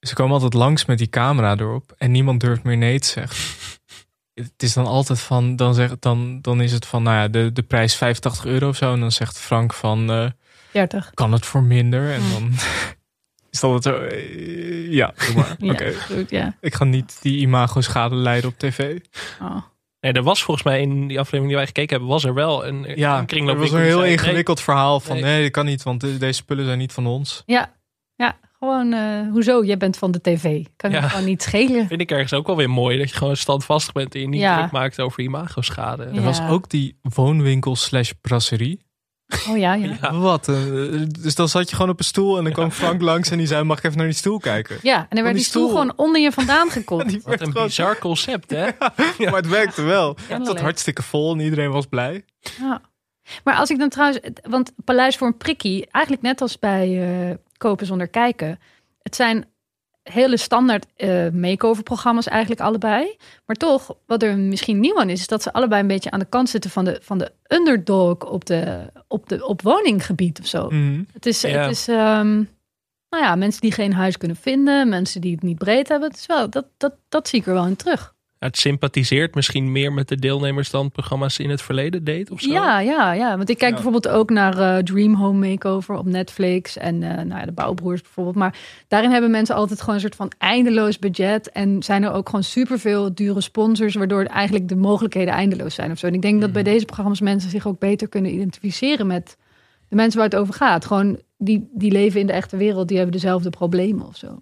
[0.00, 3.36] ze komen altijd langs met die camera erop en niemand durft meer nee te zeggen.
[4.34, 7.52] Het is dan altijd van, dan, zeg, dan, dan is het van, nou ja, de,
[7.52, 8.92] de prijs 85 euro of zo.
[8.92, 10.26] En dan zegt Frank van, eh,
[10.72, 11.10] 30.
[11.14, 12.12] kan het voor minder?
[12.12, 12.52] En dan
[13.50, 15.56] is dat het zo, eh, ja, doe maar.
[15.58, 15.92] Ja, Oké.
[15.94, 16.56] goed, ja.
[16.60, 18.98] Ik ga niet die imago-schade leiden op tv.
[19.42, 19.56] Oh.
[20.00, 22.08] Nee, er was volgens mij in die aflevering die wij gekeken hebben...
[22.08, 23.56] was er wel een, Ja, een er kringloop.
[23.56, 25.24] was een heel ingewikkeld verhaal van, Nee.
[25.24, 27.42] nee, dat kan niet, want de- deze spullen zijn niet van ons.
[27.46, 27.72] Ja,
[28.14, 29.64] ja gewoon, eh, hoezo?
[29.64, 30.64] Jij bent van de tv.
[30.76, 31.00] Kan Ja.
[31.02, 31.86] je gewoon niet schelen.
[31.86, 32.98] Vind ik ergens ook wel weer mooi.
[32.98, 34.58] Dat je gewoon standvastig bent en je niet Ja.
[34.58, 36.04] druk maakt over imago-schade.
[36.04, 36.20] Er Ja.
[36.20, 38.86] was ook die woonwinkel slash brasserie.
[39.48, 39.96] Oh ja, ja.
[40.00, 40.14] Ja.
[40.18, 40.48] Wat?
[40.48, 40.56] eh,
[41.20, 43.46] dus dan zat je gewoon op een stoel en dan kwam Frank langs en die
[43.46, 44.78] zei: Mag ik even naar die stoel kijken?
[44.82, 45.78] Ja, en dan werd die die stoel stoel.
[45.80, 47.08] gewoon onder je vandaan gekopt.
[47.08, 48.64] Die Wat werd een gewoon- bizar concept, hè?
[49.18, 50.16] Maar het werkte wel.
[50.28, 52.24] Het zat hartstikke vol en iedereen was blij.
[52.60, 52.80] Ja.
[53.44, 56.86] Maar als ik dan trouwens, want Paleis voor een prikkie, eigenlijk net als bij
[57.30, 58.58] eh, Kopen zonder kijken,
[59.02, 59.44] het zijn
[60.02, 63.16] hele standaard eh makeover-programma's eigenlijk allebei.
[63.46, 66.18] Maar toch, wat er misschien nieuw aan is, is dat ze allebei een beetje aan
[66.18, 70.46] de kant zitten van de, van de underdog op, de, op, de, op woninggebied of
[70.46, 70.70] zo.
[70.70, 71.02] Mhm.
[71.12, 71.48] Het is, Ja.
[71.48, 72.34] het is ehm,
[73.08, 76.08] nou ja, mensen die geen huis kunnen vinden, mensen die het niet breed hebben.
[76.08, 78.14] Het is wel, dat, dat, dat zie ik er wel in terug.
[78.38, 82.50] Het sympathiseert misschien meer met de deelnemers dan programma's in het verleden deed of zo.
[82.50, 83.36] Ja, ja, ja.
[83.36, 83.74] Want ik kijk Ja.
[83.82, 86.76] bijvoorbeeld ook naar eh, Dream Home Makeover op Netflix.
[86.76, 88.36] En eh, nou ja, de Bouwbroers bijvoorbeeld.
[88.36, 88.58] Maar
[88.88, 91.50] daarin hebben mensen altijd gewoon een soort van eindeloos budget.
[91.50, 93.94] En zijn er ook gewoon superveel dure sponsors.
[93.94, 96.06] Waardoor eigenlijk de mogelijkheden eindeloos zijn of zo.
[96.06, 99.36] En ik denk dat bij deze programma's mensen zich ook beter kunnen identificeren met
[99.88, 100.84] de mensen waar het over gaat.
[100.84, 102.88] Gewoon die, die leven in de echte wereld.
[102.88, 104.38] Die hebben dezelfde problemen of zo.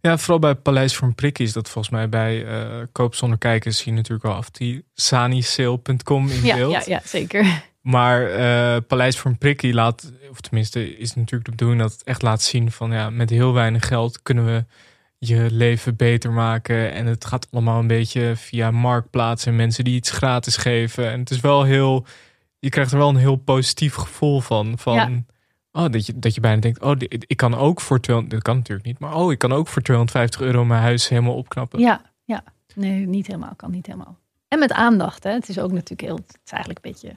[0.00, 3.38] Ja, vooral bij Paleis voor een Prikkie is dat volgens mij bij eh, Koop zonder
[3.38, 6.72] kijken zie je natuurlijk wel af die sanisale.com in Ja, beeld.
[6.72, 7.62] ja, ja, zeker.
[7.80, 12.02] Maar eh, Paleis voor een Prikkie laat, of tenminste is natuurlijk de bedoeling dat het
[12.02, 14.64] echt laat zien van ja, met heel weinig geld kunnen we
[15.18, 16.92] je leven beter maken.
[16.92, 21.10] En het gaat allemaal een beetje via marktplaatsen en mensen die iets gratis geven.
[21.10, 22.06] En het is wel heel,
[22.58, 24.78] je krijgt er wel een heel positief gevoel van.
[24.78, 25.22] van Ja.
[25.76, 28.44] Oh, dat, je, dat je bijna denkt, oh, dit- ik kan ook voor 200, dat
[28.44, 31.80] kan natuurlijk niet, maar oh, ik kan ook voor 250 euro mijn huis helemaal opknappen.
[31.80, 32.44] Ja, ja.
[32.74, 33.54] Nee, niet helemaal.
[33.56, 34.18] Kan niet helemaal.
[34.48, 35.22] En met aandacht.
[35.24, 35.30] Hè.
[35.30, 36.16] Het is ook natuurlijk heel...
[36.16, 37.16] Het is eigenlijk een beetje...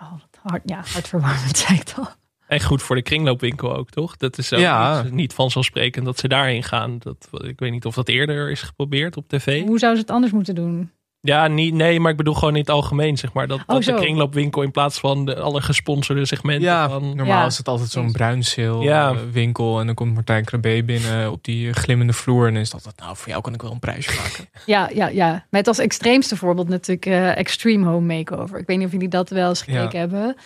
[0.00, 2.06] Ja, wat hard, ja, hartverwarmend, zei ik al.
[2.46, 4.16] En goed voor de kringloopwinkel ook, toch?
[4.16, 5.02] Dat is ook Ja.
[5.02, 6.98] niet, niet vanzelfsprekend dat ze daarheen gaan.
[6.98, 9.64] Dat, ik weet niet of dat eerder is geprobeerd op tv.
[9.66, 10.90] Hoe zou ze het anders moeten doen?
[11.26, 13.46] Ja, niet, nee, maar ik bedoel gewoon in het algemeen, zeg maar.
[13.46, 17.16] Dat, dat de Oh, kringloopwinkel in plaats van de, alle gesponsorde segmenten Ja, van...
[17.16, 17.46] normaal Ja.
[17.46, 19.10] is het altijd zo'n bruinzeel Ja.
[19.10, 19.80] eh, winkel.
[19.80, 22.46] En dan komt Martijn Krabbe binnen op die glimmende vloer.
[22.46, 24.48] En dan is dat, nou, voor jou kan ik wel een prijsje maken.
[24.66, 25.44] Ja, ja, ja.
[25.50, 28.58] Met als extreemste voorbeeld natuurlijk eh, Extreme Home Makeover.
[28.58, 29.98] Ik weet niet of jullie dat wel eens gekeken Ja.
[29.98, 30.36] hebben.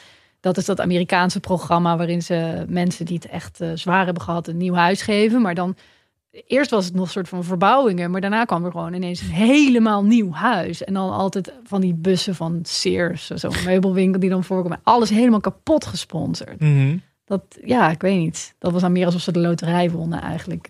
[0.41, 4.49] Dat is dat Amerikaanse programma waarin ze mensen die het echt eh, zwaar hebben gehad
[4.49, 5.43] een nieuw huis geven.
[5.43, 5.76] Maar dan,
[6.31, 8.11] eerst was het nog een soort van verbouwingen.
[8.11, 10.85] Maar daarna kwam er gewoon ineens een helemaal nieuw huis.
[10.85, 14.81] En dan altijd van die bussen van Sears, zo'n meubelwinkel die dan voorkomen.
[14.83, 16.61] Alles helemaal kapot gesponsord.
[16.61, 16.97] Mhm.
[17.24, 18.55] Dat, ja, ik weet niet.
[18.59, 20.68] Dat was dan meer alsof ze de loterij wonnen eigenlijk.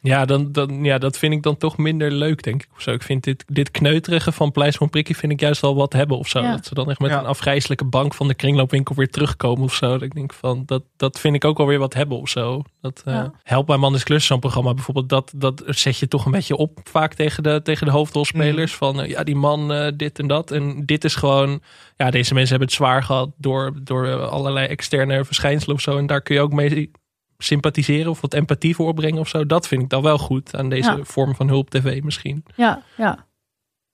[0.00, 2.68] Ja, dan, dan, ja, dat vind ik dan toch minder leuk, denk ik.
[2.76, 2.90] Of zo.
[2.90, 6.18] Ik vind dit, dit kneuterige van Pleis van Prikkie vind ik juist wel wat hebben
[6.18, 6.40] of zo.
[6.40, 6.50] Ja.
[6.50, 7.18] Dat ze dan echt met Ja.
[7.18, 9.88] een afgrijzelijke bank van de kringloopwinkel weer terugkomen of zo.
[9.88, 12.62] Dat ik denk van, dat, dat vind ik ook wel weer wat hebben of zo.
[12.80, 13.32] Dat eh Ja.
[13.42, 15.08] Help mijn man is klus, zo'n programma bijvoorbeeld.
[15.08, 18.70] Dat, dat zet je toch een beetje op vaak tegen de, tegen de hoofdrolspelers.
[18.70, 18.78] Mhm.
[18.78, 20.50] Van, eh, ja, die man eh, dit en dat.
[20.50, 21.60] En dit is gewoon,
[21.96, 25.98] ja, deze mensen hebben het zwaar gehad door, door allerlei externe verschijnselen of zo.
[25.98, 26.90] En daar kun je ook mee
[27.38, 29.46] sympathiseren of wat empathie voor opbrengen of zo.
[29.46, 31.04] Dat vind ik dan wel goed aan deze Ja.
[31.04, 32.44] vorm van hulp tv misschien.
[32.56, 33.26] Ja, ja.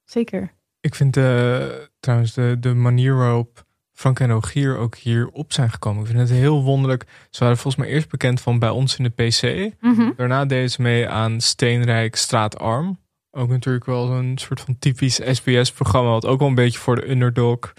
[0.05, 0.53] Zeker.
[0.81, 1.67] Ik vind eh,
[2.01, 6.01] trouwens de, de manier waarop Frank en Rogier ook hier op zijn gekomen.
[6.01, 7.05] Ik vind het heel wonderlijk.
[7.31, 9.73] Ze waren volgens mij eerst bekend van bij ons in de PC.
[9.81, 10.11] Mhm.
[10.17, 12.99] Daarna deden ze mee aan Steenrijk Straatarm.
[13.31, 16.11] Ook natuurlijk wel zo'n soort van typisch SBS-programma.
[16.11, 17.73] Wat ook wel een beetje voor de underdog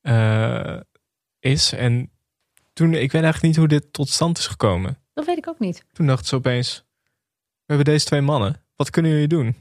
[0.00, 0.76] eh,
[1.40, 1.72] is.
[1.72, 2.10] En
[2.72, 4.96] toen, ik weet eigenlijk niet hoe dit tot stand is gekomen.
[5.14, 5.84] Dat weet ik ook niet.
[5.92, 6.84] Toen dachten ze opeens,
[7.64, 8.60] we hebben deze twee mannen.
[8.76, 9.56] Wat kunnen jullie doen?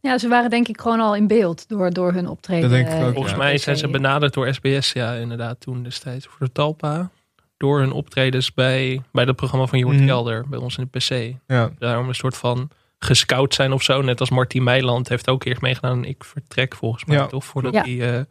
[0.00, 2.70] Ja, ze waren denk ik gewoon al in beeld door, door hun optreden.
[2.70, 3.38] Dat denk ik ook, Volgens Ja.
[3.38, 7.10] mij zijn ze benaderd door SBS, ja, inderdaad, toen destijds voor de Talpa.
[7.56, 10.06] Door hun optredens bij, bij dat programma van Jort Mhm.
[10.06, 11.36] Kelder, bij ons in de PC.
[11.46, 12.68] Ja, Daarom een soort van
[12.98, 14.02] gescout zijn of zo.
[14.02, 15.90] Net als Martien Meiland heeft ook eerst meegedaan.
[15.90, 17.44] aan Ik vertrek volgens mij, Ja, toch?
[17.44, 17.82] Voordat, Ja.
[17.82, 18.24] hij, eh,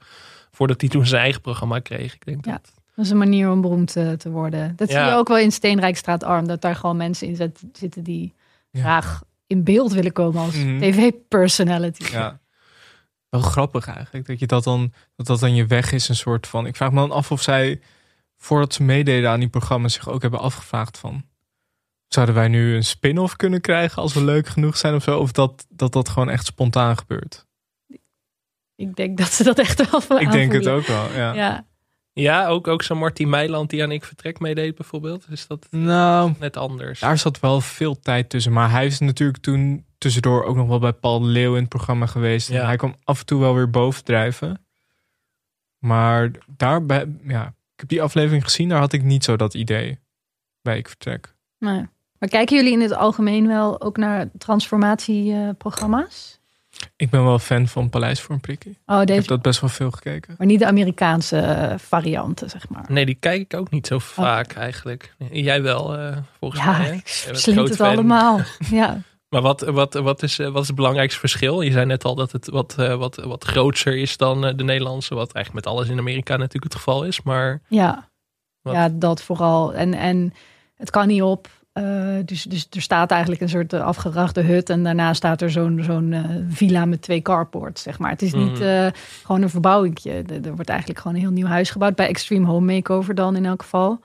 [0.51, 2.13] voordat hij toen zijn eigen programma kreeg.
[2.13, 2.51] Ik denk Ja.
[2.51, 2.73] dat.
[2.95, 4.73] Dat is een manier om beroemd te, te worden.
[4.75, 5.01] Dat Ja.
[5.03, 6.47] zie je ook wel in Steenrijkstraat Arm.
[6.47, 8.33] Dat daar gewoon mensen in zitten die
[8.71, 8.79] Ja.
[8.81, 10.79] graag in beeld willen komen als Mhm.
[10.79, 12.11] tv-personality.
[12.11, 12.39] ja.
[13.29, 14.27] Wel grappig eigenlijk.
[14.27, 16.09] Dat je dat dan, dat dat dan je weg is.
[16.09, 16.65] Een soort van.
[16.65, 17.81] Ik vraag me dan af of zij,
[18.37, 21.23] voordat ze meededen aan die programma's, zich ook hebben afgevraagd van.
[22.07, 25.19] Zouden wij nu een spin-off kunnen krijgen als we leuk genoeg zijn of zo?
[25.19, 27.45] Of dat dat, dat gewoon echt spontaan gebeurt?
[28.75, 31.33] Ik denk dat ze dat echt wel van Ik denk het ook wel, ja.
[31.33, 31.65] Ja.
[32.21, 35.25] Ja, ook, ook zo'n Martien Meiland die aan Ik vertrek meedeed bijvoorbeeld.
[35.29, 36.99] Is dat Nou, net anders?
[36.99, 38.51] daar zat wel veel tijd tussen.
[38.51, 42.05] Maar hij is natuurlijk toen tussendoor ook nog wel bij Paul Leeuw in het programma
[42.05, 42.49] geweest.
[42.49, 42.65] Ja.
[42.65, 44.65] hij kwam af en toe wel weer bovendrijven.
[45.79, 49.99] Maar daarbij, ja, ik heb die aflevering gezien, daar had ik niet zo dat idee
[50.61, 51.35] bij Ik Vertrek.
[51.59, 51.87] Nee.
[52.19, 56.34] Maar kijken jullie in het algemeen wel ook naar transformatieprogramma's?
[56.95, 58.77] Ik ben wel fan van Paleis voor een Prikkie.
[58.85, 60.35] oh, Ik deze, heb dat best wel veel gekeken.
[60.37, 62.85] maar niet de Amerikaanse eh, varianten, zeg maar.
[62.87, 65.15] Nee, die kijk ik ook niet zo vaak eigenlijk.
[65.31, 66.95] Jij wel, eh, volgens Ja, mij.
[66.95, 67.87] ik slind groot het fan.
[67.87, 68.39] allemaal.
[68.69, 69.01] Ja.
[69.29, 71.61] Maar wat, wat, wat, is, eh, wat is het belangrijkste verschil?
[71.61, 75.15] Je zei net al dat het wat, eh, wat, wat grootser is dan de Nederlandse.
[75.15, 77.21] Wat eigenlijk met alles in Amerika natuurlijk het geval is.
[77.21, 78.09] Maar Ja,
[78.61, 78.73] Wat?
[78.73, 79.73] ja dat vooral.
[79.73, 80.33] En, en
[80.75, 81.47] het kan niet op.
[81.75, 84.69] eh, dus, dus er staat eigenlijk een soort eh, afgerachte hut.
[84.69, 88.09] En daarna staat er zo'n zo'n eh, villa met twee carports, zeg maar.
[88.09, 88.87] Het is niet eh,
[89.23, 90.11] gewoon een verbouwingje.
[90.43, 91.95] Er, wordt eigenlijk gewoon een heel nieuw huis gebouwd.
[91.95, 93.99] Bij Extreme Home Makeover dan in elk geval.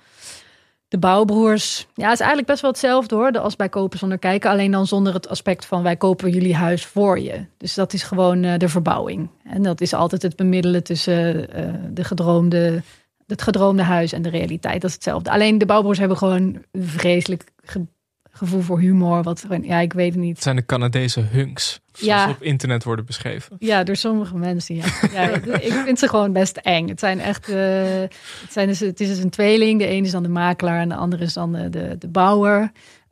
[0.88, 1.86] De bouwbroers.
[1.94, 3.38] Ja, het is eigenlijk best wel hetzelfde hoor.
[3.38, 4.50] Als bij kopen zonder kijken.
[4.50, 7.44] Alleen dan zonder het aspect van wij kopen jullie huis voor je.
[7.56, 9.28] Dus dat is gewoon de verbouwing.
[9.44, 11.48] En dat is altijd het bemiddelen tussen
[11.94, 12.82] de gedroomde,
[13.30, 14.80] het gedroomde huis en de realiteit.
[14.80, 15.30] Dat is hetzelfde.
[15.30, 17.86] Alleen de bouwbroers hebben gewoon een vreselijk ge-
[18.30, 19.22] gevoel voor humor.
[19.22, 20.34] Wat ja, ik weet het niet.
[20.34, 21.80] Het zijn de Canadese hunks.
[21.92, 22.30] Zoals Ja.
[22.30, 23.56] op internet worden beschreven.
[23.58, 24.74] Ja, door sommige mensen.
[24.74, 24.84] Ja.
[25.12, 25.28] ja,
[25.60, 26.88] ik vind ze gewoon best eng.
[26.88, 27.48] Het zijn echt.
[27.48, 27.56] eh,
[28.00, 28.12] het,
[28.50, 29.78] zijn dus, het is dus een tweeling.
[29.78, 32.70] De ene is dan de makelaar en de andere is dan de, de, de bouwer.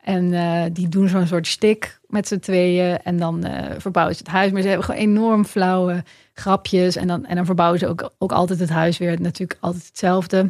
[0.09, 2.99] En eh, die doen zo'n soort stik met z'n tweeën.
[3.01, 4.51] En dan eh, verbouwen ze het huis.
[4.51, 6.03] Maar ze hebben gewoon enorm flauwe
[6.33, 6.95] grapjes.
[6.95, 9.21] En dan, en dan verbouwen ze ook, ook altijd het huis weer.
[9.21, 10.49] Natuurlijk altijd hetzelfde.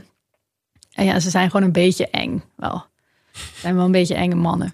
[0.93, 2.43] En ja, ze zijn gewoon een beetje eng.
[2.55, 2.85] Wel.
[3.31, 4.73] Ze zijn wel een beetje enge mannen,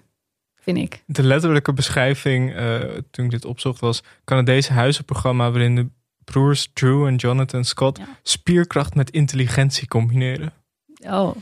[0.54, 1.02] vind ik.
[1.06, 2.80] De letterlijke beschrijving eh,
[3.10, 4.02] toen ik dit opzocht was...
[4.24, 5.88] Canadese huizenprogramma waarin de
[6.24, 8.00] broers Drew en Jonathan Scott...
[8.22, 10.52] spierkracht met intelligentie combineren.
[11.00, 11.36] Oh,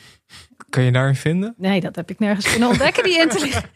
[0.75, 1.55] Kan je daarin vinden?
[1.57, 3.71] Nee, dat heb ik nergens kunnen ontdekken, die intelligentie.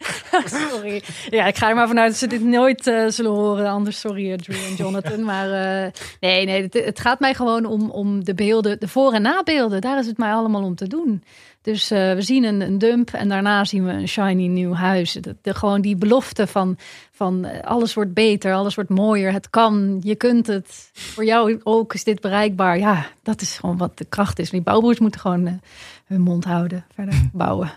[0.71, 1.03] sorry.
[1.29, 3.67] Ja, ik ga er maar vanuit dat ze dit nooit eh, zullen horen.
[3.67, 5.23] Anders, sorry, Drew en Jonathan.
[5.23, 9.21] Maar eh, nee, nee het, gaat mij gewoon om, om de beelden, de voor- en
[9.21, 9.81] nabeelden.
[9.81, 11.23] Daar is het mij allemaal om te doen.
[11.61, 15.11] Dus eh, we zien een, een dump en daarna zien we een shiny nieuw huis.
[15.11, 16.77] De, de- gewoon die belofte van,
[17.11, 19.31] van alles wordt beter, alles wordt mooier.
[19.31, 20.89] Het kan, je kunt het.
[20.93, 22.77] Voor jou ook is dit bereikbaar.
[22.77, 24.49] Ja, dat is gewoon wat de kracht is.
[24.49, 25.61] Die bouwboers moeten gewoon
[26.09, 27.71] hun mond houden, verder bouwen.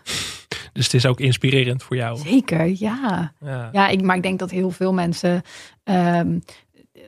[0.73, 2.19] Dus het is ook inspirerend voor jou.
[2.19, 3.33] Zeker, ja.
[3.41, 3.69] Ja.
[3.73, 5.43] Ja, ik, maar ik denk dat heel veel mensen
[5.85, 6.39] ehm,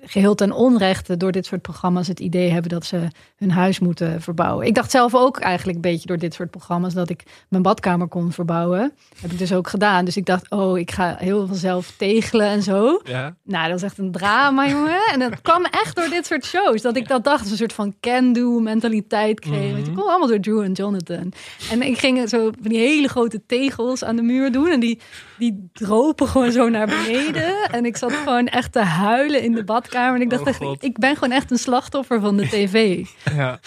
[0.07, 4.23] geheel ten onrechte door dit soort programma's het idee hebben dat ze hun huis moeten
[4.23, 4.67] verbouwen.
[4.67, 8.09] Ik dacht zelf ook eigenlijk een beetje door dit soort programma's dat ik mijn badkamer
[8.09, 8.93] kon verbouwen.
[9.21, 10.05] Heb ik dus ook gedaan.
[10.05, 13.01] Dus ik dacht, oh, ik ga heel veel zelf tegelen en zo.
[13.05, 13.35] Ja.
[13.43, 15.03] Nou, dat is echt een drama, jongen.
[15.13, 16.83] En dat kwam echt door dit soort shows.
[16.83, 19.71] Dat ik dat dacht, een soort van can-do mentaliteit kreeg.
[19.71, 19.77] Mhm.
[19.77, 21.33] Het kwam allemaal door Drew en Jonathan.
[21.71, 24.69] En ik ging zo van die hele grote tegels aan de muur doen.
[24.69, 25.01] En die,
[25.39, 27.71] die dropen gewoon zo naar beneden.
[27.71, 30.15] En ik zat gewoon echt te huilen in de badkamer.
[30.15, 30.85] En ik dacht, Oh, echt, God.
[30.85, 33.07] ik ben gewoon echt een slachtoffer van de tv.
[33.35, 33.61] Ja.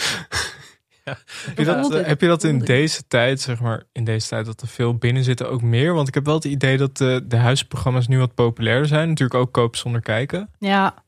[1.04, 2.06] Heb je, dat, voelt het.
[2.06, 5.24] heb je dat in deze tijd, zeg maar, in deze tijd dat er veel binnen
[5.24, 5.94] zitten ook meer?
[5.94, 9.08] Want ik heb wel het idee dat de, de huisprogramma's nu wat populairder zijn.
[9.08, 10.50] Natuurlijk ook koop zonder kijken.
[10.60, 11.06] Ja.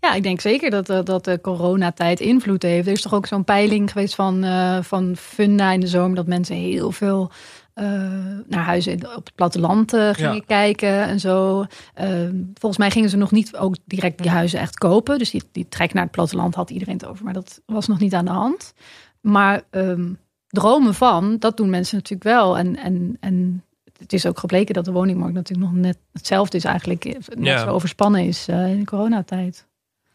[0.00, 2.86] Ja, ik denk zeker dat, eh, dat de coronatijd invloed heeft.
[2.86, 6.16] Er is toch ook zo'n peiling geweest van, eh, van Funda in de zomer...
[6.16, 7.30] dat mensen heel veel
[8.46, 10.40] naar huizen op het platteland eh, gingen Ja.
[10.46, 11.64] kijken en zo.
[11.94, 12.08] Eh,
[12.54, 15.18] volgens mij gingen ze nog niet ook direct die huizen echt kopen.
[15.18, 17.24] Dus die, die trek naar het platteland had iedereen het over.
[17.24, 18.72] Maar dat was nog niet aan de hand.
[19.20, 20.12] Maar ehm,
[20.48, 22.58] dromen van, dat doen mensen natuurlijk wel.
[22.58, 23.62] En, en, en
[23.98, 27.04] het is ook gebleken dat de woningmarkt natuurlijk nog net hetzelfde is eigenlijk.
[27.04, 27.58] Net Ja.
[27.58, 29.66] zo overspannen is eh, in de coronatijd.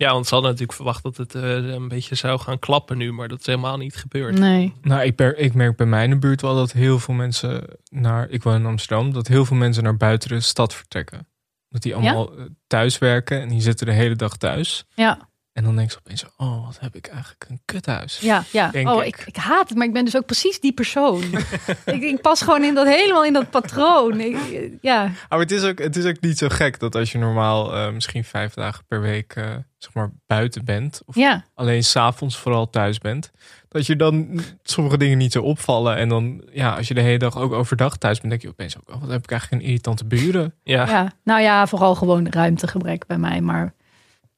[0.03, 3.11] Ja, want ze hadden natuurlijk verwacht dat het eh, een beetje zou gaan klappen nu,
[3.11, 4.39] maar dat is helemaal niet gebeurd.
[4.39, 4.73] Nee.
[4.81, 7.65] Nou, ik, ber- ik merk bij mij in de buurt wel dat heel veel mensen
[7.89, 8.29] naar...
[8.29, 9.13] Ik woon in Amsterdam.
[9.13, 11.27] Dat heel veel mensen naar buiten de stad vertrekken.
[11.69, 14.85] Dat die allemaal eh, thuis werken en die zitten de hele dag thuis.
[14.95, 18.19] Ja, En dan denk ze opeens, oh, wat heb ik eigenlijk een kuthuis.
[18.19, 18.71] ja, ja.
[18.73, 19.17] Oh, ik.
[19.17, 19.27] ik.
[19.27, 21.23] Ik, haat het, maar ik ben dus ook precies die persoon.
[21.85, 24.19] ik, ik pas gewoon in dat, helemaal in dat patroon.
[24.19, 24.37] Ik,
[24.81, 27.75] ja, Maar het is, ook, het is ook niet zo gek dat als je normaal
[27.75, 31.01] eh, misschien vijf dagen per week eh, zeg maar buiten bent.
[31.05, 33.31] Of ja, alleen s'avonds vooral thuis bent.
[33.69, 35.95] Dat je dan sommige dingen niet zo opvallen.
[35.95, 38.77] En dan, ja, als je de hele dag ook overdag thuis bent, denk je opeens
[38.77, 40.53] ook, oh, wat heb ik eigenlijk een irritante buren.
[40.63, 41.11] Ja, ja.
[41.23, 43.41] Nou ja, vooral gewoon ruimtegebrek bij mij.
[43.41, 43.73] Maar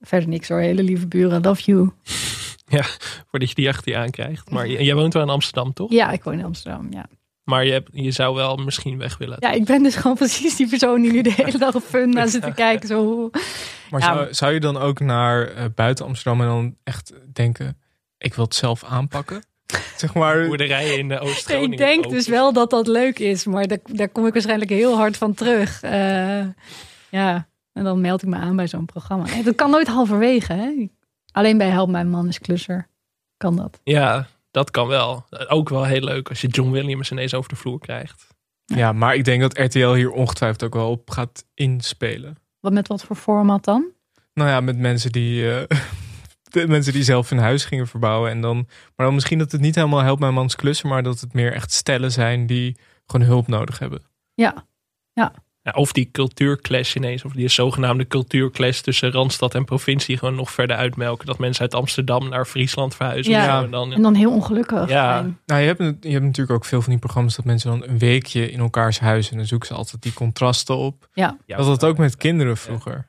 [0.05, 0.59] verder niks hoor.
[0.59, 1.91] Hele lieve buren, love you.
[3.29, 4.49] voordat je die achter je aankrijgt.
[4.49, 5.91] Maar jij woont wel in Amsterdam, toch?
[5.91, 7.05] Ja, ik woon in Amsterdam, ja.
[7.43, 9.37] Maar je, hebt, je zou wel misschien weg willen.
[9.39, 12.09] Ja, ik ben dus gewoon precies die persoon die nu de hele dag op fun
[12.09, 12.87] naar zit te kijken.
[12.87, 13.29] Zo.
[13.89, 17.77] Maar Ja, zou, zou je dan ook naar eh, buiten Amsterdam en dan echt denken,
[18.17, 19.43] ik wil het zelf aanpakken?
[19.97, 21.71] zeg maar, Boerderijen in de Nee, Oost-Groningen.
[21.71, 22.11] ik denk ook.
[22.11, 25.33] dus wel dat dat leuk is, maar daar, daar kom ik waarschijnlijk heel hard van
[25.33, 25.81] terug.
[25.81, 26.45] Eh,
[27.09, 29.25] ja, en dan meld ik me aan bij zo'n programma.
[29.43, 30.53] Dat kan nooit halverwege.
[30.53, 30.87] Hè?
[31.31, 32.87] Alleen bij Help Mijn Man is Klusser
[33.37, 33.79] kan dat.
[33.83, 35.25] Ja, dat kan wel.
[35.47, 38.27] Ook wel heel leuk als je John Williams ineens over de vloer krijgt.
[38.65, 42.37] ja, maar ik denk dat RTL hier ongetwijfeld ook wel op gaat inspelen.
[42.59, 43.85] Wat met wat voor format dan?
[44.33, 45.77] Nou ja, met mensen die, eh,
[46.55, 48.29] de mensen die zelf hun huis gingen verbouwen.
[48.31, 48.55] En dan,
[48.95, 51.53] maar dan misschien dat het niet helemaal helpt mijn mans klussen, maar dat het meer
[51.53, 54.01] echt stellen zijn die gewoon hulp nodig hebben.
[54.33, 54.65] Ja,
[55.13, 55.33] Ja,
[55.73, 60.75] of die cultuurclash ineens, of die zogenaamde cultuurclash tussen Randstad en provincie gewoon nog verder
[60.75, 61.25] uitmelken.
[61.25, 63.33] Dat mensen uit Amsterdam naar Friesland verhuizen.
[63.33, 63.63] Ja.
[63.63, 64.89] En dan, en dan heel ongelukkig.
[64.89, 65.13] Ja.
[65.13, 65.39] zijn.
[65.45, 67.97] Nou, je hebt, je hebt natuurlijk ook veel van die programma's dat mensen dan een
[67.97, 71.09] weekje in elkaars huis en dan zoeken ze altijd die contrasten op.
[71.13, 73.07] Ja, Ja, dat had ook met kinderen vroeger.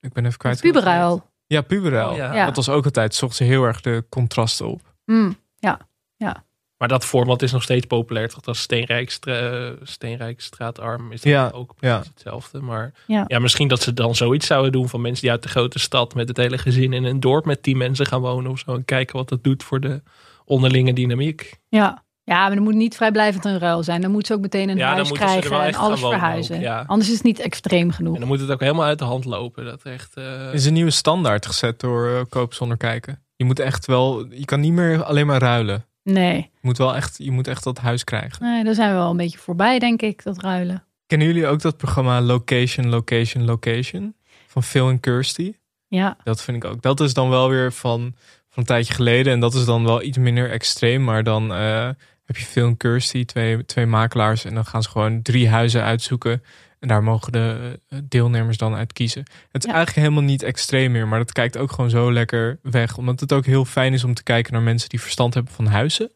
[0.00, 0.60] Ik ben even kwijt.
[0.60, 1.30] puberuil.
[1.46, 2.10] Ja, puberuil.
[2.10, 2.34] Oh, ja.
[2.34, 2.46] Ja.
[2.46, 4.94] Dat was ook altijd, zochten ze heel erg de contrasten op.
[5.04, 5.78] Mm, ja.
[6.18, 6.44] Maar
[6.82, 8.40] Maar dat format is nog steeds populair, toch?
[8.40, 12.10] Dat is Steenrijkstra uh, Steenrijkstraatarm is dat Ja, ook precies ja.
[12.14, 12.60] hetzelfde.
[12.60, 13.24] Maar Ja.
[13.26, 13.38] ja.
[13.38, 16.28] misschien dat ze dan zoiets zouden doen van mensen die uit de grote stad met
[16.28, 18.74] het hele gezin in een dorp met tien mensen gaan wonen of zo.
[18.74, 20.02] En kijken wat dat doet voor de
[20.44, 21.60] onderlinge dynamiek.
[21.68, 22.04] Ja.
[22.24, 24.00] ja, maar er moet niet vrijblijvend een ruil zijn.
[24.00, 26.56] Dan moet ze ook meteen een Ja, huis moeten krijgen en alles verhuizen.
[26.56, 26.84] ook, ja.
[26.86, 28.14] Anders is het niet extreem genoeg.
[28.14, 29.64] En dan moet het ook helemaal uit de hand lopen.
[29.64, 33.22] Dat echt, eh, is een nieuwe standaard gezet door eh, koop zonder kijken.
[33.36, 35.84] Je moet echt wel, je kan niet meer alleen maar ruilen.
[36.02, 36.36] Nee.
[36.36, 38.42] Je moet wel echt, je moet echt dat huis krijgen.
[38.42, 40.84] nee, daar zijn we wel een beetje voorbij, denk ik, dat ruilen.
[41.06, 44.14] Kennen jullie ook dat programma Location, Location, Location?
[44.46, 45.54] Van Phil en Kirsty?
[45.88, 46.82] Ja, Dat vind ik ook.
[46.82, 48.00] Dat is dan wel weer van,
[48.48, 49.32] van een tijdje geleden.
[49.32, 51.04] En dat is dan wel iets minder extreem.
[51.04, 51.88] Maar dan eh,
[52.24, 54.44] heb je Phil en Kirsty, twee, twee makelaars.
[54.44, 56.42] En dan gaan ze gewoon drie huizen uitzoeken.
[56.82, 59.20] En daar mogen de eh, deelnemers dan uit kiezen.
[59.50, 59.76] Het is Ja.
[59.76, 61.08] eigenlijk helemaal niet extreem meer.
[61.08, 62.96] Maar dat kijkt ook gewoon zo lekker weg.
[62.96, 65.66] Omdat het ook heel fijn is om te kijken naar mensen die verstand hebben van
[65.66, 66.06] huizen.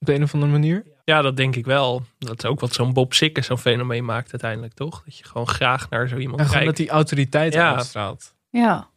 [0.00, 0.84] Op de een of andere manier.
[1.04, 2.02] ja, dat denk ik wel.
[2.18, 5.02] Dat is ook wat zo'n Bob Sikker zo'n fenomeen maakt uiteindelijk, toch?
[5.04, 6.76] Dat je gewoon graag naar zo iemand En gewoon kijkt.
[6.78, 7.74] dat die autoriteit Ja.
[7.74, 8.34] uitstraalt.
[8.50, 8.88] ja,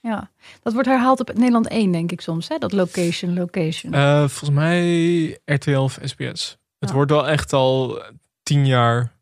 [0.00, 0.30] ja.
[0.62, 2.48] Dat wordt herhaald op Nederland 1, denk ik soms.
[2.48, 2.58] Hè?
[2.58, 3.94] Dat location, location.
[3.94, 6.58] Eh, volgens mij RTL of SBS.
[6.78, 8.02] Het wordt wel echt al
[8.42, 9.12] tien jaar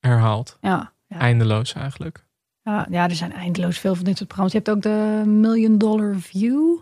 [0.00, 0.58] herhaald.
[0.60, 1.18] ja, ja.
[1.18, 2.26] Eindeloos eigenlijk.
[2.62, 4.52] Ja, ja, er zijn eindeloos veel van dit soort programma's.
[4.52, 6.76] Je hebt ook de Million Dollar View.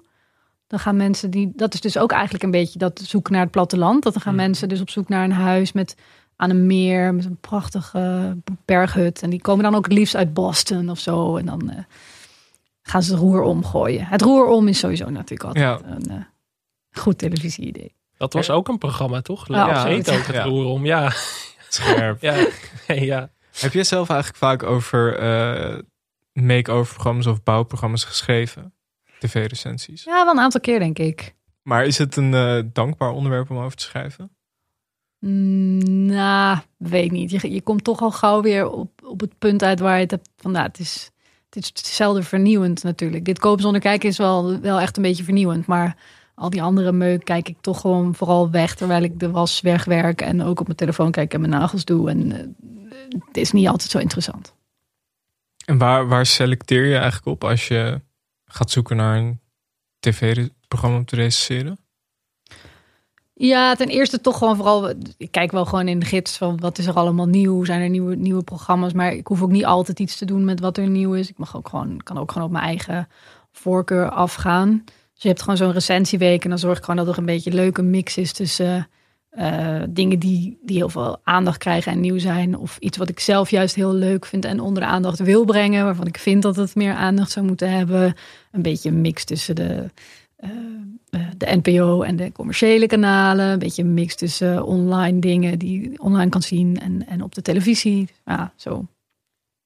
[0.66, 1.52] Dan gaan mensen die.
[1.56, 4.02] Dat is dus ook eigenlijk een beetje dat zoeken naar het platteland.
[4.02, 5.96] Dat dan gaan mensen dus op zoek naar een huis met
[6.36, 9.22] aan een meer, met een prachtige berghut.
[9.22, 11.36] En die komen dan ook het liefst uit Boston of zo.
[11.36, 11.78] En dan eh,
[12.82, 14.06] gaan ze het roer omgooien.
[14.06, 15.80] Het roer om is sowieso natuurlijk altijd Ja.
[15.94, 17.94] een eh, goed televisie-idee.
[18.16, 19.48] Dat was ook een programma, toch?
[19.48, 20.06] Ja, Ja, absoluut.
[20.10, 20.84] heet ook het roer om.
[20.86, 21.12] Ja,
[21.68, 22.20] Scherp.
[22.28, 22.34] ja,
[22.86, 23.30] ja.
[23.58, 25.78] Heb jij zelf eigenlijk vaak over eh
[26.32, 28.74] make-over programma's of bouwprogramma's geschreven?
[29.18, 30.04] TV-recensies.
[30.04, 31.34] Ja, wel een aantal keer denk ik.
[31.62, 34.36] Maar is het een eh, dankbaar onderwerp om over te schrijven?
[35.18, 37.30] Mm, Nou, weet niet.
[37.30, 40.10] Je, je komt toch al gauw weer op, op het punt uit waar je het
[40.10, 41.10] hebt van, nou, het is,
[41.50, 43.24] het is hetzelfde vernieuwend natuurlijk.
[43.24, 45.96] Dit kopen zonder kijken is wel, wel echt een beetje vernieuwend, maar
[46.36, 50.20] al die andere meuk kijk ik toch gewoon vooral weg terwijl ik de was wegwerk
[50.20, 52.10] en ook op mijn telefoon kijk en mijn nagels doe.
[52.10, 52.46] En eh,
[53.26, 54.54] het is niet altijd zo interessant.
[55.64, 58.00] En waar, waar selecteer je eigenlijk op als je
[58.44, 59.40] gaat zoeken naar een
[59.98, 61.78] tv-programma om te recenseren?
[63.32, 64.90] Ja, ten eerste toch gewoon vooral.
[65.16, 67.64] Ik kijk wel gewoon in de gids van wat is er allemaal nieuw.
[67.64, 68.92] Zijn er nieuwe, nieuwe programma's?
[68.92, 71.28] Maar ik hoef ook niet altijd iets te doen met wat er nieuw is.
[71.28, 73.08] Ik mag ook gewoon, kan ook gewoon op mijn eigen
[73.52, 74.84] voorkeur afgaan.
[75.16, 77.50] Dus je hebt gewoon zo'n recensieweek en dan zorg ik gewoon dat er een beetje
[77.50, 78.88] een leuke mix is tussen
[79.30, 82.56] eh, dingen die, die heel veel aandacht krijgen en nieuw zijn.
[82.58, 85.84] Of iets wat ik zelf juist heel leuk vind en onder de aandacht wil brengen.
[85.84, 88.14] Waarvan ik vind dat het meer aandacht zou moeten hebben.
[88.52, 89.90] Een beetje een mix tussen de,
[90.36, 90.50] eh,
[91.10, 93.46] eh, de NPO en de commerciële kanalen.
[93.46, 97.34] Een beetje een mix tussen online dingen die je online kan zien en, en op
[97.34, 98.08] de televisie.
[98.24, 98.86] Ja, zo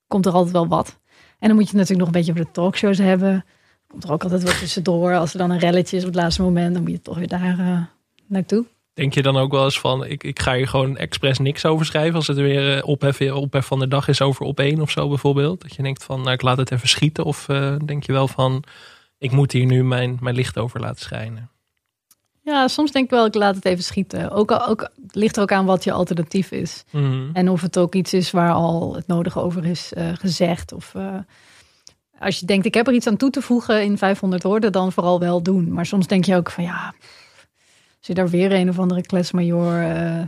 [0.06, 0.98] komt er altijd wel wat.
[1.38, 3.44] En dan moet je het natuurlijk nog een beetje over de talkshows hebben.
[3.90, 5.16] Komt er ook altijd wat tussendoor.
[5.16, 7.28] Als er dan een relletje is op het laatste moment, dan moet je toch weer
[7.28, 7.82] daar eh,
[8.26, 8.64] naartoe.
[8.94, 11.86] Denk je dan ook wel eens van, ik, ik ga hier gewoon expres niks over
[11.86, 14.90] schrijven als het weer eh, ophef, ophef van de dag is over op één of
[14.90, 15.62] zo bijvoorbeeld?
[15.62, 17.24] Dat je denkt van, nou ik laat het even schieten.
[17.24, 18.62] Of eh, denk je wel van,
[19.18, 21.50] ik moet hier nu mijn, mijn licht over laten schijnen?
[22.42, 24.30] Ja, soms denk ik wel, ik laat het even schieten.
[24.30, 26.84] Ook, ook, het ligt er ook aan wat je alternatief is.
[26.90, 27.30] Mhm.
[27.32, 30.72] En of het ook iets is waar al het nodige over is gezegd.
[30.72, 30.94] Of
[32.20, 34.92] als je denkt, ik heb er iets aan toe te voegen in 500 woorden, dan
[34.92, 35.72] vooral wel doen.
[35.72, 36.94] Maar soms denk je ook van ja,
[38.00, 39.80] zit daar weer een of andere kletsmajor.
[39.82, 40.22] eh,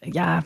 [0.00, 0.44] ja,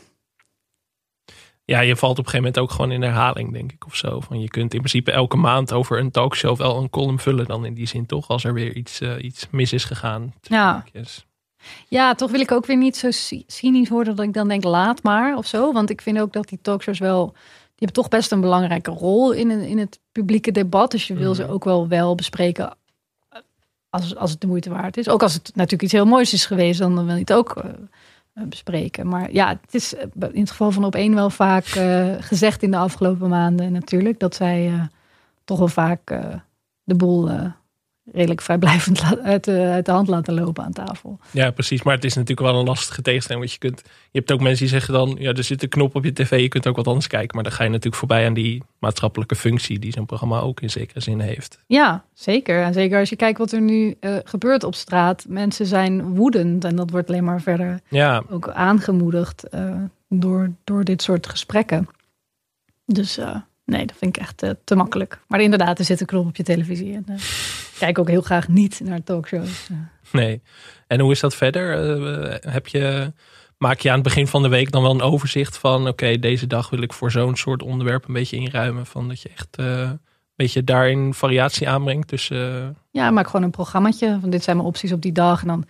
[1.64, 4.20] Ja, je valt op een gegeven moment ook gewoon in herhaling, denk ik, of zo.
[4.20, 7.64] Van je kunt in principe elke maand over een talkshow wel een column vullen dan
[7.64, 8.28] in die zin, toch?
[8.28, 10.34] Als er weer iets, eh, iets mis is gegaan.
[10.40, 10.84] Ja.
[10.92, 11.26] Yes.
[11.88, 14.64] ja, toch wil ik ook weer niet zo cy- cynisch worden dat ik dan denk,
[14.64, 15.72] laat maar of zo.
[15.72, 17.34] Want ik vind ook dat die talkshows wel,
[17.82, 20.90] die hebben toch best een belangrijke rol in, het- in het publieke debat.
[20.90, 22.76] Dus je wil ze ook wel wel bespreken
[23.90, 25.08] als, als het de moeite waard is.
[25.08, 27.70] Ook als het natuurlijk iets heel moois is geweest, dan wil je het ook eh,
[28.32, 29.08] eh, bespreken.
[29.08, 30.02] Maar ja, het is eh,
[30.32, 31.64] in het geval van op één wel vaak
[32.20, 34.18] gezegd in de afgelopen maanden natuurlijk.
[34.18, 34.88] Dat zij
[35.44, 36.20] toch wel vaak
[36.84, 37.30] de boel
[38.12, 41.18] redelijk vrijblijvend uit, de, uit de hand laten lopen aan tafel.
[41.30, 41.82] Ja, precies.
[41.82, 43.44] Maar het is natuurlijk wel een lastige tegenstelling.
[43.44, 45.16] Want je, kunt, je hebt ook mensen die zeggen dan...
[45.18, 47.34] ja, er zit een knop op je tv, je kunt ook wat anders kijken.
[47.34, 49.78] Maar dan ga je natuurlijk voorbij aan die maatschappelijke functie...
[49.78, 51.58] die zo'n programma ook in zekere zin heeft.
[51.66, 52.62] Ja, zeker.
[52.62, 55.24] En zeker als je kijkt wat er nu eh, gebeurt op straat.
[55.28, 59.74] Mensen zijn woedend en dat wordt alleen maar verder Ja, ook aangemoedigd eh,
[60.08, 61.88] door, door dit soort gesprekken.
[62.84, 65.20] Dus eh, nee, dat vind ik echt eh, te makkelijk.
[65.26, 66.94] Maar inderdaad, er zit een knop op je televisie.
[66.94, 67.16] En, eh,
[67.78, 69.68] kijk ook heel graag niet naar talkshows.
[70.12, 70.42] Nee.
[70.86, 71.96] En hoe is dat verder?
[71.96, 73.12] Eh, heb je,
[73.58, 75.88] maak je aan het begin van de week dan wel een overzicht van...
[75.88, 78.86] oké, deze dag wil ik voor zo'n soort onderwerp een beetje inruimen.
[78.86, 79.98] Van dat je echt eh, een
[80.36, 82.76] beetje daarin variatie aanbrengt tussen...
[82.90, 84.18] Ja, maak gewoon een programmaatje.
[84.20, 85.40] Van dit zijn mijn opties op die dag.
[85.40, 85.64] En dan,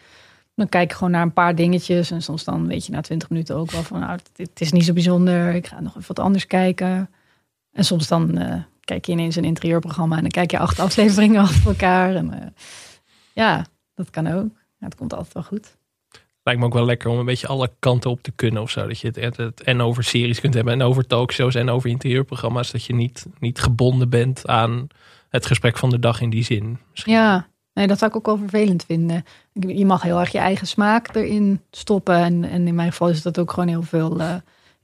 [0.54, 2.10] dan kijk ik gewoon naar een paar dingetjes.
[2.10, 4.00] En soms dan weet je na twintig minuten ook wel van...
[4.00, 5.54] nou, het is niet zo bijzonder.
[5.54, 7.10] Ik ga nog even wat anders kijken.
[7.72, 10.16] En soms dan eh, kijk je ineens een interieurprogramma...
[10.16, 12.14] en dan kijk je acht afleveringen achter elkaar.
[12.14, 12.54] En
[13.32, 14.50] ja, dat kan ook.
[14.78, 15.76] Ja, het komt altijd wel goed.
[16.42, 18.86] Lijkt me ook wel lekker om een beetje alle kanten op te kunnen of zo.
[18.86, 22.70] Dat je het, het, en over series kunt hebben en over talkshows en over interieurprogramma's.
[22.70, 24.86] Dat je niet, niet gebonden bent aan
[25.28, 26.78] het gesprek van de dag in die zin.
[26.90, 27.12] Misschien.
[27.12, 29.24] Ja, nee, dat zou ik ook wel vervelend vinden.
[29.52, 32.14] Je mag heel erg je eigen smaak erin stoppen.
[32.14, 34.20] En, en in mijn geval is dat ook gewoon heel veel...
[34.20, 34.34] Uh,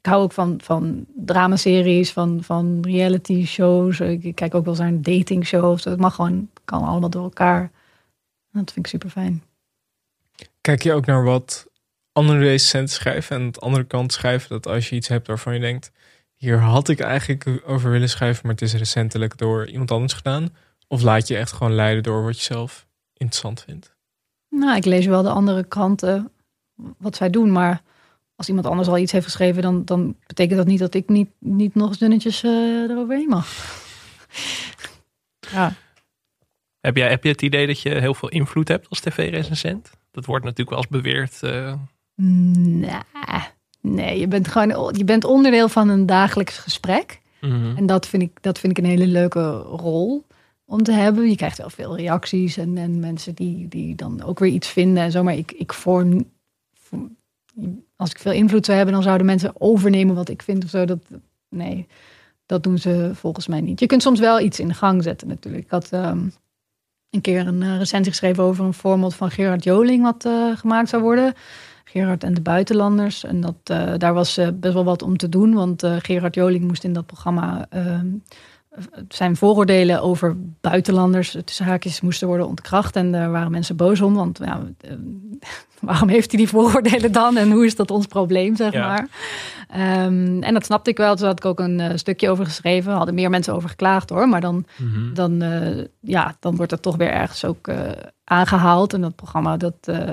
[0.00, 4.00] ik hou ook van, van dramaseries, van, van reality shows.
[4.00, 5.84] Ik kijk ook wel eens naar dating shows.
[5.84, 7.70] Het mag gewoon, kan allemaal door elkaar.
[8.52, 9.42] Dat vind ik super fijn.
[10.60, 11.66] Kijk je ook naar wat
[12.12, 15.54] andere recensenten schrijven en aan de andere kant schrijven dat als je iets hebt waarvan
[15.54, 15.92] je denkt,
[16.34, 20.54] hier had ik eigenlijk over willen schrijven, maar het is recentelijk door iemand anders gedaan?
[20.88, 23.96] Of laat je echt gewoon leiden door wat je zelf interessant vindt?
[24.48, 26.32] Nou, ik lees wel de andere kranten,
[26.98, 27.82] wat zij doen, maar
[28.38, 31.30] als iemand anders al iets heeft geschreven, dan, dan betekent dat niet dat ik niet,
[31.38, 33.46] niet nog eens dunnetjes uh, eroverheen mag.
[35.52, 35.72] ja.
[36.80, 39.90] Heb, jij, heb je het idee dat je heel veel invloed hebt als tv-recensent?
[40.10, 41.40] Dat wordt natuurlijk wel eens beweerd.
[41.42, 41.74] Uh...
[42.14, 43.00] Nee,
[43.80, 47.20] nee, je bent gewoon je bent onderdeel van een dagelijks gesprek.
[47.40, 47.76] Mhm.
[47.76, 50.26] En dat vind, ik, dat vind ik een hele leuke rol
[50.64, 51.28] om te hebben.
[51.28, 55.02] Je krijgt wel veel reacties en, en mensen die, die dan ook weer iets vinden
[55.02, 55.22] en zo.
[55.22, 56.30] Maar ik, ik vorm,
[57.96, 60.84] als ik veel invloed zou hebben, dan zouden mensen overnemen wat ik vind of zo.
[60.84, 60.98] Dat,
[61.48, 61.86] nee,
[62.46, 63.80] dat doen ze volgens mij niet.
[63.80, 65.64] Je kunt soms wel iets in gang zetten natuurlijk.
[65.64, 66.28] Ik had ehm,
[67.10, 70.88] een keer een uh, recensie geschreven over een format van Gerard Joling wat uh, gemaakt
[70.88, 71.34] zou worden.
[71.84, 73.24] Gerard en de buitenlanders.
[73.24, 76.84] En dat, uh, daar was best wel wat om te doen, want Gerard Joling moest
[76.84, 78.06] in dat programma ehm,
[79.08, 82.96] zijn vooroordelen over buitenlanders tussen haakjes moesten worden ontkracht.
[82.96, 84.62] En daar waren mensen boos om, want ja,
[85.80, 88.86] waarom heeft hij die vooroordelen dan en hoe is dat ons probleem, zeg Ja.
[88.86, 89.08] maar.
[89.68, 92.90] Ehm, en dat snapte ik wel, toen had ik ook een eh, stukje over geschreven.
[92.90, 95.14] Er hadden meer mensen over geklaagd hoor, maar dan, Mhm.
[95.14, 97.90] dan, eh, ja, dan wordt dat toch weer ergens ook eh,
[98.24, 98.92] aangehaald.
[98.92, 100.10] En dat programma dat eh,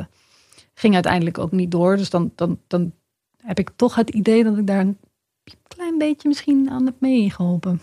[0.74, 1.98] ging uiteindelijk ook niet door.
[1.98, 2.92] Dus dan, dan, dan
[3.44, 4.98] heb ik toch het idee dat ik daar een
[5.68, 7.82] klein beetje misschien aan heb meegeholpen.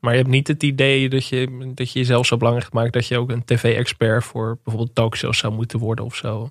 [0.00, 3.06] Maar je hebt niet het idee dat je, dat je jezelf zo belangrijk gemaakt dat
[3.06, 6.48] je ook een tv-expert voor bijvoorbeeld talkshows zou moeten worden of zo.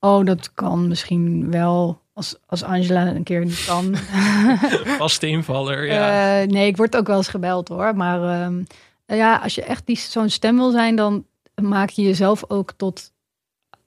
[0.00, 2.00] Oh, dat kan misschien wel.
[2.14, 3.96] Als, als Angela een keer niet kan.
[4.98, 6.40] Vaste invaller, ja.
[6.40, 7.96] Eh, nee, ik word ook wel eens gebeld hoor.
[7.96, 8.62] Maar ehm,
[9.06, 11.24] ja, als je echt die, zo'n stem wil zijn, dan
[11.54, 13.12] maak je jezelf ook tot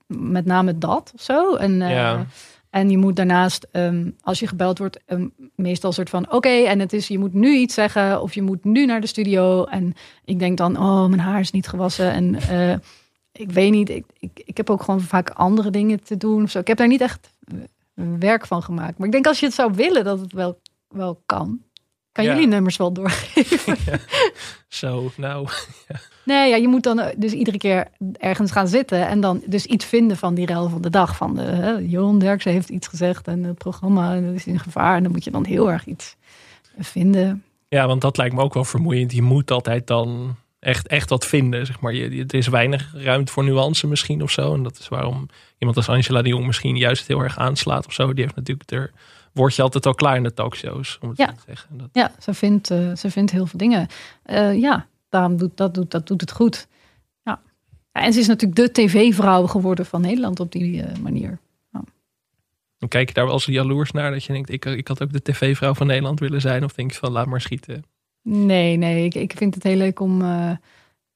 [0.08, 1.56] met name dat of zo.
[1.56, 2.26] En, eh, Ja.
[2.72, 6.50] En je moet daarnaast, ehm, als je gebeld wordt, ehm, meestal een soort van: oké,
[6.50, 9.64] en het is, je moet nu iets zeggen of je moet nu naar de studio.
[9.64, 9.94] En
[10.26, 12.12] ik denk dan: oh, mijn haar is niet gewassen.
[12.12, 12.76] En eh,
[13.32, 16.44] ik weet niet, ik, ik, ik heb ook gewoon vaak andere dingen te doen.
[16.44, 16.60] Of zo.
[16.60, 17.30] Ik heb daar niet echt
[18.20, 18.98] werk van gemaakt.
[18.98, 21.62] Maar ik denk als je het zou willen, dat het wel, wel kan.
[22.12, 22.34] Kan Ja.
[22.34, 23.78] jullie nummers wel doorgeven?
[24.68, 25.48] Zo, nou.
[26.26, 29.66] Nee, ja, je moet dan eh, dus iedere keer ergens gaan zitten en dan dus
[29.66, 31.16] iets vinden van die rel van de dag.
[31.16, 34.96] Van de, hè, Johan Derksen heeft iets gezegd en het programma is in gevaar.
[34.96, 36.16] En dan moet je dan heel erg iets
[36.80, 37.44] vinden.
[37.68, 39.12] Ja, want dat lijkt me ook wel vermoeiend.
[39.12, 41.66] Je moet altijd dan echt, echt wat vinden.
[41.66, 41.94] Zeg maar.
[41.94, 44.54] je, er is weinig ruimte voor nuance misschien of zo.
[44.54, 47.94] En dat is waarom iemand als Angela de Jong misschien juist heel erg aanslaat of
[47.94, 48.14] zo.
[48.14, 48.92] Die heeft natuurlijk er
[49.34, 50.98] word je altijd al klaar in de talkshows.
[51.02, 51.26] Om het Ja.
[51.28, 51.78] zo te zeggen.
[51.78, 53.88] Dat, Ja, ze vindt, eh, ze vindt heel veel dingen.
[54.24, 56.68] Eh, ja, daarom doet dat, doet dat doet het goed.
[57.24, 57.40] Ja.
[57.94, 61.40] Ja, En ze is natuurlijk de tv-vrouw geworden van Nederland op die eh, manier.
[62.78, 64.12] Dan kijk je daar wel eens jaloers naar.
[64.12, 66.64] Dat je denkt, ik, ik had ook de tv-vrouw van Nederland willen zijn.
[66.64, 67.84] Of denk je van, laat maar schieten.
[68.24, 70.52] Nee, nee, ik, ik vind het heel leuk om eh,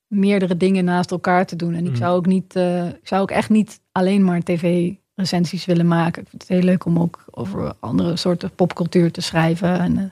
[0.07, 1.73] meerdere dingen naast elkaar te doen.
[1.73, 1.97] En ik Mhm.
[1.99, 6.21] zou ook niet, eh, ik zou ook echt niet alleen maar tv-recensies willen maken.
[6.21, 10.03] Ik vind het heel leuk om ook over andere soorten popcultuur te schrijven en eh,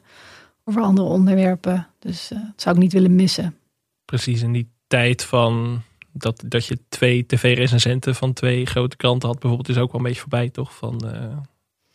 [0.64, 1.88] over andere onderwerpen.
[2.00, 3.56] Dus eh, dat zou ik niet willen missen.
[4.06, 5.82] Precies in die tijd van
[6.12, 9.40] dat, dat je twee tv-recensenten van twee grote kranten had.
[9.40, 10.74] Bijvoorbeeld is ook wel een beetje voorbij toch?
[10.76, 11.38] Van, eh,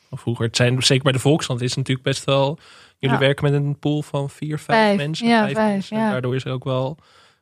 [0.08, 0.46] van vroeger.
[0.46, 2.58] Het zijn zeker bij de Volkskrant is het natuurlijk best wel...
[3.00, 3.22] Jullie Ja.
[3.22, 5.28] werken met een pool van vier, vijf, Vijf, mensen.
[5.28, 5.96] ja, vijf vijf, mensen.
[5.96, 6.10] ja.
[6.10, 6.98] Daardoor is er ook wel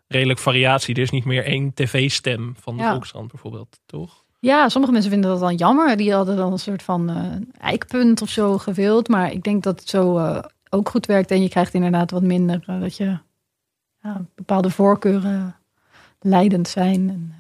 [0.09, 0.95] redelijk variatie.
[0.95, 2.83] Er is niet meer één tv-stem van de.
[2.83, 4.25] Volkskrant bijvoorbeeld, toch?
[4.41, 5.97] Ja, sommige mensen vinden dat dan jammer.
[5.97, 9.09] Die hadden dan een soort van eh, eikpunt of zo gewild.
[9.09, 11.31] Maar ik denk dat het zo eh, ook goed werkt.
[11.31, 13.19] En je krijgt inderdaad wat minder dat je
[14.07, 15.57] ja, bepaalde voorkeuren
[16.21, 17.09] leidend zijn.
[17.11, 17.35] En,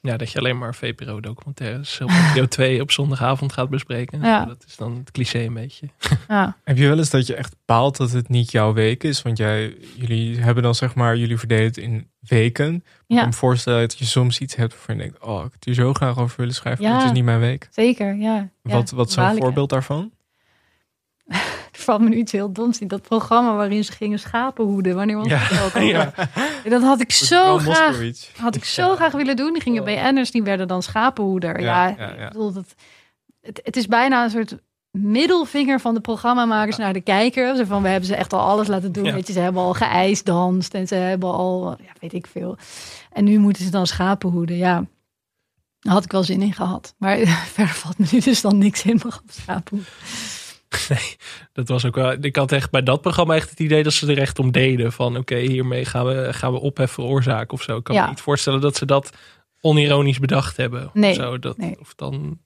[0.00, 4.20] Ja, dat je alleen maar VPRO-documentaires op Radio 2 op zondagavond gaat bespreken.
[4.20, 4.44] Ja.
[4.44, 5.88] Dat is dan het cliché een beetje.
[6.28, 6.56] ja.
[6.64, 9.22] Heb je wel eens dat je echt baalt dat het niet jouw week is?
[9.22, 12.74] Want jij, jullie hebben dan zeg maar, jullie verdelen het in weken.
[12.74, 13.16] Ik Ja.
[13.18, 15.74] kan me voorstellen dat je soms iets hebt waarvan je denkt, oh, ik had hier
[15.74, 16.98] zo graag over willen schrijven, maar Ja.
[16.98, 17.68] het is niet mijn week.
[17.70, 18.48] Zeker, ja.
[18.62, 20.10] Wat, ja, wat is zo'n ik voorbeeld daarvan?
[21.72, 22.88] Valt me nu iets heel doms in.
[22.88, 24.94] Dat programma waarin ze gingen schapen hoeden.
[24.94, 25.48] Wanneer was Ja.
[25.48, 25.82] dat ook?
[25.82, 26.12] Ja.
[26.68, 28.28] Dat had ik zo graag, Moskowitz.
[28.36, 29.52] had ik zo graag willen doen.
[29.52, 31.60] Die gingen BN'ers, die werden dan schapenhoeder.
[31.60, 31.88] Ja.
[31.88, 32.74] Ik bedoel, dat,
[33.40, 34.56] het, het is bijna een soort
[34.90, 37.56] middelvinger van de programmamakers naar de kijker.
[37.56, 39.12] Zo van, we hebben ze echt al alles laten doen.
[39.12, 42.56] Weet je, ze hebben al geijsdanst en ze hebben al, ja, weet ik veel.
[43.12, 44.56] En nu moeten ze dan schapenhoeden.
[44.56, 44.84] Ja,
[45.80, 46.94] daar had ik wel zin in gehad.
[46.98, 47.16] Maar
[47.54, 49.92] verder valt me nu dus dan niks in op schapenhoeden.
[50.88, 51.16] Nee,
[51.52, 52.12] dat was ook wel.
[52.20, 54.92] Ik had echt bij dat programma echt het idee dat ze er echt om deden.
[54.92, 57.76] Van oké, hiermee gaan we, gaan we ophef veroorzaken of zo.
[57.76, 58.02] Ik kan Ja.
[58.02, 59.10] me niet voorstellen dat ze dat
[59.60, 60.90] onironisch bedacht hebben.
[60.92, 61.38] Nee, Of, zo.
[61.38, 61.76] Dat, nee.
[61.80, 62.40] of dan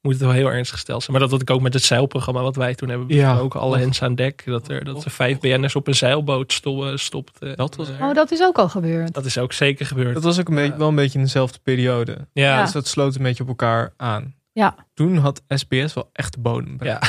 [0.00, 1.12] moet het wel heel ernstig gesteld zijn.
[1.12, 3.30] Maar dat had ik ook met het zeilprogramma wat wij toen hebben Ja.
[3.30, 3.60] besproken.
[3.60, 4.42] Alle hens aan dek.
[4.44, 7.56] Dat, er, dat ze vijf BN'ers op een zeilboot sto- stopten.
[7.56, 9.14] Dat was- Oh, dat is ook al gebeurd.
[9.14, 10.14] dat is ook zeker gebeurd.
[10.14, 12.12] Dat was ook een beetje, wel een beetje in dezelfde periode.
[12.32, 12.62] ja, Ja.
[12.62, 14.34] Dus dat sloot een beetje op elkaar aan.
[14.52, 14.74] Ja.
[14.94, 16.76] Toen had SBS wel echt de bodem.
[16.80, 17.00] ja.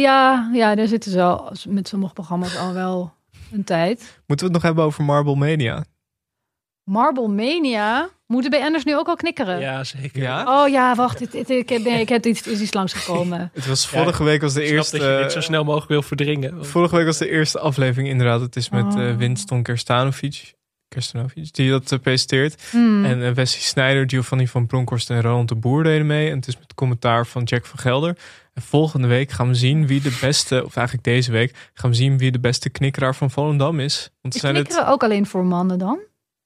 [0.00, 3.14] Ja, ja, daar zitten ze al met sommige programma's al wel
[3.52, 3.98] een tijd.
[4.26, 5.84] Moeten we het nog hebben over Marble Mania?
[6.84, 8.08] Marble Mania.
[8.26, 9.60] Moeten BN'ers nu ook al knikkeren?
[9.60, 10.22] ja, zeker.
[10.22, 10.62] Ja?
[10.62, 11.34] Oh ja, wacht.
[11.34, 13.50] ik, heb, nee, ik heb iets, is iets langsgekomen.
[13.54, 14.98] Het was Ja, vorige week was de Ik snap eerste.
[14.98, 16.66] dat je dit zo snel mogelijk wil verdringen.
[16.66, 18.40] Vorige week was de eerste aflevering inderdaad.
[18.40, 19.08] Het is met Oh.
[19.08, 20.54] eh, Winston Kerstanovic.
[20.88, 22.62] Kerstanovic, die dat eh, presenteert.
[22.70, 23.04] Hmm.
[23.04, 26.30] En eh, Wesley Snijder, Giovanni van Bronckhorst en Roland de Boer deden mee.
[26.30, 28.16] En het is met commentaar van Jack van Gelder.
[28.56, 31.96] En volgende week gaan we zien wie de beste, of eigenlijk deze week, gaan we
[31.96, 34.10] zien wie de beste knikkeraar van Volendam is.
[34.22, 35.98] Want Is zijn het, ook alleen voor mannen dan?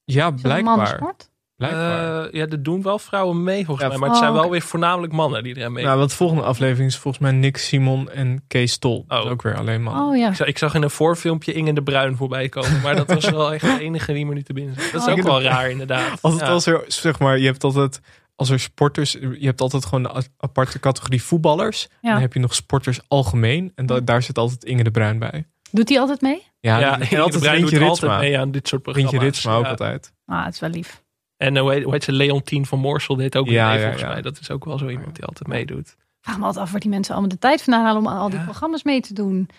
[0.03, 0.63] ja, Is dat een blijkbaar.
[0.77, 1.29] mannensport?
[1.55, 2.25] blijkbaar.
[2.25, 3.97] Eh, ja, er doen wel vrouwen mee volgens Ja, mij.
[3.99, 6.43] Maar het zijn oh, wel weer voornamelijk mannen die er mee nou, want de volgende
[6.43, 9.03] aflevering is volgens mij Nick Simon en Kees Tol.
[9.07, 9.31] Dat is Oh.
[9.31, 10.07] ook weer alleen man.
[10.09, 10.29] Oh ja.
[10.29, 12.81] Ik zag, ik zag in een voorfilmpje Inge de Bruin voorbij komen.
[12.81, 14.91] Maar dat was wel echt de enige die me nu te binnen zat.
[14.91, 15.13] Dat is Oh.
[15.13, 16.21] ook de wel raar inderdaad.
[16.21, 16.47] Altijd Ja.
[16.53, 18.01] als er, zeg maar, je hebt altijd,
[18.41, 21.87] als er sporters, je hebt altijd gewoon een aparte categorie voetballers.
[21.87, 22.11] En Ja.
[22.11, 23.71] dan heb je nog sporters algemeen.
[23.75, 25.45] En da- daar zit altijd Inge de Bruin bij.
[25.71, 26.43] Doet hij altijd mee?
[26.59, 27.87] Ja, Ja, en Inge de altijd Bruin doet Ritsma.
[27.87, 29.11] altijd mee aan dit soort programma's.
[29.11, 29.69] Rintje Ritsma ook Ja.
[29.69, 30.13] altijd.
[30.25, 31.03] Ah, het is wel lief.
[31.37, 32.11] En eh, hoe heet, ze?
[32.11, 34.09] Leontien van Moorsel deed ook Ja, mee ja, volgens ja.
[34.09, 34.21] mij.
[34.21, 35.95] Dat is ook wel zo iemand die altijd meedoet.
[36.21, 38.29] Vraag me altijd af waar die mensen allemaal de tijd vandaan halen om aan al
[38.29, 38.43] die Ja.
[38.43, 39.49] programma's mee te doen.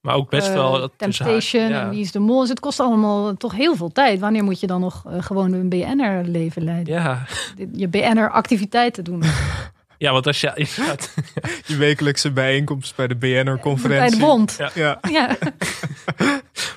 [0.00, 0.72] Maar ook best Eh, wel...
[0.72, 1.80] tussen Temptation ja.
[1.82, 2.40] en Wie is de Mol.
[2.40, 4.20] Dus het kost allemaal toch heel veel tijd.
[4.20, 6.94] Wanneer moet je dan nog eh, gewoon een BN'er leven leiden?
[6.94, 7.24] Ja.
[7.72, 9.22] Je BN'er activiteiten doen.
[9.98, 10.52] ja, want als je...
[10.76, 11.14] inderdaad-
[11.66, 14.18] Je wekelijkse bijeenkomst bij de Bij BNR-conferentie.
[14.18, 14.54] de bond.
[14.58, 14.70] Ja.
[14.74, 14.98] Ja.
[15.10, 15.36] Ja.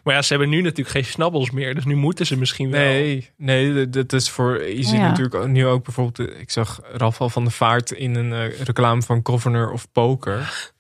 [0.03, 1.76] Maar ja, ze hebben nu natuurlijk geen snabbels meer.
[1.76, 2.82] Dus nu moeten ze misschien wel...
[2.82, 4.63] Nee, nee, dat is voor.
[4.63, 5.07] Je ziet Ja.
[5.07, 6.30] natuurlijk ook- nu ook bijvoorbeeld.
[6.30, 10.71] eh, Ik zag Rafal van der Vaart in een eh, reclame van Governor of Poker.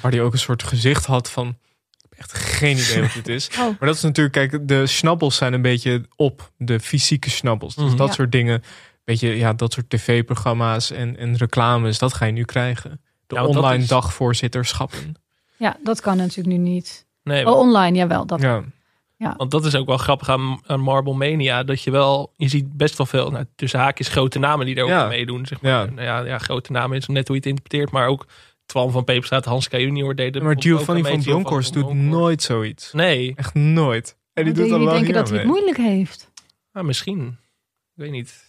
[0.00, 1.56] Waar hij ook een soort gezicht had van.
[2.14, 3.48] Heb echt geen idee wat dit is.
[3.58, 3.58] Oh.
[3.58, 6.50] Maar dat is natuurlijk, kijk, de snabbels zijn een beetje op.
[6.56, 7.74] De fysieke snabbels.
[7.74, 7.96] Dus Mhm.
[7.96, 8.14] dat Ja.
[8.14, 8.62] soort dingen.
[9.04, 11.98] Beetje, ja, dat soort tv-programma's en, en reclames.
[11.98, 13.00] Dat ga je nu krijgen.
[13.26, 15.14] De Ja, online is- dagvoorzitterschappen.
[15.56, 17.06] ja, dat kan natuurlijk nu niet.
[17.22, 18.26] Nee, Oh, online, jawel.
[18.26, 18.40] Dat.
[18.40, 19.34] Ja.
[19.36, 21.62] Want dat is ook wel grappig aan, aan Marble Mania.
[21.62, 24.82] Dat je wel, je ziet best wel veel, nou, tussen haakjes grote namen die er
[24.82, 25.02] ook Ja.
[25.02, 25.46] aan meedoen.
[25.46, 25.72] Zeg maar.
[25.72, 25.84] Ja.
[25.84, 27.90] Nou ja, ja, grote namen is net hoe je het interpreteert.
[27.90, 28.26] Maar ook
[28.66, 29.72] Twan van Peperstraat, Hans K.
[29.72, 30.42] Junior deden.
[30.42, 32.92] Maar Giovanni van Bronckhorst doet nooit zoiets.
[32.92, 34.16] Nee, Echt nooit.
[34.32, 36.30] En die doet dan wel denken dat hij het moeilijk heeft.
[36.72, 37.26] ah, misschien.
[37.94, 38.46] Ik weet niet.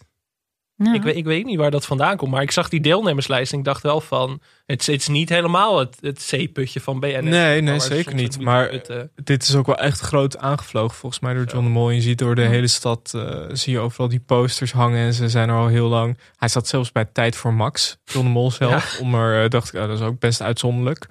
[0.76, 0.94] Ja.
[0.94, 2.30] Ik, weet, ik weet niet waar dat vandaan komt.
[2.30, 4.40] Maar ik zag die deelnemerslijst en ik dacht wel van...
[4.66, 7.24] Het, is- het is niet helemaal het, het C-putje van BNN.
[7.28, 8.40] Nee, nee, zeker niet.
[8.40, 9.10] Maar putten.
[9.24, 11.90] dit is ook wel echt groot aangevlogen volgens mij door John de Mol.
[11.90, 15.28] Je ziet door de hele stad, eh, zie je overal die posters hangen en ze
[15.28, 16.18] zijn er al heel lang.
[16.36, 18.98] Hij zat zelfs bij Tijd voor Max, John de Mol zelf.
[19.00, 21.06] Om er, eh, dacht ik, ah, dat is ook best uitzonderlijk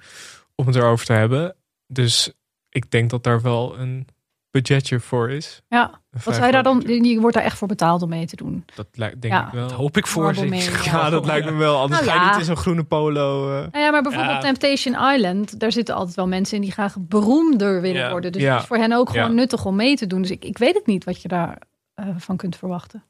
[0.54, 1.56] om het erover te hebben.
[1.86, 2.32] Dus
[2.68, 4.06] ik denk dat daar wel een
[4.54, 5.62] budgetje voor is.
[5.68, 6.00] Ja.
[6.24, 6.82] Wat je daar dan?
[6.86, 8.64] Je wordt daar echt voor betaald om mee te doen.
[8.74, 9.46] Dat lijkt, denk Ja.
[9.46, 9.62] ik wel.
[9.68, 10.46] Dat hoop ik voor ze.
[10.84, 11.78] Ja, dat lijkt me wel.
[11.80, 12.30] Anders Nou ga je ja.
[12.30, 13.48] niet in zo'n groene polo.
[13.48, 13.52] eh.
[13.72, 14.52] Nou ja, maar bijvoorbeeld Ja.
[14.52, 18.10] Temptation Island, daar zitten altijd wel mensen in die graag beroemder willen Ja.
[18.10, 18.32] worden.
[18.32, 18.52] Dus Ja.
[18.52, 19.32] het is voor hen ook gewoon Ja.
[19.34, 20.22] nuttig om mee te doen.
[20.22, 23.04] Dus ik, ik weet het niet wat je daarvan van kunt verwachten.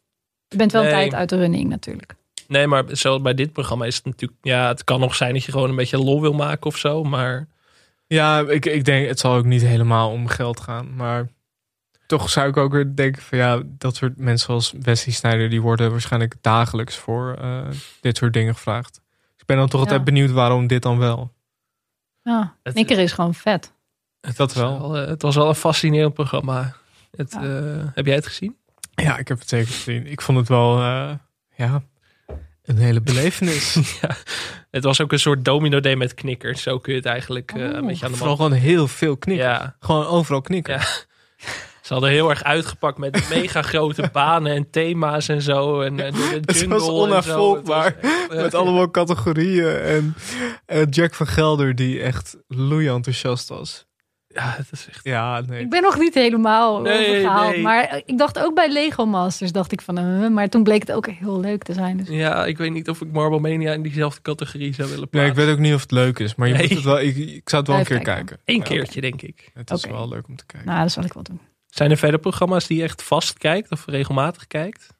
[0.48, 0.96] Je bent wel een Nee.
[0.96, 2.14] tijd uit de running natuurlijk.
[2.48, 4.38] Nee, maar zo bij dit programma is het natuurlijk...
[4.42, 7.02] Ja, het kan nog zijn dat je gewoon een beetje lol wil maken of zo.
[7.04, 7.46] Maar
[8.14, 10.94] Ja, ik, ik denk, het zal ook niet helemaal om geld gaan.
[10.96, 11.28] Maar
[12.06, 15.62] toch zou ik ook weer denken van ja, dat soort mensen zoals Wesley Sneijder, die
[15.62, 17.66] worden waarschijnlijk dagelijks voor eh,
[18.00, 18.92] dit soort dingen gevraagd.
[18.94, 19.86] Dus ik ben dan toch Ja.
[19.86, 21.32] altijd benieuwd waarom dit dan wel.
[22.22, 23.72] Ja, Het- Nikker is gewoon vet.
[24.20, 24.80] het, Dat was wel.
[24.80, 26.74] wel, eh, het was wel een fascinerend programma.
[27.16, 27.42] Het, Ja.
[27.42, 28.56] eh, heb jij het gezien?
[28.94, 30.06] Ja, ik heb het zeker gezien.
[30.06, 31.12] Ik vond het wel, eh,
[31.56, 31.82] ja,
[32.64, 33.74] een hele belevenis.
[34.02, 34.16] ja,
[34.70, 36.62] het was ook een soort domino day met knikkers.
[36.62, 38.46] Zo kun je het eigenlijk eh, een beetje aan de Vooral man.
[38.46, 39.46] gewoon heel veel knikken.
[39.46, 40.74] Ja, Gewoon overal knikken.
[40.74, 40.84] ja.
[41.82, 45.80] Ze hadden heel erg uitgepakt met mega grote banen en thema's en zo.
[45.80, 47.96] En, eh, de, Het was en onafvolgbaar.
[48.28, 49.76] Met allemaal categorieën.
[49.76, 50.14] En
[50.66, 53.86] eh, Jack van Gelder die echt loei enthousiast was.
[54.34, 55.00] Ja, het is echt...
[55.02, 55.60] Ja, nee.
[55.60, 57.52] Ik ben nog niet helemaal Nee, overgehaald.
[57.52, 57.62] nee.
[57.62, 60.92] Maar ik dacht ook bij Lego Masters, dacht ik van, eh, maar toen bleek het
[60.92, 61.96] ook heel leuk te zijn.
[61.96, 65.08] Dus Ja, ik weet niet of ik Marble Mania in diezelfde categorie zou willen Nee,
[65.10, 65.30] plaatsen.
[65.42, 66.34] ik weet ook niet of het leuk is.
[66.34, 66.62] Maar je Nee.
[66.62, 68.24] moet het wel, ik, ik zou het wel een keer kijken.
[68.26, 68.38] kijken.
[68.44, 69.50] Eén Ja, keertje, denk ik.
[69.54, 70.68] Het is wel leuk om te kijken.
[70.68, 71.40] nou, dat zal ik wel doen.
[71.66, 74.93] Zijn er verder programma's die je echt vast kijkt of regelmatig kijkt?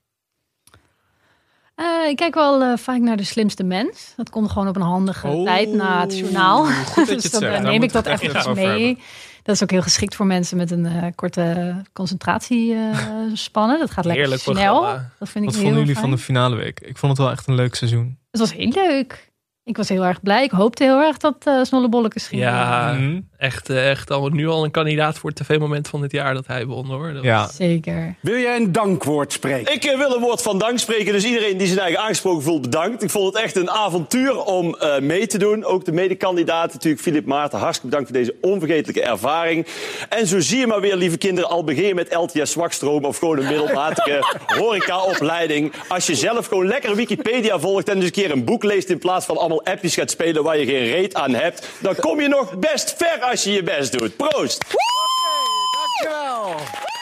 [1.75, 4.12] Eh, ik kijk wel eh, vaak naar de slimste mens.
[4.16, 6.64] Dat komt gewoon op een handige Oh, tijd na het journaal.
[6.64, 7.62] goed dat je dus dan zegt.
[7.62, 8.99] neem ik dat echt eventjes mee.
[9.43, 13.79] Dat is ook heel geschikt voor mensen met een eh, korte concentratiespannen.
[13.85, 14.55] dat gaat lekker Heerlijk snel.
[14.55, 15.11] programma.
[15.18, 16.07] Dat vind ik Wat heel vonden jullie fijn.
[16.09, 16.81] van de finale week?
[16.81, 18.18] Ik vond het wel echt een leuk seizoen.
[18.31, 19.33] Het was heel leuk.
[19.64, 20.45] Ik was heel erg blij.
[20.45, 22.99] Ik hoopte heel erg dat eh Snollebollekes ging Ja.
[23.45, 26.47] Echt, eh, echt al, nu al een kandidaat voor het tv-moment van dit jaar dat
[26.47, 27.12] hij won hoor.
[27.12, 28.14] Dat Ja, Zeker.
[28.20, 29.72] Wil jij een dankwoord spreken?
[29.72, 31.12] Ik eh, wil een woord van dank spreken.
[31.12, 33.03] Dus iedereen die zijn eigen aangesproken voelt, bedankt.
[33.03, 35.64] Ik vond het echt een avontuur om eh, mee te doen.
[35.64, 37.59] Ook de medekandidaat, natuurlijk Filip Maarten.
[37.59, 39.66] Hartstikke bedankt voor deze onvergetelijke ervaring.
[40.09, 43.18] En zo zie je maar weer, lieve kinderen, al begin je met LTS zwakstroom of
[43.18, 44.18] gewoon een middelmatige
[44.59, 45.72] horecaopleiding.
[45.88, 48.99] Als je zelf gewoon lekker Wikipedia volgt en dus een keer een boek leest in
[48.99, 52.28] plaats van allemaal appjes gaat spelen waar je geen reet aan hebt, dan kom je
[52.28, 54.16] nog best ver als je je best doet.
[54.16, 54.64] Proost!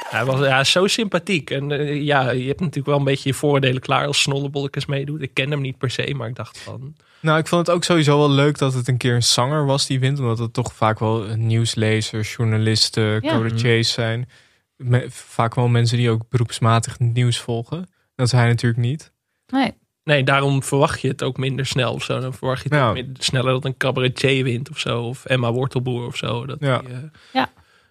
[0.09, 1.51] Hij was ja, zo sympathiek.
[1.51, 5.22] En eh, ja, je hebt natuurlijk wel een beetje je voordelen klaar als Snollebollekes meedoet.
[5.22, 6.97] Ik ken hem niet per se, maar ik dacht van...
[7.20, 9.87] nou ik vond het ook sowieso wel leuk dat het een keer een zanger was
[9.87, 10.18] die wint.
[10.18, 13.18] Omdat het toch vaak wel nieuwslezers, journalisten, Ja.
[13.20, 14.28] cabaretiers zijn.
[14.76, 17.89] Me- vaak wel mensen die ook beroepsmatig het nieuws volgen.
[18.14, 19.12] Dat is hij natuurlijk niet.
[19.47, 19.72] Nee.
[20.05, 22.21] Nee, daarom verwacht je het ook minder snel of zo.
[22.21, 22.89] Dan verwacht je het Ja.
[22.89, 25.03] ook minder sneller dat een cabaretier wint of zo.
[25.03, 26.47] Of Emma Wortelboer of zo.
[26.47, 26.79] Dat Ja.
[26.79, 26.89] die,
[27.33, 27.43] eh,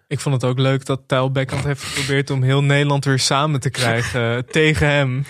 [0.06, 3.60] Ik vond het ook leuk dat Tijl Bekkant heeft geprobeerd om heel Nederland weer samen
[3.60, 5.24] te krijgen tegen hem.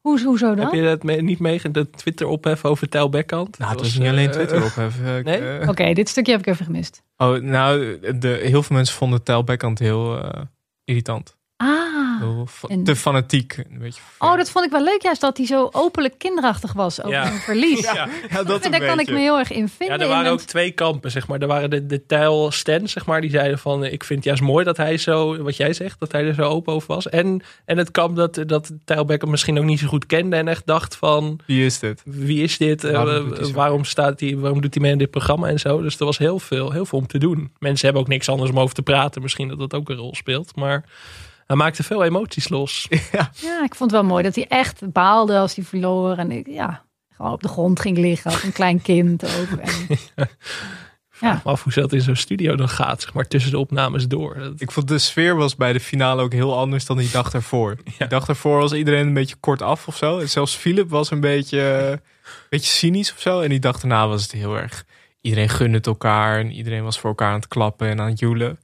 [0.00, 0.64] Hoe, hoezo dan?
[0.64, 3.58] Heb je dat mee- niet meege de Twitter opheffen over Bekkant?
[3.58, 5.24] Nou, het was niet alleen eh, Twitter opheffen.
[5.24, 5.36] Nee?
[5.58, 7.02] eh, Oké, dit stukje heb ik even gemist.
[7.16, 10.40] Oh, nou, de, heel veel mensen vonden Tijl Bekkant heel eh,
[10.84, 11.36] irritant.
[11.56, 12.03] Ah.
[12.20, 13.56] Heel fa- en- Te fanatiek.
[13.56, 16.98] Een beetje Oh, dat vond ik wel leuk juist dat hij zo openlijk kinderachtig was
[17.02, 17.32] over Ja.
[17.32, 17.80] een verlies.
[17.92, 19.98] ja, ja, dat daar kan ik me heel erg in vinden.
[19.98, 21.40] Ja, er waren ook twee kampen, zeg maar.
[21.40, 23.84] Er waren de, de Tijl Stens, zeg maar, die zeiden van...
[23.84, 26.42] ik vind het juist mooi dat hij zo, wat jij zegt, dat hij er zo
[26.42, 27.08] open over was.
[27.08, 30.36] En, en het kamp dat, dat Tijl misschien ook niet zo goed kende...
[30.36, 32.02] en echt dacht van, Wie is dit?
[32.04, 32.84] wie is dit?
[32.84, 33.52] Eh, Waarom doet hij zo?
[33.52, 35.82] waarom, staat hij, waarom doet hij mee in dit programma en zo?
[35.82, 37.52] Dus er was heel veel, heel veel om te doen.
[37.58, 39.22] Mensen hebben ook niks anders om over te praten.
[39.22, 40.84] Misschien dat dat ook een rol speelt, maar...
[41.46, 42.86] Hij maakte veel emoties los.
[43.40, 46.16] Ja, ik vond het wel mooi dat hij echt baalde als hij verloor.
[46.16, 46.84] En ik, ja,
[47.16, 49.58] gewoon op de grond ging liggen als een klein kind ook.
[50.16, 50.28] En,
[51.20, 51.40] ja.
[51.44, 54.38] Maar af hoe dat in zo'n studio dan gaat, zeg maar, tussen de opnames door.
[54.38, 57.30] Dat, Ik vond de sfeer was bij de finale ook heel anders dan die dag
[57.30, 57.76] daarvoor.
[57.98, 60.18] Die dag daarvoor was iedereen een beetje kort af of zo.
[60.18, 62.00] En zelfs Philip was een beetje, een
[62.50, 63.40] beetje cynisch of zo.
[63.40, 64.84] En die dag daarna was het heel erg...
[65.20, 68.18] Iedereen gunde het elkaar en iedereen was voor elkaar aan het klappen en aan het
[68.18, 68.58] joelen.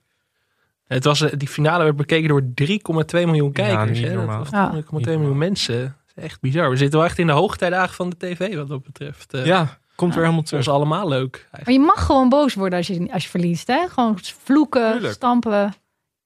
[0.94, 3.90] Het was, eh, die finale werd bekeken door 3,2 miljoen kijkers.
[3.98, 4.14] niet hè?
[4.14, 4.38] Dat normaal.
[4.38, 4.70] was Ja.
[4.70, 5.80] 3,2 miljoen mensen.
[5.82, 6.70] Dat is echt bizar.
[6.70, 9.34] We zitten wel echt in de hoogtijdagen van de tv wat dat betreft.
[9.34, 10.76] Eh, Ja, komt weer helemaal Dat is terug.
[10.76, 11.34] allemaal leuk.
[11.34, 11.64] eigenlijk.
[11.64, 13.66] Maar je mag gewoon boos worden als je, als je verliest.
[13.66, 13.88] Hè?
[13.88, 15.14] Gewoon vloeken, Tuurlijk.
[15.14, 15.60] stampen.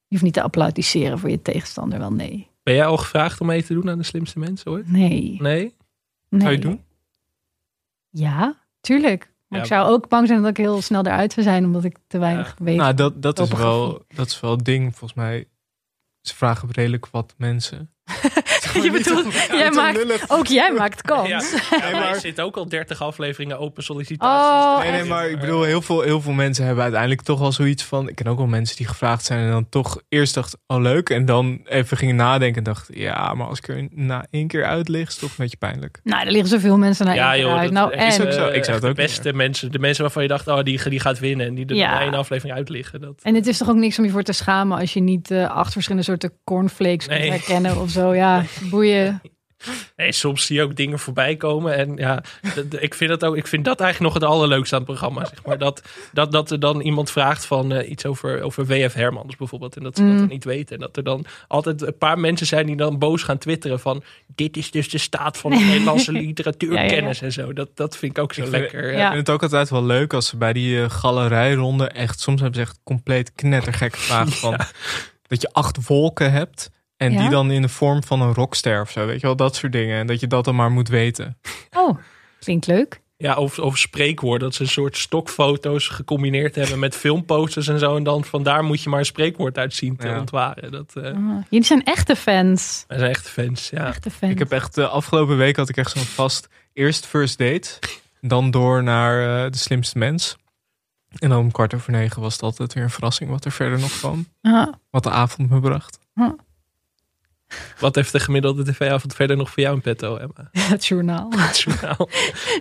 [0.06, 1.98] Je hoeft niet te applaudisseren voor je tegenstander.
[1.98, 2.48] Wel nee.
[2.62, 4.90] Ben jij al gevraagd om mee te doen aan de slimste mensen ooit?
[4.90, 5.36] Nee.
[5.40, 5.74] Nee?
[6.28, 6.40] nee.
[6.40, 6.82] Zou je het doen?
[8.10, 9.32] Ja, tuurlijk.
[9.54, 9.76] Maar Ja.
[9.76, 11.64] ik zou ook bang zijn dat ik heel snel eruit zou zijn.
[11.64, 12.76] Omdat ik te weinig weet.
[12.76, 14.82] Nou, dat, dat, is wel, dat is wel het ding.
[14.96, 15.48] Volgens mij,
[16.20, 17.93] ze vragen redelijk wat mensen.
[18.82, 21.28] je bedoelt, jij maakt, ook jij maakt kans.
[21.28, 21.42] Ja,
[21.92, 24.76] maar er zitten ook al 30 afleveringen open sollicitaties.
[24.76, 27.52] Oh, Nee, nee, maar ik bedoel, heel veel, heel veel mensen hebben uiteindelijk toch wel
[27.52, 28.08] zoiets van...
[28.08, 31.10] Ik ken ook wel mensen die gevraagd zijn en dan toch eerst dacht, oh leuk.
[31.10, 34.64] En dan even gingen nadenken en dacht, ja, maar als ik er na één keer
[34.64, 36.00] uit lig, is het toch een beetje pijnlijk.
[36.02, 37.72] Nou, er liggen zoveel mensen naar Ja, één keer joh, uit.
[37.74, 38.46] dat Nou, is en, ook zo.
[38.48, 39.72] Ik zou het ook de beste mensen.
[39.72, 41.46] De mensen waarvan je dacht, oh, die, die gaat winnen.
[41.46, 41.90] En die er Ja.
[41.90, 43.00] na één aflevering uit liggen.
[43.00, 45.30] Dat, en het is toch ook niks om je voor te schamen als je niet
[45.30, 47.20] eh, acht verschillende soorten cornflakes Nee.
[47.20, 48.14] kunt herkennen of zo.
[48.14, 49.20] Ja, boeien.
[49.96, 51.74] Nee, soms zie je ook dingen voorbij komen.
[51.76, 52.22] En ja,
[52.78, 55.24] ik vind dat, ook, ik vind dat eigenlijk nog het allerleukste aan het programma.
[55.24, 55.58] Zeg maar.
[55.58, 55.82] dat,
[56.12, 59.76] dat, dat er dan iemand vraagt van eh, iets over, over WF Hermans bijvoorbeeld.
[59.76, 60.18] En dat ze dat Mm.
[60.18, 60.74] dan niet weten.
[60.74, 64.02] En dat er dan altijd een paar mensen zijn die dan boos gaan twitteren van...
[64.34, 67.52] Dit is dus de staat van de Nederlandse literatuurkennis en zo.
[67.52, 68.92] Dat, dat vind ik ook zo Ik vind- lekker.
[68.92, 72.20] Ik vind het ook altijd wel leuk als ze bij die eh, galerijronde echt...
[72.20, 74.56] Soms hebben ze echt compleet knettergek vragen van...
[75.26, 76.70] Dat je acht wolken hebt
[77.04, 77.20] En Ja?
[77.20, 79.72] die dan in de vorm van een rockster of zo, weet je wel, dat soort
[79.72, 79.98] dingen.
[79.98, 81.38] En dat je dat dan maar moet weten.
[81.70, 81.98] Oh,
[82.40, 83.02] klinkt leuk.
[83.16, 84.40] Ja, over, over spreekwoorden.
[84.48, 87.96] Dat ze een soort stokfoto's gecombineerd hebben met filmposters en zo.
[87.96, 90.18] En dan vandaar moet je maar een spreekwoord uit zien te Ja.
[90.18, 90.70] ontwaren.
[90.72, 92.84] Dat, eh Ah, jullie zijn echte fans.
[92.88, 93.86] wij zijn echt fans, ja.
[93.86, 94.32] Echte fans.
[94.32, 97.78] Ik heb echt de afgelopen week had ik echt zo'n vast eerst first date,
[98.20, 100.36] dan door naar eh, de slimste mens.
[101.18, 103.78] En dan om kwart over negen was het altijd weer een verrassing wat er verder
[103.78, 104.26] nog kwam.
[104.42, 105.98] Ah, Wat de avond me bracht.
[107.78, 110.50] Wat heeft de gemiddelde tv-avond verder nog voor jou in petto, Emma?
[110.72, 111.32] het journaal.
[111.36, 112.08] Het journaal.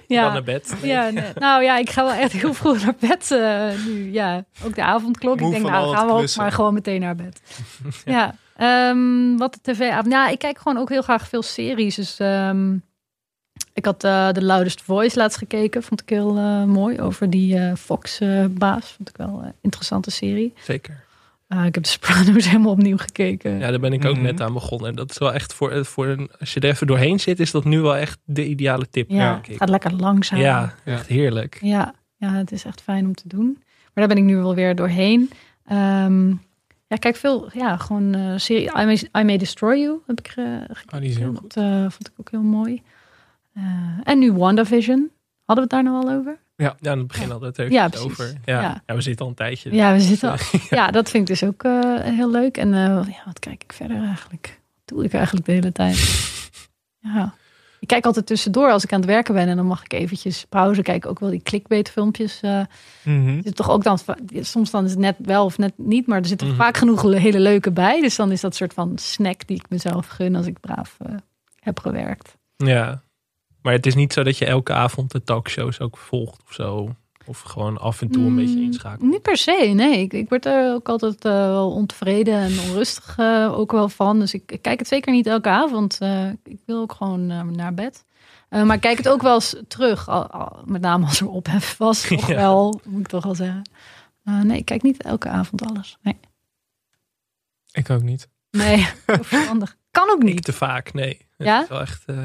[0.08, 0.24] Ja.
[0.24, 0.76] Dan naar bed.
[0.82, 0.91] Nee.
[0.91, 1.32] Ja, nee.
[1.36, 4.12] nou ja, ik ga wel echt heel vroeg naar bed eh, nu.
[4.12, 5.39] Ja, ook de avondklok.
[5.39, 7.41] Moe ik denk, nou gaan we ook maar gewoon meteen naar bed.
[8.06, 10.12] ja, ehm, wat de tv-avond.
[10.12, 11.96] Ja, ik kijk gewoon ook heel graag veel series.
[11.96, 12.76] Dus ehm,
[13.74, 15.84] ik had eh The Loudest Voice laatst gekeken.
[15.84, 17.02] Vond ik heel eh, mooi.
[17.02, 18.91] Over die eh, Fox-baas.
[18.91, 20.54] Vond ik wel een interessante serie.
[20.62, 21.04] Zeker.
[21.48, 23.58] Ah, ik heb de Sopranos helemaal opnieuw gekeken.
[23.60, 24.24] Ja, daar ben ik ook Mhm.
[24.24, 24.89] net aan begonnen.
[24.89, 27.39] En dat is wel echt voor, eh, voor een, als je er even doorheen zit,
[27.39, 29.10] is dat nu wel echt de ideale tip.
[29.10, 30.39] Ja, het gaat lekker langzaam.
[30.39, 30.94] Ja, Ja.
[30.94, 31.58] echt heerlijk.
[31.62, 33.58] Ja, ja, het is echt fijn om te doen.
[33.94, 35.30] Maar daar ben ik nu wel weer doorheen.
[35.66, 36.30] Ehm,
[36.88, 40.28] ja, kijk veel, ja, gewoon eh serie I May, I May Destroy You heb ik
[40.28, 40.94] eh, gekeken.
[40.94, 41.54] Oh, die is heel goed.
[41.54, 42.82] Dat eh, vond ik ook heel mooi.
[43.54, 43.64] Eh,
[44.04, 45.12] en nu WandaVision.
[45.46, 46.38] Hadden we het daar nou al over?
[46.56, 48.34] Ja, aan het begin hadden we het even over.
[48.45, 48.62] Ja.
[48.62, 48.82] Ja.
[48.86, 48.95] Ja.
[48.95, 49.74] we zitten al een tijdje.
[49.76, 50.38] Ja, we zitten al.
[50.70, 52.58] Ja, dat vind ik dus ook eh, heel leuk.
[52.58, 54.62] En eh, ja, wat kijk ik verder eigenlijk?
[54.74, 55.97] Wat doe ik eigenlijk de hele tijd?
[56.99, 57.34] Ja.
[57.80, 60.45] Ik kijk altijd tussendoor als ik aan het werken ben en dan mag ik eventjes
[60.49, 61.10] pauze kijken.
[61.10, 62.39] Ook wel die clickbait filmpjes.
[62.41, 62.62] eh,
[63.04, 63.41] Mhm.
[63.43, 63.99] zit toch ook dan,
[64.41, 66.56] soms dan is het net wel of net niet, maar er zitten Mhm.
[66.56, 68.01] vaak genoeg le- hele leuke bij.
[68.01, 70.97] Dus dan is dat soort van snack die ik mezelf gun als ik braaf
[71.60, 72.38] heb gewerkt.
[72.56, 73.01] Ja.
[73.64, 76.95] Maar het is niet zo dat je elke avond de talkshows ook volgt of zo.
[77.26, 79.09] Of gewoon af en toe een beetje Mm, inschakelt.
[79.11, 79.99] Niet per se, nee.
[80.01, 84.20] Ik, ik word er ook altijd eh, wel ontevreden en onrustig eh, ook wel van.
[84.20, 85.97] Dus ik, ik kijk het zeker niet elke avond.
[85.99, 88.05] Eh, ik wil ook gewoon naar bed.
[88.49, 90.09] Maar ik kijk het ook wel eens terug.
[90.09, 92.01] Al, al- met name als er ophef was.
[92.07, 92.36] Toch Ja.
[92.36, 93.61] wel, moet ik toch wel zeggen.
[94.24, 95.97] Nee, ik kijk niet elke avond alles.
[96.01, 96.18] Nee,
[97.72, 98.28] Ik ook niet.
[98.51, 98.88] nee
[99.22, 99.78] verstandig.
[99.91, 100.43] Kan ook Ik niet.
[100.43, 101.26] te vaak, nee.
[101.44, 101.62] Het Ja?
[101.64, 102.16] is wel echt, eh,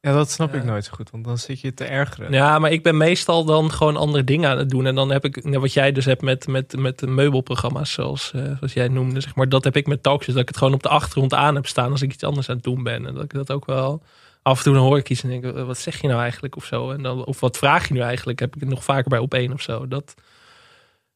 [0.00, 2.32] Ja, dat snap ik nooit zo goed, want dan zit je te ergeren.
[2.32, 4.86] Ja, maar ik ben meestal dan gewoon andere dingen aan het doen.
[4.86, 8.32] En dan heb ik, net wat jij dus hebt met, met, met de meubelprogramma's, zoals,
[8.34, 9.48] eh, zoals jij noemde, zeg maar.
[9.48, 11.90] Dat heb ik met talkshows, dat ik het gewoon op de achtergrond aan heb staan
[11.90, 13.06] als ik iets anders aan het doen ben.
[13.06, 14.02] En dat ik dat ook wel,
[14.42, 16.56] af en toe dan hoor ik iets en denk, eh, wat zeg je nou eigenlijk
[16.56, 16.90] of zo.
[16.90, 19.34] En dan, of wat vraag je nu eigenlijk, heb ik het nog vaker bij op
[19.34, 19.88] één of zo.
[19.88, 20.14] Dat,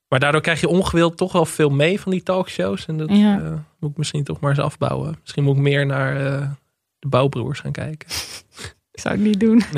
[0.08, 2.86] maar daardoor krijg je ongewild toch wel veel mee van die talkshows.
[2.86, 3.40] En dat Ja.
[3.40, 5.16] eh, moet ik misschien toch maar eens afbouwen.
[5.20, 6.48] Misschien moet ik meer naar eh,
[7.06, 8.08] de bouwbroers gaan kijken.
[8.92, 9.62] Zou ik niet doen.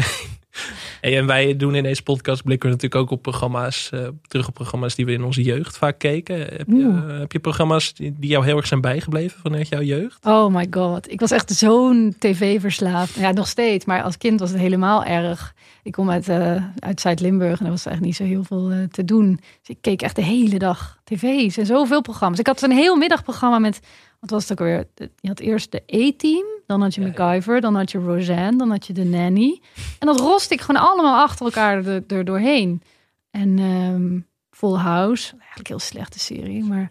[1.01, 4.49] Hey, en wij doen in deze podcast blikken we natuurlijk ook op programma's, eh, terug
[4.49, 6.39] op programma's die we in onze jeugd vaak keken.
[6.39, 10.27] Heb je, heb je programma's die, die jou heel erg zijn bijgebleven vanuit jouw jeugd?
[10.27, 11.11] Oh my god.
[11.11, 13.15] Ik was echt zo'n tv-verslaafd.
[13.15, 13.85] Ja, nog steeds.
[13.85, 15.55] Maar als kind was het helemaal erg.
[15.83, 18.79] Ik kom uit, eh, uit Zuid-Limburg en er was echt niet zo heel veel eh,
[18.91, 19.41] te doen.
[19.61, 22.39] Dus ik keek echt de hele dag tv's en zoveel programma's.
[22.39, 23.81] Ik had een heel middagprogramma met,
[24.21, 24.85] wat was het ook weer?
[25.21, 28.87] Je had eerst de E-team, dan had je MacGyver, dan had je Roseanne, dan had
[28.87, 29.61] je de Nanny.
[29.99, 32.83] En dat roste ik gewoon allemaal achter elkaar er, er doorheen.
[33.31, 34.19] En ehm
[34.51, 36.91] Full House, eigenlijk heel slechte serie, maar...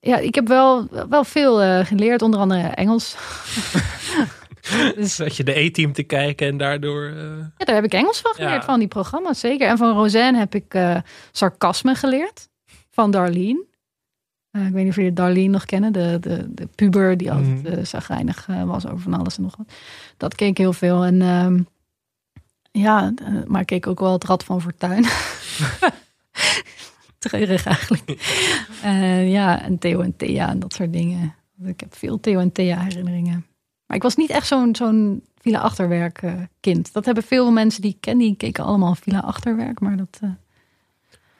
[0.00, 3.16] Ja, ik heb wel, wel veel eh, geleerd, onder andere Engels.
[4.94, 7.04] Dus dat je de E-team te kijken en daardoor...
[7.04, 8.62] eh, Ja, daar heb ik Engels van geleerd, Ja.
[8.62, 9.68] van die programma's, zeker.
[9.68, 10.96] En van Roseanne heb ik eh,
[11.32, 12.48] sarcasme geleerd,
[12.90, 13.64] van Darlene.
[14.54, 17.62] Eh, ik weet niet of jullie Darlene nog kennen, de, de, de puber die altijd
[17.62, 17.66] Mhm.
[17.66, 19.72] eh zagrijnig eh, was over van alles en nog wat.
[20.16, 21.04] Dat keek ik heel veel.
[21.04, 21.60] En ehm,
[22.70, 23.14] ja,
[23.46, 25.04] maar ik keek ook wel het Rad van Fortuin.
[27.18, 28.12] Treurig eigenlijk.
[29.30, 31.34] Ja, en Theo en Thea en dat soort dingen.
[31.64, 33.46] Ik heb veel Theo en Thea herinneringen.
[33.86, 36.22] Maar ik was niet echt zo'n zo'n Villa Achterwerk
[36.60, 36.92] kind.
[36.92, 39.80] Dat hebben veel mensen die ik ken, die keken allemaal Villa Achterwerk.
[39.80, 40.20] Maar dat,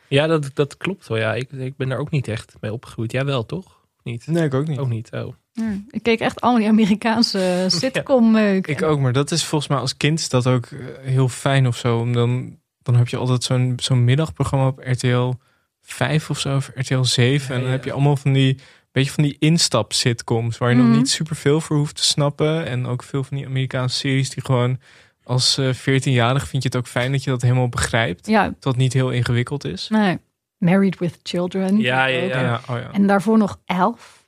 [0.09, 1.18] Ja, dat, dat klopt wel.
[1.18, 3.12] Ja, ik, ik ben daar ook niet echt mee opgegroeid.
[3.12, 3.64] Jij wel, toch?
[3.66, 4.26] Of Niet?
[4.26, 4.78] Nee, ik ook niet.
[4.78, 5.34] Ook niet, oh.
[5.52, 8.66] ja, ik keek echt al die Amerikaanse sitcom meuk.
[8.66, 11.66] Ik ook, maar dat is volgens mij als kind is dat ook eh, heel fijn
[11.66, 11.99] of zo.
[11.99, 15.33] Om Dan, dan heb je altijd zo'n zo'n middagprogramma op RTL
[15.80, 17.49] 5 of zo, of RTL 7.
[17.54, 17.74] en dan ja.
[17.74, 18.58] heb je allemaal van die,
[18.92, 20.87] beetje van die instap sitcoms waar je Mhm.
[20.88, 22.66] nog niet super veel voor hoeft te snappen.
[22.66, 24.79] En ook veel van die Amerikaanse series die gewoon
[25.25, 28.26] als eh 14-jarig vind je het ook fijn dat je dat helemaal begrijpt.
[28.26, 29.88] Ja, Dat het niet heel ingewikkeld is.
[29.88, 30.18] nee.
[30.59, 31.79] Married with Children.
[31.79, 32.41] Ja, ja, ja.
[32.41, 32.91] Ja, oh ja.
[32.92, 34.26] En daarvoor nog Elf.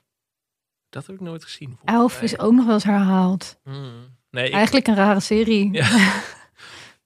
[0.89, 1.67] Dat heb ik nooit gezien.
[1.67, 2.23] volgens Elf mij.
[2.23, 3.59] is ook nog wel eens herhaald.
[3.63, 4.15] Hmm.
[4.31, 5.73] Nee, ik, Eigenlijk een rare serie.
[5.73, 5.87] Ja.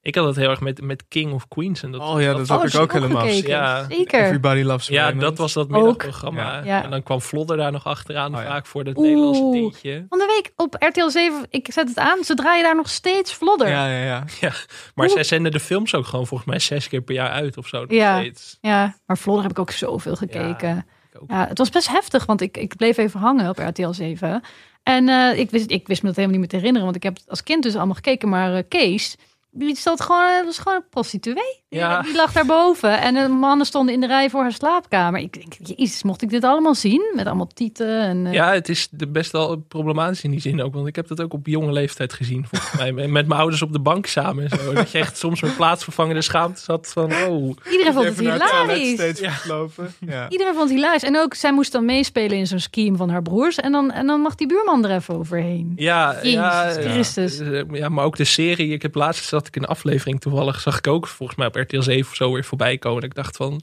[0.03, 1.83] Ik had het heel erg met, met King of Queens.
[1.83, 3.25] En dat, Oh ja, dat heb Oh, ik dat ook is ook helemaal.
[3.27, 3.85] Ja.
[3.89, 4.23] Zeker.
[4.23, 5.21] Everybody Loves Ja, Raymond.
[5.21, 6.41] dat was dat middagprogramma.
[6.57, 6.63] Ja.
[6.65, 6.83] Ja.
[6.83, 8.47] En dan kwam Vlodder daar nog achteraan, Oh ja.
[8.47, 9.07] vaak voor het Oeh.
[9.07, 10.05] Nederlandse dingetje.
[10.09, 13.33] Van de week op RTL 7, ik zet het aan, ze draaien daar nog steeds
[13.33, 13.67] vlodder.
[13.67, 14.23] Ja, ja, ja.
[14.41, 14.51] Ja,
[14.95, 15.15] maar Oeh.
[15.15, 17.79] zij zenden de films ook gewoon volgens mij zes keer per jaar uit of zo.
[17.81, 18.19] nog Ja.
[18.19, 18.57] steeds.
[18.61, 20.85] Ja, maar Vlodder heb ik ook zoveel gekeken.
[21.27, 24.41] Ja, het was best heftig, want ik, ik bleef even hangen op RTL 7.
[24.83, 27.03] En eh, ik, wist, ik wist me dat helemaal niet meer te herinneren, want ik
[27.03, 28.29] heb het als kind dus allemaal gekeken.
[28.29, 29.17] Maar eh, Kees,
[29.51, 31.60] die zat gewoon, was gewoon een prostituee.
[31.76, 32.02] Ja.
[32.02, 35.19] Die lag daarboven en de mannen stonden in de rij voor haar slaapkamer.
[35.19, 37.11] Ik denk, jezus, mocht ik dit allemaal zien?
[37.15, 38.26] Met allemaal tieten en...
[38.26, 40.73] eh, Ja, het is de best wel problematisch in die zin ook.
[40.73, 42.45] Want ik heb dat ook op jonge leeftijd gezien.
[42.49, 44.43] Volgens mij met mijn ouders op de bank samen.
[44.49, 44.73] En zo.
[44.73, 47.14] Dat je echt soms met plaatsvervangende schaamte zat van...
[47.14, 48.93] Oh, Iedereen vond het het hilarisch.
[48.93, 49.93] steeds verlopen.
[49.99, 50.30] Ja.
[50.30, 51.03] Iedereen vond het hilarisch.
[51.03, 53.56] En ook, zij moest dan meespelen in zo'n scheme van haar broers.
[53.56, 55.73] En dan, en dan mag die buurman er even overheen.
[55.76, 57.38] Ja, Jezus ja, Christus.
[57.38, 58.72] Ja, ja, maar ook de serie.
[58.73, 60.60] Ik heb laatst zat ik in een aflevering toevallig.
[60.60, 63.03] Zag ik ook volgens mij op RTL 7 of zo weer voorbij komen.
[63.03, 63.61] Ik dacht van...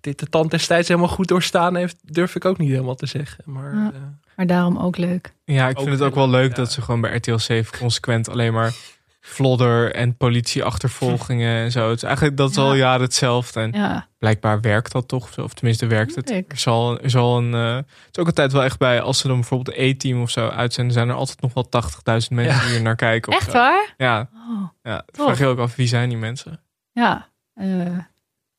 [0.00, 3.44] Dit de tand destijds helemaal goed doorstaan heeft, durf ik ook niet helemaal te zeggen.
[3.46, 3.90] Maar Ja.
[3.94, 4.00] eh,
[4.36, 5.34] Maar daarom ook leuk.
[5.44, 6.54] Ja, ik Ook vind het ook wel leuk ja.
[6.56, 8.72] dat ze gewoon bij RTL 7 consequent alleen maar
[9.20, 11.88] vlodder en politieachtervolgingen en zo.
[11.88, 12.78] Het is eigenlijk dat is al Ja.
[12.78, 13.60] jaren hetzelfde.
[13.60, 16.30] En Ja, blijkbaar werkt dat toch, of tenminste werkt het.
[16.30, 19.26] Er zal, er zal een, eh, het is ook altijd wel echt bij, als ze
[19.28, 22.66] dan bijvoorbeeld de E-team of zo uitzenden, zijn er altijd nog wel 80.000 mensen Ja.
[22.66, 23.32] die er naar kijken.
[23.32, 23.52] echt zo.
[23.52, 23.94] waar?
[23.96, 25.04] Ja, Oh, ja.
[25.12, 26.60] Vraag je ook af, wie zijn die mensen?
[26.94, 27.28] Ja.
[27.54, 27.66] Eh,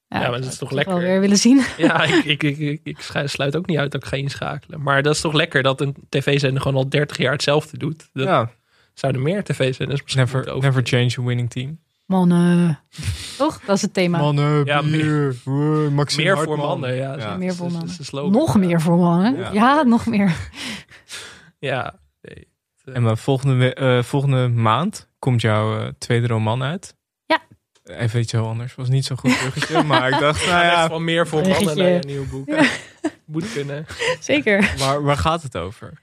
[0.08, 0.94] ja, maar ik dat is zou toch het lekker?
[0.96, 1.62] wel weer willen zien.
[1.78, 4.82] ja, ik, ik, ik, ik, sluit ook niet uit dat ik ga inschakelen.
[4.82, 8.10] Maar dat is toch lekker dat een tv-zender gewoon al 30 jaar hetzelfde doet.
[8.14, 8.52] Dat ja,
[8.94, 11.80] zouden meer tv-zenders misschien never, over- never change a winning team.
[12.06, 12.80] Mannen.
[13.38, 13.62] Toch?
[13.66, 14.18] Dat is het thema.
[14.20, 17.18] Mannen, Ja, bier, wow, Maxime Meer voor mannen, ja.
[17.18, 17.38] Ja.
[17.38, 17.94] Meer voor is- mannen.
[18.02, 18.32] slogan.
[18.32, 19.38] Nog meer voor mannen.
[19.38, 19.52] Ja.
[19.52, 20.36] Ja, nog meer.
[21.60, 22.48] Ja, nee.
[22.86, 26.96] En maar volgende, eh, volgende maand komt jouw eh, tweede roman uit.
[27.86, 27.96] Ja.
[27.96, 28.76] Even iets heel anders.
[28.76, 31.88] Was niet zo goed bruggetje, maar ik dacht, nou ja, van meer voor mannen naar
[31.92, 32.50] een nieuw boek.
[33.26, 33.86] Moet kunnen.
[34.20, 34.74] Zeker.
[34.78, 35.94] waar, waar gaat het over?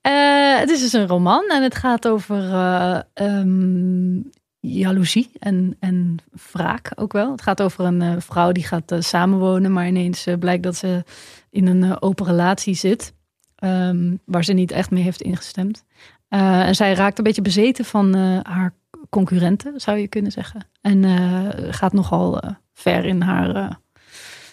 [0.00, 4.20] Eh, het is dus een roman en het gaat over eh ehm,
[4.60, 6.16] jaloezie en, en
[6.52, 7.30] wraak ook wel.
[7.30, 10.76] Het gaat over een eh, vrouw die gaat eh, samenwonen, maar ineens eh, blijkt dat
[10.76, 11.04] ze
[11.50, 13.14] in een eh, open relatie zit.
[13.56, 15.84] ehm, waar ze niet echt mee heeft ingestemd.
[16.28, 18.74] Eh, en zij raakt een beetje bezeten van eh, haar
[19.12, 20.66] concurrenten, zou je kunnen zeggen.
[20.80, 23.70] En eh, gaat nogal eh, ver in haar, eh,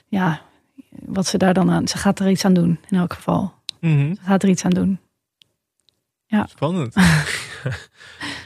[0.07, 0.41] ja,
[0.89, 1.87] wat ze daar dan aan.
[1.87, 3.53] Ze gaat er iets aan doen, in elk geval.
[3.79, 4.13] Mhm.
[4.13, 4.99] Ze gaat er iets aan doen.
[6.45, 6.95] Spannend.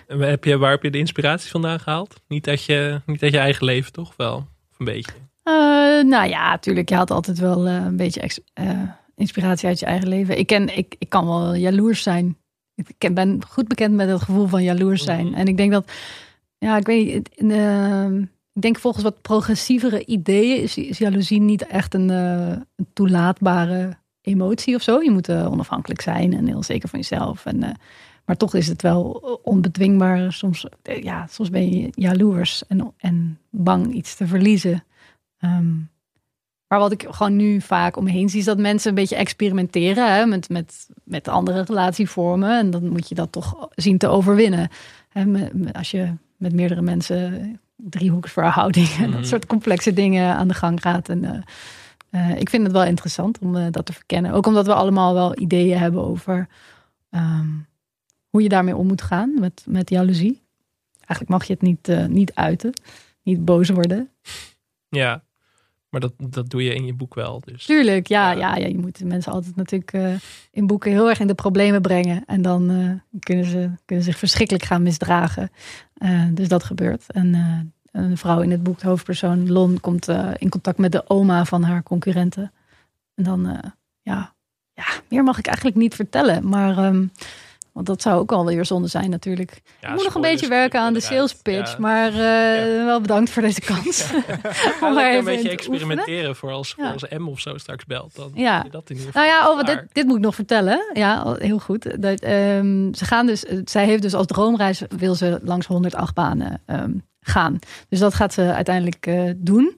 [0.07, 2.21] En Heb je, waar heb je de inspiratie vandaan gehaald?
[2.27, 4.35] Niet uit je, niet uit je eigen leven, toch wel?
[4.71, 5.11] Of een beetje.
[6.05, 6.89] Nou ja, natuurlijk.
[6.89, 8.41] Je had altijd wel een beetje
[9.15, 10.37] inspiratie uit je eigen leven.
[10.37, 12.37] Ik, ken, ik, ik kan wel jaloers zijn.
[12.75, 15.25] Ik ben goed bekend met het gevoel van jaloers zijn.
[15.25, 15.35] Mhm.
[15.35, 15.91] En ik denk dat,
[16.57, 18.07] ja, ik weet eh,
[18.53, 23.97] ik denk volgens wat progressievere ideeën is, is jaloezie niet echt een, eh, een toelaatbare
[24.21, 25.01] emotie of zo.
[25.01, 27.45] Je moet eh, onafhankelijk zijn en heel zeker van jezelf.
[27.45, 27.69] En, eh,
[28.25, 29.05] maar toch is het wel
[29.43, 30.33] onbedwingbaar.
[30.33, 34.83] Soms, ja, soms ben je jaloers en, en bang iets te verliezen.
[35.37, 35.75] Ehm,
[36.73, 39.15] maar wat ik gewoon nu vaak om me heen zie, is dat mensen een beetje
[39.15, 42.57] experimenteren hè, met, met, met andere relatievormen.
[42.59, 44.69] En dan moet je dat toch zien te overwinnen.
[45.25, 49.17] Met- als je met meerdere mensen driehoeksverhouding en Mhm.
[49.17, 51.09] dat soort complexe dingen aan de gang gaat.
[51.09, 54.31] En, eh, eh, ik vind het wel interessant om eh, dat te verkennen.
[54.31, 56.47] Ook omdat we allemaal wel ideeën hebben over
[57.09, 57.47] ehm,
[58.29, 60.41] hoe je daarmee om moet gaan met, met jaloezie.
[60.97, 62.73] Eigenlijk mag je het niet, niet uiten,
[63.23, 64.09] niet boos worden.
[64.89, 65.23] Ja,
[65.93, 67.41] maar dat, dat doe je in je boek wel.
[67.45, 67.65] Dus.
[67.65, 68.55] Tuurlijk, ja, Ja.
[68.55, 68.65] ja.
[68.65, 70.13] je moet de mensen altijd natuurlijk eh,
[70.51, 72.23] in boeken heel erg in de problemen brengen.
[72.25, 75.51] En dan eh, kunnen ze kunnen zich verschrikkelijk gaan misdragen.
[75.93, 77.11] Eh, dus dat gebeurt.
[77.11, 77.33] En
[77.91, 80.07] een vrouw in het boek, de hoofdpersoon Lon, komt
[80.37, 82.51] in contact met de oma van haar concurrenten.
[83.15, 83.61] En dan,
[84.01, 84.33] ja,
[84.73, 86.49] ja, meer mag ik eigenlijk niet vertellen.
[86.49, 87.05] Maar, ehm,
[87.73, 89.61] want dat zou ook alweer zonde zijn natuurlijk.
[89.81, 91.71] Ja, ik moet nog een beetje werken aan de sales pitch.
[91.71, 91.79] Ja.
[91.79, 94.11] Maar eh, wel bedankt voor deze kans.
[94.81, 98.15] Om een beetje experimenteren voor als, voor als M of zo straks belt.
[98.15, 98.61] Dan Ja.
[98.63, 99.27] je dat in ieder geval.
[99.27, 100.89] Nou ja, oh, dit, dit moet ik nog vertellen.
[100.93, 102.01] Ja, heel goed.
[102.01, 106.13] Dat, ehm, ze gaan dus, eh, zij heeft dus als droomreis wil ze langs 108
[106.13, 107.59] banen ehm, gaan.
[107.89, 109.77] Dus dat gaat ze uiteindelijk eh, doen.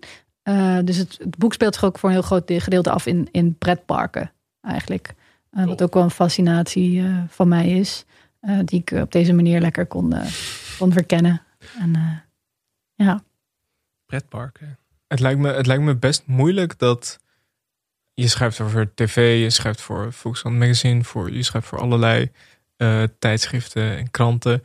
[0.84, 3.28] Dus het, het boek speelt zich ook voor een heel groot de- gedeelte af in,
[3.32, 4.32] in pretparken
[4.62, 5.14] eigenlijk.
[5.56, 8.06] Eh, wat ook wel een fascinatie eh, van mij is.
[8.40, 10.14] eh, die ik op deze manier lekker kon,
[10.78, 11.42] kon verkennen.
[11.80, 12.24] En
[12.94, 13.24] ja.
[14.06, 14.78] Pretparken.
[15.08, 17.20] Het lijkt, me, het lijkt me best moeilijk dat
[18.14, 22.32] je schrijft over tv, je schrijft voor Volkskrant Magazine, voor, je schrijft voor allerlei
[23.20, 24.64] tijdschriften en kranten.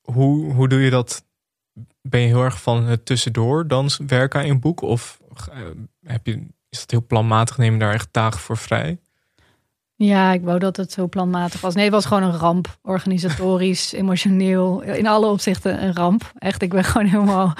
[0.00, 1.24] Hoe, hoe doe je dat
[2.02, 4.80] ben je heel erg van het tussendoor dan werken aan je boek?
[4.80, 5.20] Of
[6.00, 7.58] heb je, is dat heel planmatig?
[7.58, 8.98] Neem je daar echt dagen voor vrij?
[10.04, 11.74] Ja, ik wou dat het zo planmatig was.
[11.74, 12.78] Nee, het was gewoon een ramp.
[12.82, 16.32] Organisatorisch, emotioneel, in alle opzichten een ramp.
[16.38, 17.52] Echt, ik ben gewoon helemaal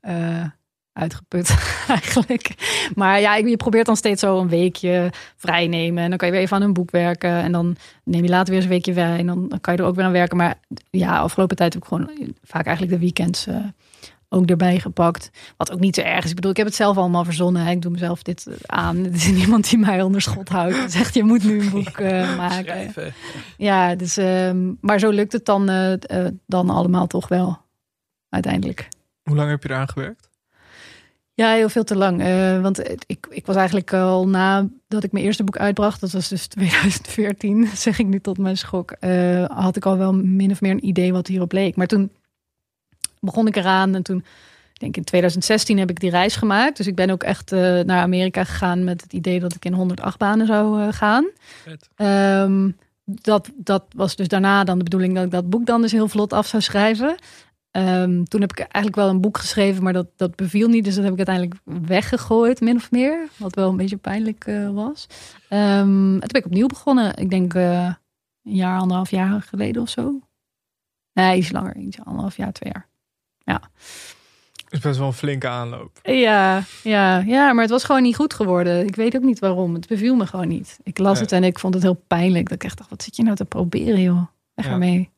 [0.00, 0.44] eh,
[0.92, 1.56] uitgeput
[1.88, 2.54] eigenlijk.
[2.94, 6.02] Maar ja, je probeert dan steeds zo een weekje vrij nemen.
[6.02, 7.30] En dan kan je weer even aan een boek werken.
[7.30, 9.18] En dan neem je later weer eens een weekje vrij.
[9.18, 10.36] En dan kan je er ook weer aan werken.
[10.36, 10.60] Maar
[10.90, 12.10] ja, afgelopen tijd heb ik gewoon
[12.42, 13.46] vaak eigenlijk de weekends...
[13.46, 13.56] Uh,
[14.34, 15.30] ook erbij gepakt.
[15.56, 16.30] Wat ook niet zo erg is.
[16.30, 17.66] Ik bedoel, ik heb het zelf allemaal verzonnen.
[17.66, 19.04] Ik doe mezelf dit aan.
[19.04, 20.76] Er is niemand die mij onder schot houdt.
[20.76, 22.64] En zegt, je moet nu een boek uh, maken.
[22.64, 23.14] Schrijven.
[23.56, 24.50] Ja, dus, uh,
[24.80, 25.92] maar zo lukt het dan, uh,
[26.46, 27.58] dan allemaal toch wel.
[28.28, 28.88] Uiteindelijk.
[29.22, 30.32] Hoe lang heb je eraan gewerkt?
[31.34, 32.22] Ja, heel veel te lang.
[32.62, 36.28] want ik, ik was eigenlijk al na dat ik mijn eerste boek uitbracht, dat was
[36.28, 38.94] dus 2014, zeg ik nu tot mijn schok,
[39.46, 41.76] had ik al wel min of meer een idee wat hierop leek.
[41.76, 42.10] Maar toen
[43.24, 44.18] begon ik eraan en toen,
[44.72, 46.76] ik denk in 2016 heb ik die reis gemaakt.
[46.76, 49.72] Dus ik ben ook echt uh, naar Amerika gegaan met het idee dat ik in
[49.72, 51.26] 108 banen zou uh, gaan.
[51.96, 55.92] Um, dat, dat was dus daarna dan de bedoeling dat ik dat boek dan dus
[55.92, 57.16] heel vlot af zou schrijven.
[57.70, 60.84] Um, toen heb ik eigenlijk wel een boek geschreven, maar dat, dat beviel niet.
[60.84, 63.28] Dus dat heb ik uiteindelijk weggegooid, min of meer.
[63.36, 65.06] Wat wel een beetje pijnlijk uh, was.
[65.50, 67.16] Um, toen ben ik opnieuw begonnen.
[67.16, 67.96] Ik denk een
[68.42, 70.20] jaar, anderhalf jaar geleden of zo.
[71.12, 71.76] Nee, iets langer.
[71.76, 72.88] Iets anderhalf jaar, twee jaar.
[73.44, 73.60] Ja.
[74.64, 75.98] Het is best wel een flinke aanloop.
[76.02, 78.86] Ja, ja, ja, maar het was gewoon niet goed geworden.
[78.86, 79.74] Ik weet ook niet waarom.
[79.74, 80.78] Het beviel me gewoon niet.
[80.82, 82.48] Ik las het en ik vond het heel pijnlijk.
[82.48, 84.26] Dat ik echt dacht, wat zit je nou te proberen, joh?
[84.54, 84.72] Weg ja.
[84.72, 85.13] ermee.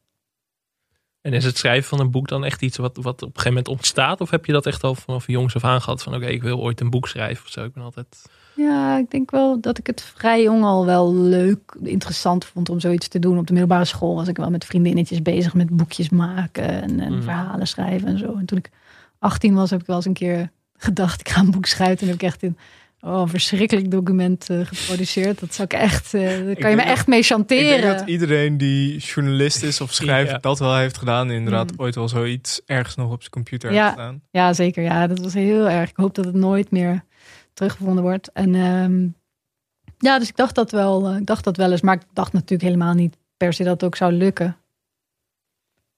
[1.26, 3.48] En is het schrijven van een boek dan echt iets wat, wat op een gegeven
[3.48, 4.20] moment ontstaat?
[4.20, 6.02] Of heb je dat echt al vanaf jongs af aan gehad?
[6.02, 7.64] Van oké, ik wil ooit een boek schrijven of zo.
[7.64, 8.22] Ik ben altijd...
[8.56, 12.80] Ja, ik denk wel dat ik het vrij jong al wel leuk, interessant vond om
[12.80, 13.38] zoiets te doen.
[13.38, 17.14] Op de middelbare school was ik wel met vriendinnetjes bezig met boekjes maken en, en
[17.14, 17.22] mm.
[17.22, 18.34] verhalen schrijven en zo.
[18.38, 18.70] En toen ik
[19.18, 22.00] 18 was, heb ik wel eens een keer gedacht, ik ga een boek schrijven.
[22.00, 22.58] En heb ik echt in
[23.00, 25.40] oh, een verschrikkelijk document uh, geproduceerd.
[25.40, 27.76] Dat zou ik echt, uh, daar kan je me echt mee chanteren.
[27.76, 30.38] Ik denk dat iedereen die journalist is of schrijft, ja.
[30.38, 31.30] dat wel heeft gedaan.
[31.30, 31.80] Inderdaad, mm.
[31.80, 34.22] ooit wel zoiets ergens nog op zijn computer ja, heeft gedaan.
[34.30, 34.82] Ja, zeker.
[34.82, 35.90] Ja, dat was heel erg.
[35.90, 37.04] Ik hoop dat het nooit meer
[37.54, 38.32] teruggevonden wordt.
[38.32, 39.16] En um,
[39.98, 42.32] ja, dus ik dacht dat wel, uh, ik dacht dat wel eens, maar ik dacht
[42.32, 44.56] natuurlijk helemaal niet per se dat het ook zou lukken.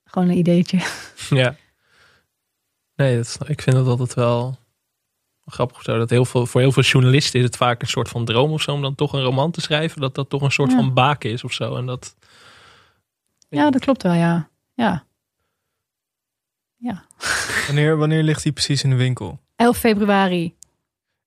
[0.04, 0.78] Gewoon een ideetje.
[1.30, 1.56] Ja.
[2.94, 4.58] Nee, dat, ik vind dat altijd wel
[5.50, 5.98] grappig zo.
[5.98, 8.62] Dat heel veel, voor heel veel journalisten is het vaak een soort van droom of
[8.62, 10.00] zo om dan toch een roman te schrijven.
[10.00, 10.76] Dat dat toch een soort ja.
[10.76, 11.76] van baken is of zo.
[11.76, 12.16] En dat.
[13.48, 14.48] Ja, dat klopt wel, ja.
[14.74, 15.04] Ja.
[16.76, 17.04] Ja.
[17.66, 19.40] Wanneer, wanneer ligt die precies in de winkel?
[19.56, 20.54] 11 februari.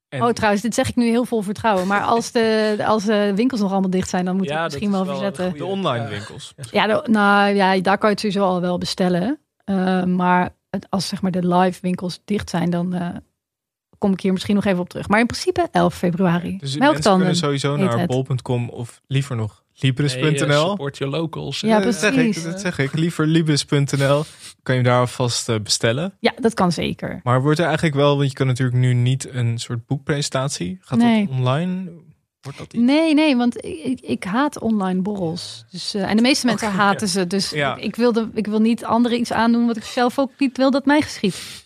[0.09, 0.23] En...
[0.23, 1.87] Oh, trouwens, dit zeg ik nu heel vol vertrouwen.
[1.87, 4.91] Maar als de, als de winkels nog allemaal dicht zijn, dan moet ja, het misschien
[4.91, 5.53] wel verzetten.
[5.57, 6.53] De online winkels.
[6.71, 9.39] Ja, de, nou ja, daar kan je het sowieso al wel bestellen.
[9.65, 10.55] Uh, maar
[10.89, 13.07] als zeg maar de live winkels dicht zijn, dan uh,
[14.01, 15.07] kom ik hier misschien nog even op terug.
[15.07, 16.57] Maar in principe 11 februari.
[16.57, 20.21] Dus mensen kunnen sowieso naar bol.com of liever nog Libris.nl.
[20.21, 21.59] Hey, uh, support your locals.
[21.59, 22.01] Ja, precies.
[22.01, 22.93] Dat zeg ik, dat zeg ik.
[22.93, 24.23] Liever Libris.nl.
[24.63, 26.13] Kan je daar alvast uh, bestellen.
[26.19, 27.19] Ja, dat kan zeker.
[27.23, 30.77] Maar wordt er eigenlijk wel, want je kan natuurlijk nu niet een soort boekpresentatie.
[30.81, 31.27] Gaat nee.
[31.27, 31.91] dat online?
[32.41, 32.83] Wordt dat iets?
[32.83, 35.65] Nee, nee, want ik, ik haat online borrels.
[35.71, 37.13] Dus, uh, en de meeste mensen okay, haten ja.
[37.13, 37.27] ze.
[37.27, 37.75] Dus ja.
[37.75, 40.71] ik, ik, wilde, ik wil niet anderen iets aandoen wat ik zelf ook niet wil
[40.71, 41.63] dat mij geschiet.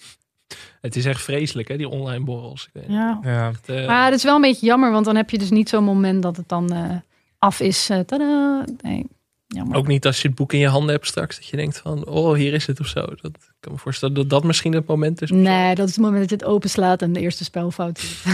[0.85, 2.69] Het is echt vreselijk, hè, die online borrels.
[2.87, 3.19] Ja.
[3.23, 3.49] ja.
[3.49, 3.87] Echt, uh...
[3.87, 6.23] Maar het is wel een beetje jammer, want dan heb je dus niet zo'n moment
[6.23, 6.95] dat het dan uh,
[7.39, 7.89] af is.
[7.89, 8.65] Uh, tada.
[8.81, 9.05] Nee.
[9.47, 9.77] Jammer.
[9.77, 12.07] Ook niet als je het boek in je handen hebt straks, dat je denkt van,
[12.07, 12.99] oh, hier is het of zo.
[13.05, 15.31] Dat ik kan me voorstellen dat dat misschien het moment is.
[15.31, 18.25] Nee, dat is het moment dat je het openslaat en de eerste spelfout ziet.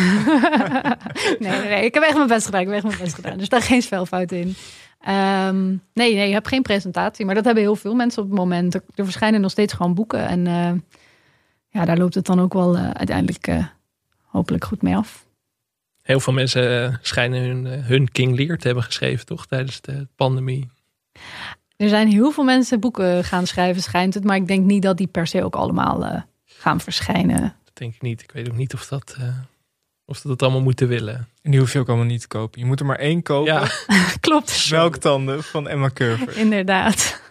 [1.40, 2.62] nee, nee, nee, ik heb echt mijn best gedaan.
[2.62, 3.40] Ik heb echt mijn best gedaan.
[3.40, 4.56] Er staat geen spelfout in.
[5.08, 7.26] Um, nee, nee, je hebt geen presentatie.
[7.26, 8.74] Maar dat hebben heel veel mensen op het moment.
[8.74, 10.28] Er, er verschijnen nog steeds gewoon boeken.
[10.28, 10.72] En uh,
[11.72, 13.66] ja, daar loopt het dan ook wel uh, uiteindelijk uh,
[14.22, 15.26] hopelijk goed mee af.
[16.02, 19.46] Heel veel mensen schijnen hun, hun King Lear te hebben geschreven, toch?
[19.46, 20.70] Tijdens de pandemie.
[21.76, 24.24] Er zijn heel veel mensen boeken gaan schrijven, schijnt het.
[24.24, 27.42] Maar ik denk niet dat die per se ook allemaal uh, gaan verschijnen.
[27.64, 28.22] Dat denk ik niet.
[28.22, 29.28] Ik weet ook niet of dat, uh,
[30.06, 31.28] of dat het allemaal moeten willen.
[31.42, 32.60] En die hoef je ook allemaal niet te kopen.
[32.60, 33.54] Je moet er maar één kopen.
[33.54, 33.68] Ja.
[34.20, 34.68] Klopt.
[34.72, 36.38] Melktanden van Emma Curver.
[36.38, 37.22] Inderdaad.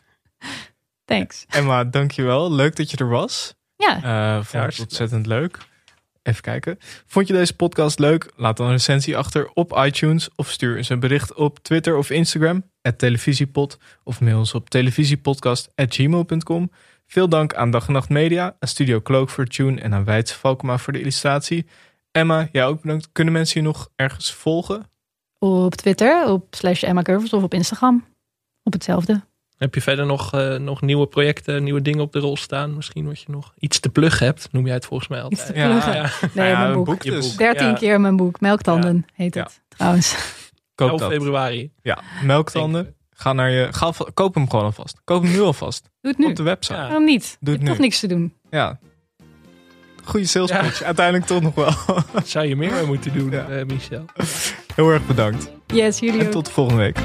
[1.05, 1.45] Thanks.
[1.49, 2.53] Emma, dankjewel.
[2.53, 3.55] Leuk dat je er was.
[3.81, 4.37] Ja.
[4.37, 5.59] Uh, vond het ontzettend leuk.
[6.23, 6.79] Even kijken.
[7.07, 8.33] Vond je deze podcast leuk?
[8.37, 12.11] Laat dan een recensie achter op iTunes of stuur eens een bericht op Twitter of
[12.11, 12.65] Instagram,
[12.97, 16.71] televisiepod, of mail ons op televisiepodcast.gmail.com.
[17.07, 20.39] Veel dank aan Dag en Nacht Media, aan Studio Cloak voor Tune en aan Weidse
[20.39, 21.67] Valkema voor de illustratie.
[22.13, 23.09] Emma, jij ook bedankt.
[23.13, 24.91] Kunnen mensen je nog ergens volgen?
[25.39, 28.05] Op Twitter, op slash Emma Curvers of op Instagram.
[28.63, 29.29] Op hetzelfde.
[29.61, 32.75] Heb je verder nog, eh, nog nieuwe projecten, nieuwe dingen op de rol staan?
[32.75, 35.41] Misschien wat je nog iets te pluggen hebt, noem jij het volgens mij altijd.
[35.41, 35.93] Iets te pluggen.
[35.93, 36.11] Ja.
[36.35, 36.85] Nee, Ja, mijn boek.
[36.85, 37.37] boek dus.
[37.37, 37.73] 13 Ja.
[37.73, 38.41] keer mijn boek.
[38.41, 39.43] Melktanden heet Ja.
[39.43, 40.17] het trouwens.
[40.75, 41.11] Koop 11 dat.
[41.11, 41.71] februari.
[41.83, 42.95] Ja, melktanden.
[43.11, 45.01] Ga naar je, ga, koop hem gewoon alvast.
[45.05, 45.91] Koop hem nu alvast.
[46.01, 46.27] Doe het nu.
[46.27, 46.79] Op de website.
[46.79, 46.85] Ja.
[46.87, 47.23] Waarom niet?
[47.41, 47.83] Doe je het hebt toch nu.
[47.85, 48.35] niks te doen.
[50.05, 50.83] Goede sales pitch.
[50.83, 51.73] Uiteindelijk toch nog wel.
[52.25, 53.49] Zou je meer mee moeten doen, Ja.
[53.49, 54.05] eh, Michel?
[54.75, 55.51] Heel erg bedankt.
[55.67, 56.33] Yes, jullie En ook.
[56.33, 56.99] tot de volgende week.